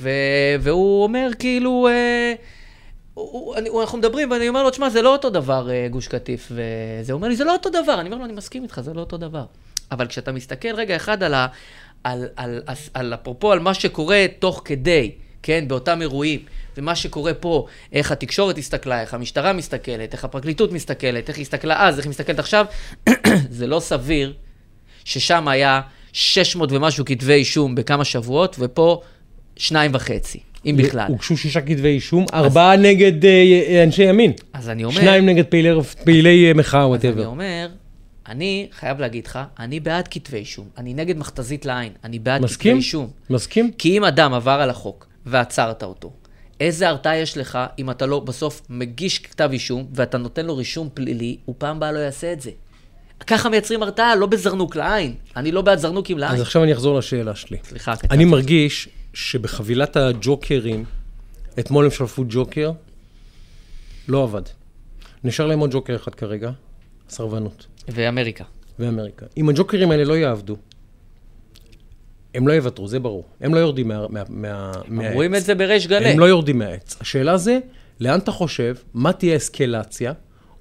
[0.00, 0.10] ו,
[0.60, 2.34] והוא אומר כאילו, אה,
[3.14, 6.52] הוא, אני, אנחנו מדברים, ואני אומר לו, תשמע, זה לא אותו דבר, אה, גוש קטיף,
[6.52, 8.00] וזה אומר לי, זה לא אותו דבר.
[8.00, 9.44] אני אומר לו, אני מסכים איתך, זה לא אותו דבר.
[9.90, 11.46] אבל כשאתה מסתכל רגע אחד על, ה,
[12.04, 15.12] על, על, על, על אפרופו, על מה שקורה תוך כדי,
[15.42, 16.40] כן, באותם אירועים,
[16.76, 21.86] ומה שקורה פה, איך התקשורת הסתכלה, איך המשטרה מסתכלת, איך הפרקליטות מסתכלת, איך היא הסתכלה
[21.88, 22.66] אז, איך היא מסתכלת עכשיו,
[23.50, 24.32] זה לא סביר
[25.04, 25.80] ששם היה
[26.12, 29.00] 600 ומשהו כתבי אישום בכמה שבועות, ופה
[29.56, 30.38] שניים וחצי.
[30.66, 31.06] אם בכלל.
[31.08, 34.32] הוגשו שישה כתבי אישום, ארבעה נגד אה, אנשי ימין.
[34.52, 35.00] אז אני אומר...
[35.00, 35.70] שניים נגד פעילי-
[36.04, 37.26] פעילי אה, מחאה, אז אני whatever.
[37.26, 37.68] אומר,
[38.28, 40.68] אני חייב להגיד לך, אני בעד כתבי אישום.
[40.78, 41.92] אני נגד מכת"זית לעין.
[42.04, 42.76] אני בעד כתבי מסכים?
[42.76, 43.10] אישום.
[43.30, 43.70] מסכים?
[43.78, 46.12] כי אם אדם עבר על החוק ועצרת אותו,
[46.60, 50.88] איזה הרתעה יש לך אם אתה לא בסוף מגיש כתב אישום ואתה נותן לו רישום
[50.94, 52.50] פלילי, הוא פעם הבאה לא יעשה את זה.
[53.26, 55.14] ככה מייצרים הרתעה, לא בזרנוק לעין.
[55.36, 56.34] אני לא בעד זרנוקים לעין.
[56.34, 57.58] אז עכשיו אני אחזור לשאלה שלי.
[57.64, 58.14] סליחה, קטעתי.
[58.14, 60.84] אני מרגיש שבחבילת הג'וקרים,
[61.58, 62.72] אתמול הם שלפו ג'וקר,
[64.08, 64.42] לא עבד.
[65.24, 66.50] נשאר להם עוד ג'וקר אחד כרגע,
[67.08, 68.44] סרבנות, ואמריקה.
[68.78, 69.26] ואמריקה.
[69.36, 70.56] אם הג'וקרים האלה לא יעבדו,
[72.38, 73.24] הם לא יוותרו, זה ברור.
[73.40, 75.14] הם לא יורדים מה- מה- מה- מהעץ.
[75.14, 76.08] רואים את זה בריש גלי.
[76.08, 76.96] הם לא יורדים מהעץ.
[77.00, 77.58] השאלה זה,
[78.00, 80.12] לאן אתה חושב, מה תהיה אסקלציה,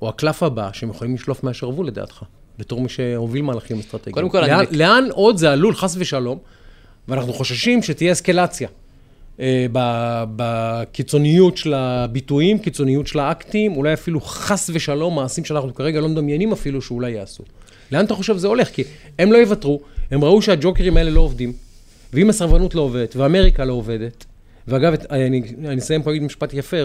[0.01, 2.23] או הקלף הבא שהם יכולים לשלוף מהשרוול לדעתך,
[2.59, 4.13] בתור מי שהוביל מהלכים אסטרטגיים?
[4.13, 6.37] קודם כל, אני לאן, מק- לאן עוד זה עלול, חס ושלום,
[7.07, 8.67] ואנחנו חוששים שתהיה אסקלציה.
[9.39, 9.65] אה,
[10.35, 16.51] בקיצוניות של הביטויים, קיצוניות של האקטים, אולי אפילו חס ושלום, מעשים שאנחנו כרגע לא מדמיינים
[16.51, 17.43] אפילו שאולי יעשו.
[17.91, 18.69] לאן אתה חושב זה הולך?
[18.69, 18.83] כי
[19.19, 19.79] הם לא יוותרו,
[20.11, 21.53] הם ראו שהג'וקרים האלה לא עובדים,
[22.13, 24.25] ואם הסרבנות לא עובדת, ואמריקה לא עובדת,
[24.67, 26.83] ואגב, את- אני, אני אסיים פה להגיד משפט יפה, אה,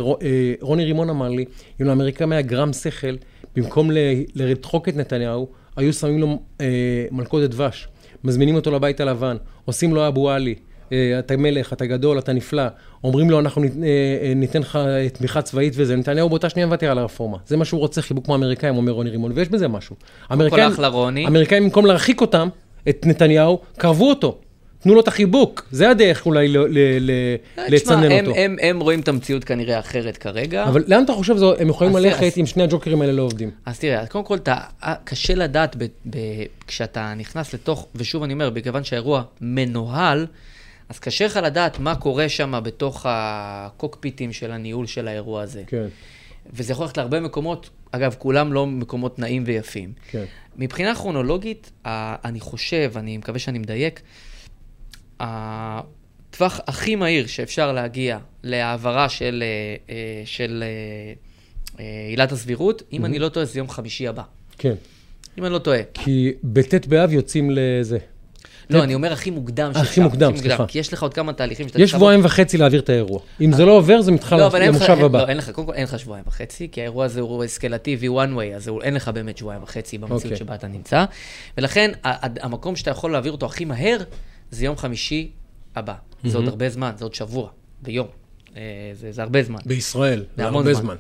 [0.61, 1.45] רוני רימון אמר לי,
[1.81, 3.15] אם לאמריקאים היה גרם שכל,
[3.57, 3.91] במקום
[4.35, 6.67] לדחוק את נתניהו, היו שמים לו אה,
[7.11, 7.89] מלכודת דבש,
[8.25, 10.55] מזמינים אותו לבית הלבן, עושים לו אבו עלי,
[10.93, 12.63] אה, אתה מלך, אתה גדול, אתה נפלא,
[13.05, 13.89] אומרים לו, אנחנו נת- אה,
[14.29, 17.39] אה, ניתן לך אה, תמיכה צבאית וזה, נתניהו באותה שנייה מוותר על הרפורמה.
[17.47, 19.97] זה מה שהוא רוצה, חיבוק כמו האמריקאים, אומר רוני רימון, ויש בזה משהו.
[20.89, 21.25] רוני.
[21.25, 22.49] האמריקאים, במקום להרחיק אותם,
[22.89, 24.39] את נתניהו, קרבו אותו.
[24.83, 28.39] תנו לו את החיבוק, זה הדרך אולי ל- ל- ל- תשמע, לצנן הם- אותו.
[28.39, 30.65] הם- הם רואים את המציאות כנראה אחרת כרגע.
[30.65, 33.51] אבל לאן אתה חושב הם יכולים אז- ללכת אז- אם שני הג'וקרים האלה לא עובדים?
[33.67, 34.57] אז תראה, קודם כל, אתה,
[35.05, 36.17] קשה לדעת ב, ב,
[36.67, 40.27] כשאתה נכנס לתוך, ושוב אני אומר, מכיוון שהאירוע מנוהל,
[40.89, 45.63] אז קשה לך לדעת מה קורה שם בתוך הקוקפיטים של הניהול של האירוע הזה.
[45.67, 45.87] כן,
[46.53, 49.93] וזה יכול ללכת להרבה מקומות, אגב, כולם לא מקומות נעים ויפים.
[50.11, 50.25] כן.
[50.57, 54.01] מבחינה כרונולוגית, אני חושב, אני מקווה שאני מדייק,
[55.23, 60.65] הטווח הכי מהיר שאפשר להגיע להעברה של, אה, אה, של
[61.81, 64.23] אה, עילת הסבירות, אם אני לא טועה, זה יום חמישי הבא.
[64.59, 64.75] כן.
[65.39, 65.81] אם אני לא טועה.
[65.95, 67.99] כי בט' באב יוצאים לזה.
[68.71, 70.67] לא, אני אומר הכי מוקדם הכי שאפשר, מוקדם, סליחה.
[70.67, 73.21] כי יש לך עוד כמה תהליכים שאתה יש שבועיים וחצי להעביר את האירוע.
[73.41, 75.23] אם זה לא עובר, זה מתחל לא, למושב הבא.
[75.23, 78.37] לא, אין לך, קודם כל אין לך שבועיים וחצי, כי האירוע הזה הוא אסקלטיבי one
[78.37, 80.37] way, אז אין לך באמת שבועיים וחצי במציאות אוקיי.
[80.37, 81.05] שבה אתה נמצא.
[81.59, 81.91] ולכן,
[82.43, 83.99] המקום שאתה יכול להעביר אותו הכי מהר,
[84.53, 85.31] זה יום חמישי
[85.77, 85.95] הבא.
[86.25, 87.51] זה עוד הרבה זמן, זה עוד שבוע,
[87.83, 88.07] ביום.
[88.57, 88.63] אה,
[88.95, 89.59] זה, זה הרבה זמן.
[89.67, 90.83] בישראל, זה הרבה זמן.
[90.83, 90.97] זמן.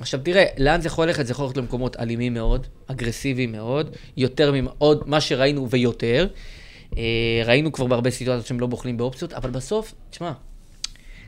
[0.00, 1.26] עכשיו תראה, לאן זה יכול ללכת?
[1.26, 6.26] זה יכול ללכת למקומות אלימים מאוד, אגרסיביים מאוד, יותר מעוד מה שראינו ויותר.
[6.96, 10.32] אה, ראינו כבר בהרבה סיטואציות שהם לא בוחלים באופציות, אבל בסוף, תשמע,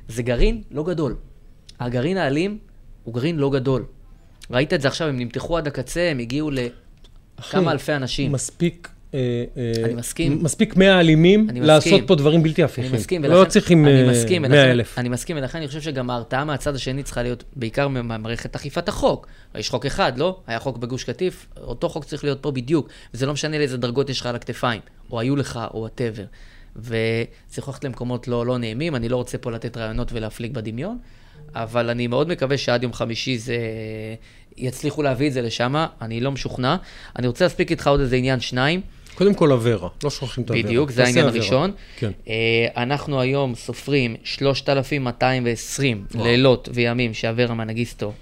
[0.09, 1.17] זה גרעין לא גדול.
[1.81, 2.59] הגרעין האלים
[3.05, 3.85] הוא גרעין לא גדול.
[4.51, 8.33] ראית את זה עכשיו, הם נמתחו עד הקצה, הם הגיעו לכמה אלפי אנשים.
[8.33, 8.89] מספיק...
[9.17, 9.45] אה,
[9.81, 10.39] אה, אני מסכים.
[10.43, 12.01] מספיק 100 אלימים אני לעשות.
[12.07, 12.93] פה דברים בלתי אני הפיכים.
[12.93, 14.99] מסכים, לא צריכים אני אה, מסכים, 100 ולכן- אלף.
[14.99, 19.27] אני מסכים, ולכן אני חושב שגם ההרתעה מהצד השני צריכה להיות בעיקר ממערכת אכיפת החוק.
[19.55, 20.41] יש חוק אחד, לא?
[20.47, 24.11] היה חוק בגוש קטיף, אותו חוק צריך להיות פה בדיוק, וזה לא משנה לאיזה דרגות
[24.11, 26.25] יש לך על הכתפיים, או היו לך, או whatever.
[27.59, 30.99] יכול ללכת למקומות לא, לא נעימים, אני לא רוצה פה לתת רעיונות ולהפליג בדמיון,
[31.55, 33.57] אבל אני מאוד מקווה שעד יום חמישי זה...
[34.57, 36.77] יצליחו להביא את זה לשם, אני לא משוכנע.
[37.19, 38.81] אני רוצה להספיק איתך עוד איזה עניין, שניים.
[39.17, 40.63] קודם כל אברה, לא שוכחים את אברה.
[40.63, 41.27] בדיוק, זה העניין.
[41.27, 41.73] הראשון.
[41.97, 42.11] כן.
[42.29, 48.13] אה, אנחנו היום סופרים 3,220 לילות וימים שאברה מנגיסטו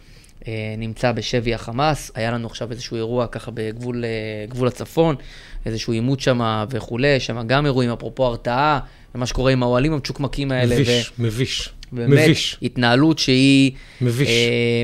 [0.48, 2.10] אה, נמצא בשבי החמאס.
[2.14, 4.04] היה לנו עכשיו איזשהו אירוע ככה בגבול
[4.62, 5.16] אה, הצפון,
[5.66, 8.80] איזשהו עימות שם וכולי, שם גם אירועים, אפרופו הרתעה,
[9.14, 10.74] ומה שקורה עם האוהלים המצ'וקמקים האלה.
[10.74, 11.70] מביש, מביש.
[11.92, 12.58] באמת, מביש.
[12.62, 13.72] התנהלות שהיא...
[14.00, 14.28] מביש.
[14.28, 14.82] אה,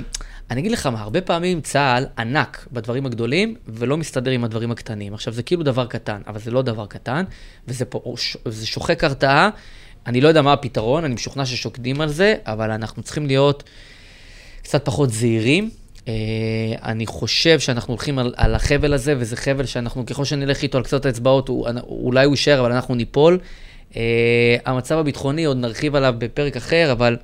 [0.51, 5.15] אני אגיד לך מה, הרבה פעמים צה"ל ענק בדברים הגדולים, ולא מסתדר עם הדברים הקטנים.
[5.15, 7.25] עכשיו, זה כאילו דבר קטן, אבל זה לא דבר קטן,
[7.69, 8.15] וזה פה,
[8.65, 9.51] שוחק הרתעה.
[10.07, 13.65] אני לא יודע מה הפתרון, אני משוכנע ששוקדים על זה, אבל אנחנו צריכים להיות
[14.63, 15.71] קצת פחות זהירים.
[16.09, 16.15] אה,
[16.83, 20.85] אני חושב שאנחנו הולכים על, על החבל הזה, וזה חבל שאנחנו, ככל שנלך איתו על
[20.85, 21.49] קצות האצבעות,
[21.83, 23.39] אולי הוא יישאר, אבל אנחנו ניפול.
[23.97, 27.17] אה, המצב הביטחוני, עוד נרחיב עליו בפרק אחר, אבל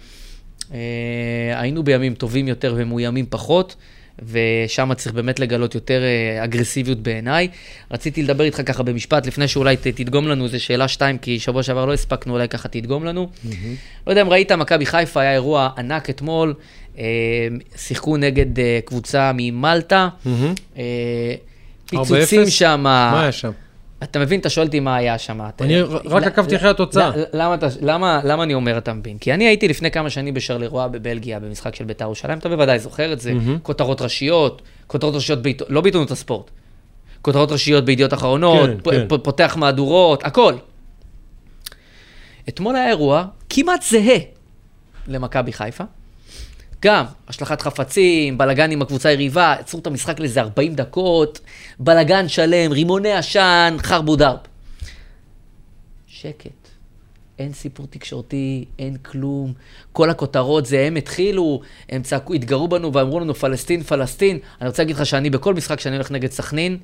[1.56, 3.76] היינו בימים טובים יותר ומאוימים פחות,
[4.22, 7.48] ושם צריך באמת לגלות יותר אה, אגרסיביות בעיניי.
[7.90, 11.62] רציתי לדבר איתך ככה במשפט, לפני שאולי ת, תדגום לנו איזה שאלה שתיים, כי שבוע
[11.62, 13.28] שעבר לא הספקנו, אולי ככה תדגום לנו.
[14.06, 16.54] לא יודע אם ראית, מכבי חיפה היה אירוע ענק אתמול,
[16.98, 17.04] אה,
[17.76, 20.08] שיחקו נגד אה, קבוצה ממלטה.
[20.76, 21.34] אה,
[21.94, 22.04] 4-0?
[22.04, 22.80] פיצוצים שם.
[22.82, 23.50] מה היה שם?
[24.02, 25.40] אתה מבין, אתה שואל אותי מה היה שם.
[25.60, 27.10] אני רק עקבתי אחרי התוצאה.
[28.22, 29.18] למה, אני אומר אתה מבין?
[29.18, 33.12] כי אני הייתי לפני כמה שנים בשרלרואה בבלגיה, במשחק של בית"ר ירושלים, אתה בוודאי זוכר
[33.12, 33.32] את זה,
[33.62, 35.38] כותרות ראשיות, כותרות ראשיות,
[35.68, 36.50] לא בעיתונות הספורט,
[37.22, 39.18] כותרות ראשיות בידיעות אחרונות, כן, כן.
[39.22, 40.54] פותח מהדורות, הכל.
[42.48, 44.18] אתמול היה אירוע כמעט זהה
[45.08, 45.84] למכבי חיפה.
[46.86, 51.40] גם השלכת חפצים, בלאגן עם הקבוצה היריבה, עצרו את המשחק לאיזה 40 דקות,
[51.78, 54.36] בלאגן שלם, רימוני עשן, חרבו דרב.
[56.06, 56.68] שקט.
[57.38, 59.52] אין סיפור תקשורתי, אין כלום.
[59.92, 64.38] כל הכותרות זה הם התחילו, הם צעקו, התגרו בנו ואמרו לנו פלסטין, פלסטין.
[64.60, 66.78] אני רוצה להגיד לך שאני בכל משחק שאני הולך נגד סכנין,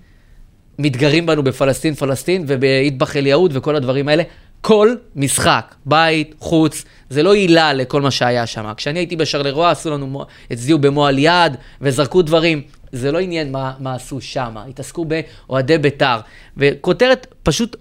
[0.79, 4.23] מתגרים בנו בפלסטין, פלסטין ובאיטבח אל יהוד וכל הדברים האלה.
[4.63, 8.73] כל משחק, בית, חוץ, זה לא עילה לכל מה שהיה שם.
[8.77, 12.63] כשאני הייתי בשרלרואה, עשו לנו, הצדיעו במועל יד וזרקו דברים.
[12.93, 16.21] זה לא עניין מה, מה עשו שם, התעסקו באוהדי בית"ר.
[16.57, 17.77] וכותרת פשוט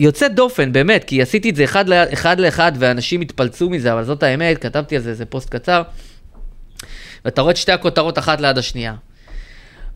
[0.00, 4.22] יוצאת דופן, באמת, כי עשיתי את זה אחד, אחד לאחד ואנשים התפלצו מזה, אבל זאת
[4.22, 5.82] האמת, כתבתי על זה איזה פוסט קצר.
[7.24, 8.94] ואתה רואה את שתי הכותרות אחת ליד השנייה.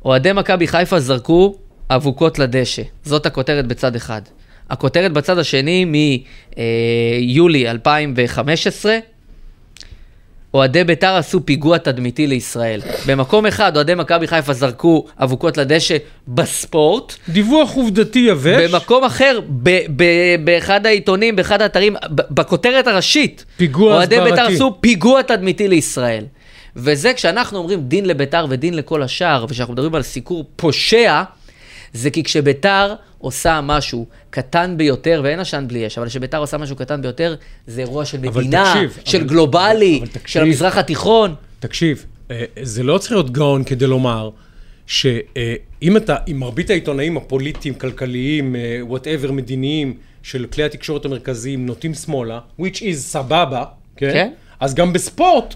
[0.05, 1.55] אוהדי מכבי חיפה זרקו
[1.91, 2.83] אבוקות לדשא.
[3.05, 4.23] זאת הכותרת בצד אחד.
[4.73, 8.99] הכותרת בצד השני מיולי 2015,
[10.55, 12.81] אוהדי בית"ר עשו פיגוע תדמיתי לישראל.
[13.07, 15.97] במקום אחד אוהדי מכבי חיפה זרקו אבוקות לדשא
[16.29, 17.15] בספורט.
[17.29, 18.71] דיווח עובדתי יבש.
[18.71, 24.31] במקום אחר, ב- ב- באחד העיתונים, באחד האתרים, ב- בכותרת הראשית, פיגוע אוהדי הסברתי.
[24.31, 26.25] בית"ר עשו פיגוע תדמיתי לישראל.
[26.77, 31.23] וזה כשאנחנו אומרים דין לבית"ר ודין לכל השאר, וכשאנחנו מדברים על סיקור פושע,
[31.93, 36.77] זה כי כשביתר עושה משהו קטן ביותר, ואין עשן בלי אש, אבל כשביתר עושה משהו
[36.77, 37.35] קטן ביותר,
[37.67, 40.27] זה אירוע של מדינה, תקשיב, של אבל- גלובלי, אבל תקשיב.
[40.27, 41.35] של המזרח התיכון.
[41.61, 44.31] תקשיב, אה, זה לא צריך להיות גאון כדי לומר
[44.87, 52.39] שאם אתה, אם מרבית העיתונאים הפוליטיים, כלכליים, whatever, מדיניים, של כלי התקשורת המרכזיים נוטים שמאלה,
[52.61, 53.65] which is סבבה,
[53.97, 54.11] כן?
[54.13, 54.31] כן.
[54.61, 55.55] אז גם בספורט,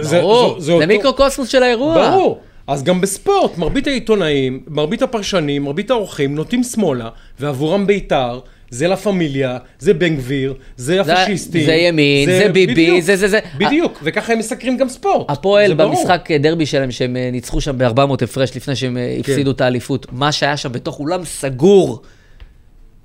[0.00, 2.10] זה, ברור, זה, זה, אותו- מיקרוקוסמוס של האירוע.
[2.10, 2.40] ברור.
[2.70, 7.08] אז גם בספורט, מרבית העיתונאים, מרבית הפרשנים, מרבית האורחים נוטים שמאלה,
[7.40, 8.40] ועבורם בית"ר,
[8.70, 11.64] זה לה פמיליה, זה בן גביר, זה זה- הפשיסטים.
[11.66, 15.30] זה ימין, זה ביבי, בדיוק, זה- זה- זה- בדיוק, וככה הם מסקרים גם ספורט.
[15.30, 15.94] הפועל זה ברור.
[15.94, 19.32] במשחק דרבי שלהם, שהם אה, ניצחו שם ב-400 הפרש לפני שהם אה, כן.
[19.32, 22.02] הפסידו את האליפות, מה שהיה שם בתוך אולם סגור,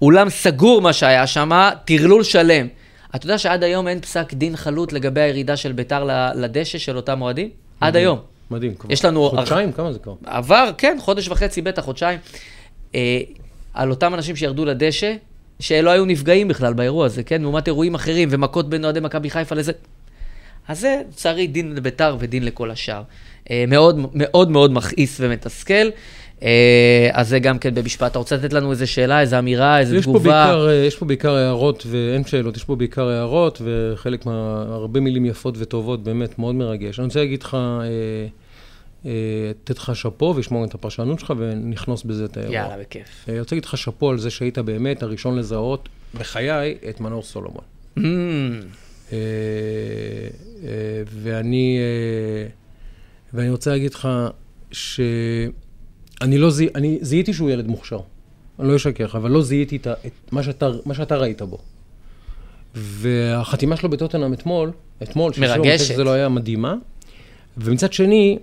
[0.02, 1.50] אולם סגור מה שהיה שם,
[1.86, 2.68] טרלול שלם.
[3.16, 7.22] אתה יודע שעד היום אין פסק דין חלוט לגבי הירידה של ביתר לדשא של אותם
[7.22, 7.50] אוהדים?
[7.82, 8.35] עד היום.
[8.52, 8.76] מדהים.
[8.76, 8.94] כבר.
[8.94, 9.72] יש לנו- חודשיים?
[9.72, 10.14] כמה זה כבר?
[10.26, 12.20] עבר, כן, חודש וחצי, בטח, חודשיים,
[12.96, 13.20] אה,
[13.74, 15.14] על אותם אנשים שירדו לדשא,
[15.60, 17.42] שלא היו נפגעים בכלל באירוע הזה, כן?
[17.42, 19.72] לעומת אירועים אחרים ומכות בין אוהדי מכבי חיפה לזה.
[20.68, 23.02] אז זה, לצערי, דין לביתר ודין לכל השאר.
[23.52, 25.88] אה, מאוד מאוד מאוד מכעיס ומתסכל.
[26.44, 28.12] אה, אז זה גם כן במשפט.
[28.12, 30.46] אתה רוצה לתת לנו איזה שאלה, איזה אמירה, איזה יש פה, תגובה?
[30.46, 34.66] בעיקר, אה, יש פה בעיקר הערות, ואין שאלות, יש פה בעיקר הערות, וחלק מה...
[34.68, 37.00] הרבה מילים יפות וטובות, באמת מאוד מרגש.
[37.00, 37.88] אני רוצה להגיד לך, אה,
[39.06, 39.12] אה,
[39.50, 42.56] לתת לך שאפו ולשמוע את הפרשנות שלך, ונכנוס בזה את האירוע.
[42.56, 43.26] יאללה, בכיף.
[43.28, 47.24] אה, אני רוצה להגיד לך שאפו על זה שהיית באמת הראשון לזהות בחיי את מנור
[47.24, 47.64] סולומון.
[47.98, 48.02] Mm,
[49.12, 49.18] אה,
[50.64, 52.48] אה, ואני, אה,
[53.34, 54.08] ואני רוצה להגיד לך
[56.20, 58.00] שאני לא זיהיתי, אני זיהיתי שהוא ילד מוכשר.
[58.60, 61.58] אני לא אשקר לך, אבל לא זיהיתי את, את מה, שאתה, מה שאתה ראית בו.
[62.76, 64.72] והחתימה שלו בטוטנאם אתמול,
[65.04, 65.86] אתמול, מרגשת.
[65.86, 66.76] שזה לא היה מדהימה.
[67.58, 68.40] ומצד שני,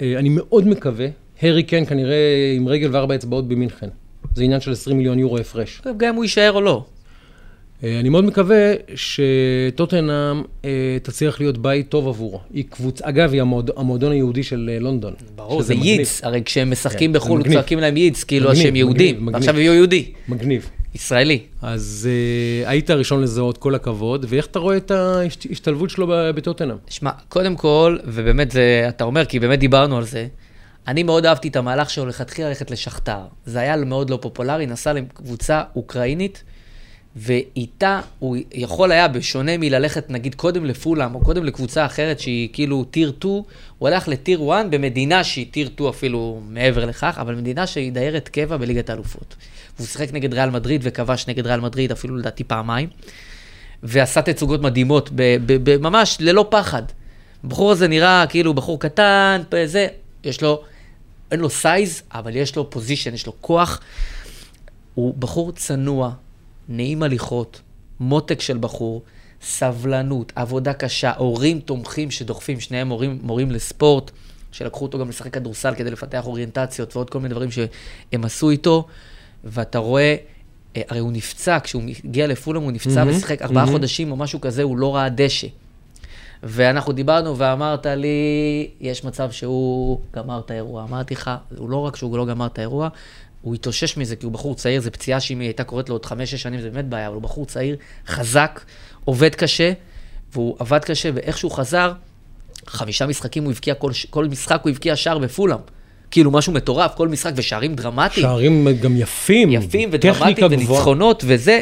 [0.00, 1.06] אה, אני מאוד מקווה,
[1.42, 3.88] הארי קיין כנראה עם רגל וארבע אצבעות במינכן.
[4.34, 5.82] זה עניין של 20 מיליון יורו הפרש.
[5.96, 6.84] גם אם הוא יישאר או לא.
[7.84, 12.40] אה, אני מאוד מקווה שטוטנאם אה, תצליח להיות בית טוב עבורו.
[12.52, 15.14] היא קבוצה, אגב, היא המועד, המועדון היהודי של אה, לונדון.
[15.36, 15.98] ברור, זה מגניב.
[15.98, 17.42] ייץ, הרי כשהם משחקים כן, בחו"ל.
[17.52, 19.16] צועקים להם ייץ, כאילו מגניב, שהם יהודים.
[19.16, 19.58] מגניב, ועכשיו.
[19.58, 20.70] יהיו יהודי, מגניב.
[20.94, 21.40] ישראלי.
[21.62, 26.76] אז אה, היית הראשון לזהות, כל הכבוד, ואיך אתה רואה את ההשתלבות שלו בטוטנאם?
[26.88, 30.26] שמע, קודם כל, ובאמת זה, אתה אומר, כי באמת דיברנו על זה,
[30.88, 33.20] אני מאוד אהבתי את המהלך שלו לכתחילה ללכת לשכתר.
[33.46, 36.42] זה היה מאוד לא פופולרי, נסע לקבוצה אוקראינית,
[37.16, 42.84] ואיתה הוא יכול היה, בשונה מללכת נגיד קודם לפולאם, או קודם לקבוצה אחרת שהיא כאילו
[42.84, 43.42] טיר 2,
[43.78, 48.28] הוא הלך לטיר 1 במדינה שהיא טיר 2 אפילו מעבר לכך, אבל מדינה שהיא דיירת
[48.28, 49.36] קבע בליגת האלופות.
[49.76, 52.88] והוא שיחק נגד ריאל מדריד וכבש נגד ריאל מדריד אפילו לדעתי פעמיים.
[53.82, 56.82] ועשה תצוגות מדהימות, ב- ב- ב- ממש ללא פחד.
[57.44, 59.86] הבחור הזה נראה כאילו בחור קטן, זה,
[60.24, 60.62] יש לו,
[61.30, 63.80] אין לו size, אבל יש לו position, יש לו כוח.
[64.94, 66.12] הוא בחור צנוע,
[66.68, 67.60] נעים הליכות,
[68.00, 69.02] מותק של בחור,
[69.42, 74.10] סבלנות, עבודה קשה, הורים תומכים שדוחפים, שניהם מורים, מורים לספורט,
[74.52, 78.86] שלקחו אותו גם לשחק כדורסל כדי לפתח אוריינטציות ועוד כל מיני דברים שהם עשו איתו.
[79.44, 80.16] ואתה רואה,
[80.76, 83.72] אה, הרי הוא נפצע, כשהוא הגיע לפולאם הוא נפצע מהמם, ושיחק ארבעה מהמם.
[83.72, 85.46] חודשים או משהו כזה, הוא לא ראה דשא.
[86.42, 90.84] ואנחנו דיברנו ואמרת לי, יש מצב שהוא גמר את האירוע.
[90.84, 92.88] אמרתי לך, הוא לא רק שהוא לא גמר את האירוע,
[93.42, 96.06] הוא התאושש מזה, כי הוא בחור צעיר, זו פציעה שאם היא הייתה קורית לו עוד
[96.06, 98.60] חמש-שש שנים, זה באמת בעיה, אבל הוא בחור צעיר, חזק,
[99.04, 99.72] עובד קשה,
[100.32, 101.92] והוא עבד קשה, ואיכשהו חזר,
[102.66, 105.58] חמישה משחקים הוא הבקיע, כל, כל משחק הוא הבקיע שער בפולאם.
[106.10, 108.26] כאילו, משהו מטורף, כל משחק ושערים דרמטיים.
[108.26, 109.50] שערים גם יפים.
[109.52, 110.46] יפים ודרמטיים.
[110.50, 111.60] וניצחונות וזה,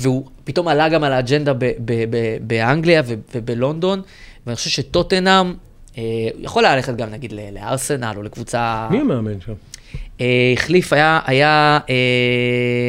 [0.00, 4.02] והוא פתאום עלה גם על האג'נדה ב- ב- ב- באנגליה ו- ובלונדון,
[4.46, 5.54] ואני חושב שטוטנאם,
[5.98, 6.02] אה,
[6.40, 8.88] יכול היה ללכת גם נגיד ל- לארסנל או לקבוצה...
[8.90, 9.52] מי המאמן שם?
[10.20, 11.94] אה, החליף, היה, היה, אה,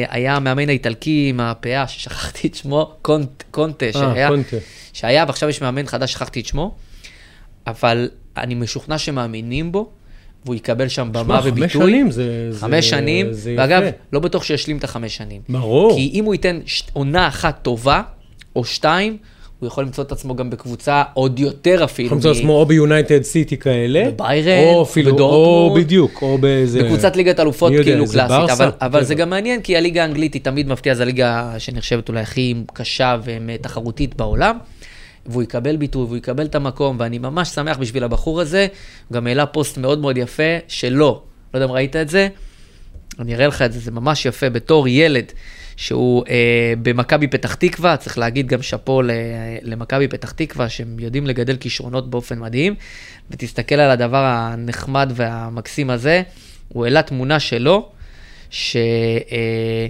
[0.08, 4.56] היה המאמן האיטלקי עם הפאה, ששכחתי את שמו, קונט, קונטה, שהיה, אה, קונטה.
[4.92, 6.74] שהיה, ועכשיו יש מאמן חדש, שכחתי את שמו,
[7.66, 9.90] אבל אני משוכנע שמאמינים בו,
[10.44, 11.68] והוא יקבל שם במה שמע, וביטוי.
[11.68, 12.52] חמש שנים זה...
[12.52, 13.62] זה- חמש שנים, זה יפה.
[13.62, 13.82] ואגב,
[14.12, 15.40] לא בטוח שישלים את החמש שנים.
[15.48, 15.94] ברור.
[15.96, 16.82] כי אם הוא ייתן ש...
[16.92, 18.02] עונה אחת טובה,
[18.56, 19.16] או שתיים,
[19.60, 22.06] הוא יכול למצוא את עצמו גם בקבוצה עוד יותר אפילו.
[22.06, 24.10] יכול למצוא מ- עצמו או ביונייטד סיטי כאלה.
[24.10, 25.74] בביירן, או אפילו, או.
[25.76, 26.82] בדיוק, או באיזה...
[26.82, 28.50] בקבוצת ליגת אלופות כאילו זה קלאסית?
[28.50, 29.06] אבל, אבל כן.
[29.06, 33.16] זה גם מעניין כי הליגה האנגלית היא תמיד מפתיעה, זו הליגה שנחשבת אולי הכי קשה
[33.24, 34.58] ותחרותית בעולם,
[35.26, 38.66] והוא יקבל ביטוי והוא יקבל את המקום, ואני ממש שמח בשביל הבחור הזה,
[39.08, 41.22] הוא גם העלה פוסט מאוד מאוד יפה שלו,
[41.54, 42.28] לא יודע אם ראית את זה,
[43.20, 45.32] אני אראה לך את זה, זה ממש יפה, בתור ילד
[45.78, 49.02] שהוא אה, במכבי פתח תקווה, צריך להגיד גם שאפו
[49.62, 52.74] למכבי פתח תקווה, שהם יודעים לגדל כישרונות באופן מדהים,
[53.30, 56.22] ותסתכל על הדבר הנחמד והמקסים הזה,
[56.68, 57.88] הוא העלה תמונה שלו,
[58.50, 58.76] ש...
[59.32, 59.86] אה,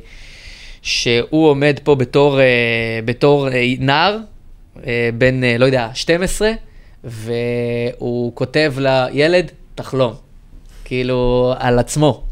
[0.82, 2.44] שהוא עומד פה בתור, אה,
[3.05, 4.19] בתור אה, נער,
[4.86, 6.51] אה, בן, אה, לא יודע, 12,
[7.05, 10.15] והוא כותב לילד, תחלום,
[10.85, 12.27] כאילו, על עצמו.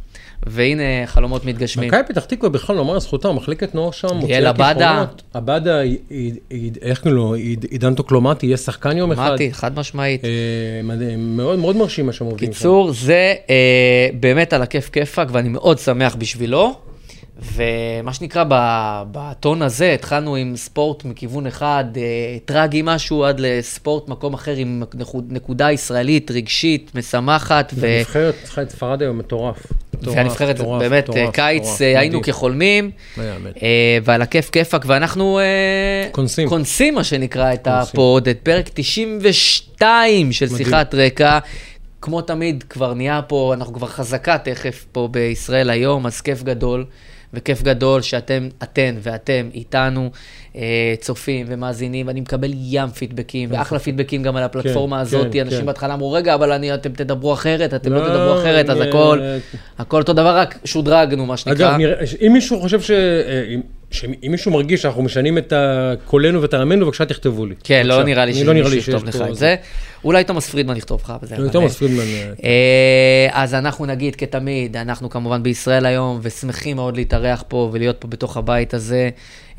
[0.46, 1.88] והנה, חלומות מתגשמים.
[1.88, 4.38] מכבי פתח תקווה בכלל, נאמר לזכותה, מחלקת נוער שם, מוציאה.
[4.84, 5.22] כישרונות.
[5.34, 5.80] עבדה,
[6.82, 9.26] איך קוראים לו, עיד- עידן טוקלומטי, יהיה שחקן יום אחד.
[9.28, 10.24] אמרתי, חד משמעית.
[10.24, 10.30] אה,
[11.18, 12.58] מאוד מאוד מרשים מה שהם עובדים שם.
[12.58, 16.74] קיצור, זה אה, באמת על הכיף כיפאק, ואני מאוד שמח בשבילו.
[17.42, 18.44] ומה שנקרא,
[19.12, 22.02] בטון הזה, התחלנו עם ספורט מכיוון אחד, אה,
[22.44, 27.72] טרגי משהו, עד לספורט מקום אחר עם נקוד- נקודה ישראלית, רגשית, משמחת.
[27.76, 27.86] ו...
[27.86, 29.66] הנבחרת צריכה את ספרד היום מטורף.
[30.02, 32.22] והנבחרת, באמת, מטורף, קיץ, אה, היינו.
[32.22, 33.22] כחולמים, לא.
[33.62, 36.08] אה, ועל הכיף כיפאק, ואנחנו אה,
[36.48, 36.94] קונסים.
[36.94, 37.66] מה שנקרא, את.
[37.70, 40.48] הפוד, את פרק 92 של.
[40.48, 41.38] שיחת רקע.
[42.02, 46.84] כמו תמיד, כבר נהיה פה, אנחנו כבר חזקה תכף פה בישראל היום, אז כיף גדול,
[47.34, 50.10] וכיף גדול שאתם, אתן ואתם איתנו,
[50.56, 55.26] אה, צופים ומאזינים, ואני מקבל ים פידבקים, ואחלה פידבקים גם על הפלטפורמה כן, הזאת.
[55.32, 55.66] כן, אנשים כן.
[55.66, 58.88] בהתחלה אמרו, רגע, אבל אני, אתם תדברו אחרת, אתם לא לא, תדברו אחרת, אז אה,
[58.88, 59.20] הכל,
[59.78, 61.70] הכל אותו דבר, רק שודרגנו, מה שנקרא.
[61.70, 62.90] אגב, נראה, אם מישהו חושב ש...
[63.92, 65.52] אם- שאם מישהו מרגיש שאנחנו משנים את
[66.04, 67.54] קולנו ואת טעמנו, בבקשה תכתבו לי.
[67.64, 68.06] כן, לא בבקשה.
[68.06, 69.54] נראה לי אני לא נראה לי שמישהו יכתוב לך את זה.
[70.04, 71.36] אולי תומאס פרידמן יכתוב לך, אבל זה...
[71.38, 71.98] לא, אבל- תומאס פרידמן.
[72.00, 77.96] אה, אה, אז אנחנו נגיד כתמיד, אנחנו כמובן בישראל היום, ושמחים מאוד להתארח פה ולהיות
[77.98, 79.08] פה בתוך הבית הזה,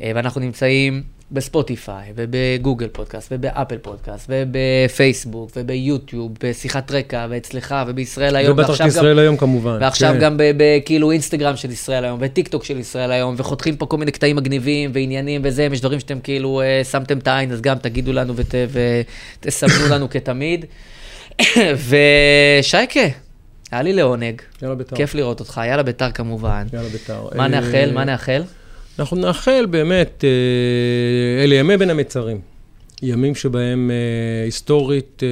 [0.02, 1.02] אה, ואנחנו נמצאים
[1.32, 9.18] בספוטיפיי, ובגוגל פודקאסט, ובאפל פודקאסט, ובפייסבוק, וביוטיוב, בשיחת רקע, ואצלך, ובישראל היום, ובטח ועכשיו גם-
[9.18, 9.78] היום כמובן.
[9.80, 10.18] ועכשיו כן.
[10.20, 14.10] גם בכאילו אינסטגרם של ישראל היום, וטיק טוק של ישראל היום, וחותכים פה כל מיני
[14.12, 18.12] קטעים מגניבים ועניינים וזה, יש דברים שאתם כאילו אה, שמתם את העין, אז גם תגידו
[18.12, 18.54] לנו ות,
[19.40, 20.64] ותסמנו לנו כתמיד.
[21.88, 23.00] ושייקה,
[23.70, 24.96] היה לי לעונג, יאללה בית"ר.
[24.96, 26.66] כיף לראות אותך, יאללה ביתר כמובן.
[26.72, 27.28] יאללה בית"ר.
[27.34, 27.90] מה אה, נאחל?
[27.94, 28.42] מה נאחל?
[28.98, 32.40] אנחנו נאחל באמת, אה, אלה ימי בין המצרים.
[33.02, 35.28] ימים שבהם אה, היסטורית אה,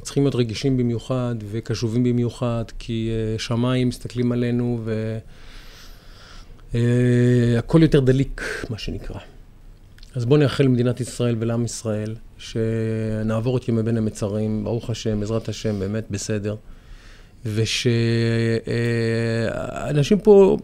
[0.00, 4.84] צריכים להיות רגישים במיוחד וקשובים במיוחד, כי אה, שמיים מסתכלים עלינו
[6.72, 9.18] והכל יותר דליק, מה שנקרא.
[10.14, 15.48] אז בואו נאחל למדינת ישראל ולעם ישראל שנעבור את ימי בין המצרים, ברוך השם, בעזרת
[15.48, 16.56] השם, באמת בסדר.
[17.46, 17.78] ושאנשים
[20.18, 20.56] פה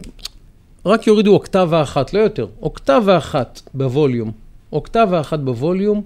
[0.85, 4.31] רק יורידו אוקטבה אחת, לא יותר, אוקטבה אחת בווליום,
[4.73, 6.01] אוקטבה אחת בווליום,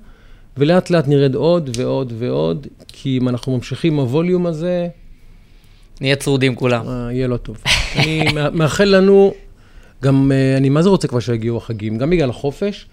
[0.57, 4.87] ולאט לאט נרד עוד ועוד ועוד, כי אם אנחנו ממשיכים עם הווליום הזה,
[6.01, 6.87] נהיה צרודים כולם.
[6.87, 7.57] אה, יהיה לא טוב.
[7.95, 9.33] אני מא- מאחל לנו,
[10.03, 12.85] גם, אה, אני מה זה רוצה כבר שיגיעו החגים, גם בגלל החופש,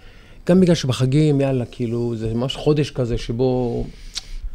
[0.49, 3.85] גם בגלל שבחגים, יאללה, כאילו, זה ממש חודש כזה שבו...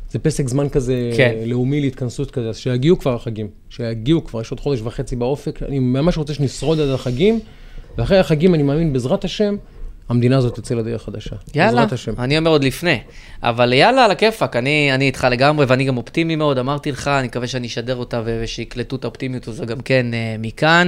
[0.10, 1.36] זה פסק זמן כזה כן.
[1.46, 5.80] לאומי להתכנסות כזה, אז שיגיעו כבר החגים, שיגיעו כבר, יש עוד חודש וחצי באופק, אני
[5.80, 7.40] ממש רוצה שנשרוד עד החגים,
[7.98, 9.56] ואחרי החגים אני מאמין בעזרת השם,
[10.10, 11.36] המדינה הזאת תצא לדרך חדשה.
[11.56, 11.86] יאללה.
[12.18, 13.00] אני אומר עוד לפני.
[13.44, 17.28] אבל יאללה, על הכיפאק, אני, אני איתך לגמרי, ואני גם אופטימי מאוד, אמרתי לך, אני
[17.28, 20.88] מקווה שאני אשדר אותה ושיקלטו את האופטימיות הזו גם כן אה, מכאן.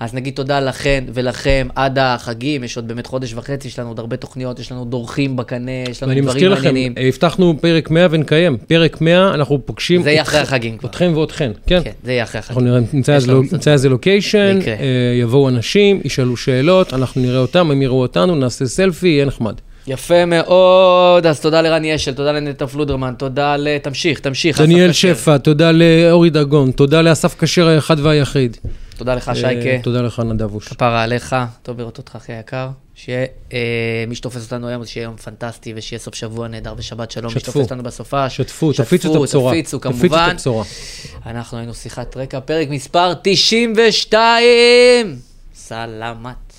[0.00, 3.98] אז נגיד תודה לכן ולכם עד החגים, יש עוד באמת חודש וחצי, יש לנו עוד
[3.98, 6.94] הרבה תוכניות, יש לנו דורכים בקנה, יש לנו ואני דברים מזכיר לכם, מעניינים.
[6.98, 8.56] אה, הבטחנו פרק 100 ונקיים.
[8.56, 10.88] פרק 100, אנחנו פוגשים זה יהיה אחרי החגים כבר.
[10.88, 11.80] אתכם ואתכן, כן.
[11.84, 12.68] כן, זה יהיה אחרי אנחנו החגים.
[12.68, 13.32] נראה, נמצא איזה
[13.72, 14.58] איזה לוקיישן.
[14.66, 14.74] אה,
[15.20, 19.54] יבואו אנשים, ישאלו שאלות, אנחנו נראה אותם, הם יראו אותנו, נעשה סלפי, יהיה נחמד.
[19.86, 23.78] יפה מאוד, אז תודה לרני אשל, תודה לנטע פלודרמן, תודה ל...
[23.78, 24.60] תמשיך, תמשיך.
[24.60, 24.92] דניאל.
[24.92, 28.56] שפע, תודה לאורי דגון, תודה לאסף כשר האחד והיחיד.
[28.96, 29.82] תודה לך, אה, שייקה.
[29.82, 30.68] תודה לך, נדבוש.
[30.68, 32.68] כפרה עליך, טוב לראות אותך אחי היקר.
[32.94, 33.58] שיהיה, אה,
[34.08, 37.32] מי שתופס אותנו היום, שיהיה יום פנטסטי ושיהיה סוף שבוע נהדר ושבת שלום.
[37.34, 37.40] מי.
[37.40, 39.52] שתופס אותנו בסופה, שתפו, תפיצו את הבשורה.
[39.52, 40.36] תפיצו כמובן.
[41.26, 45.16] אנחנו היינו שיחת רקע, פרק מספר 92.
[45.54, 46.49] סלמת.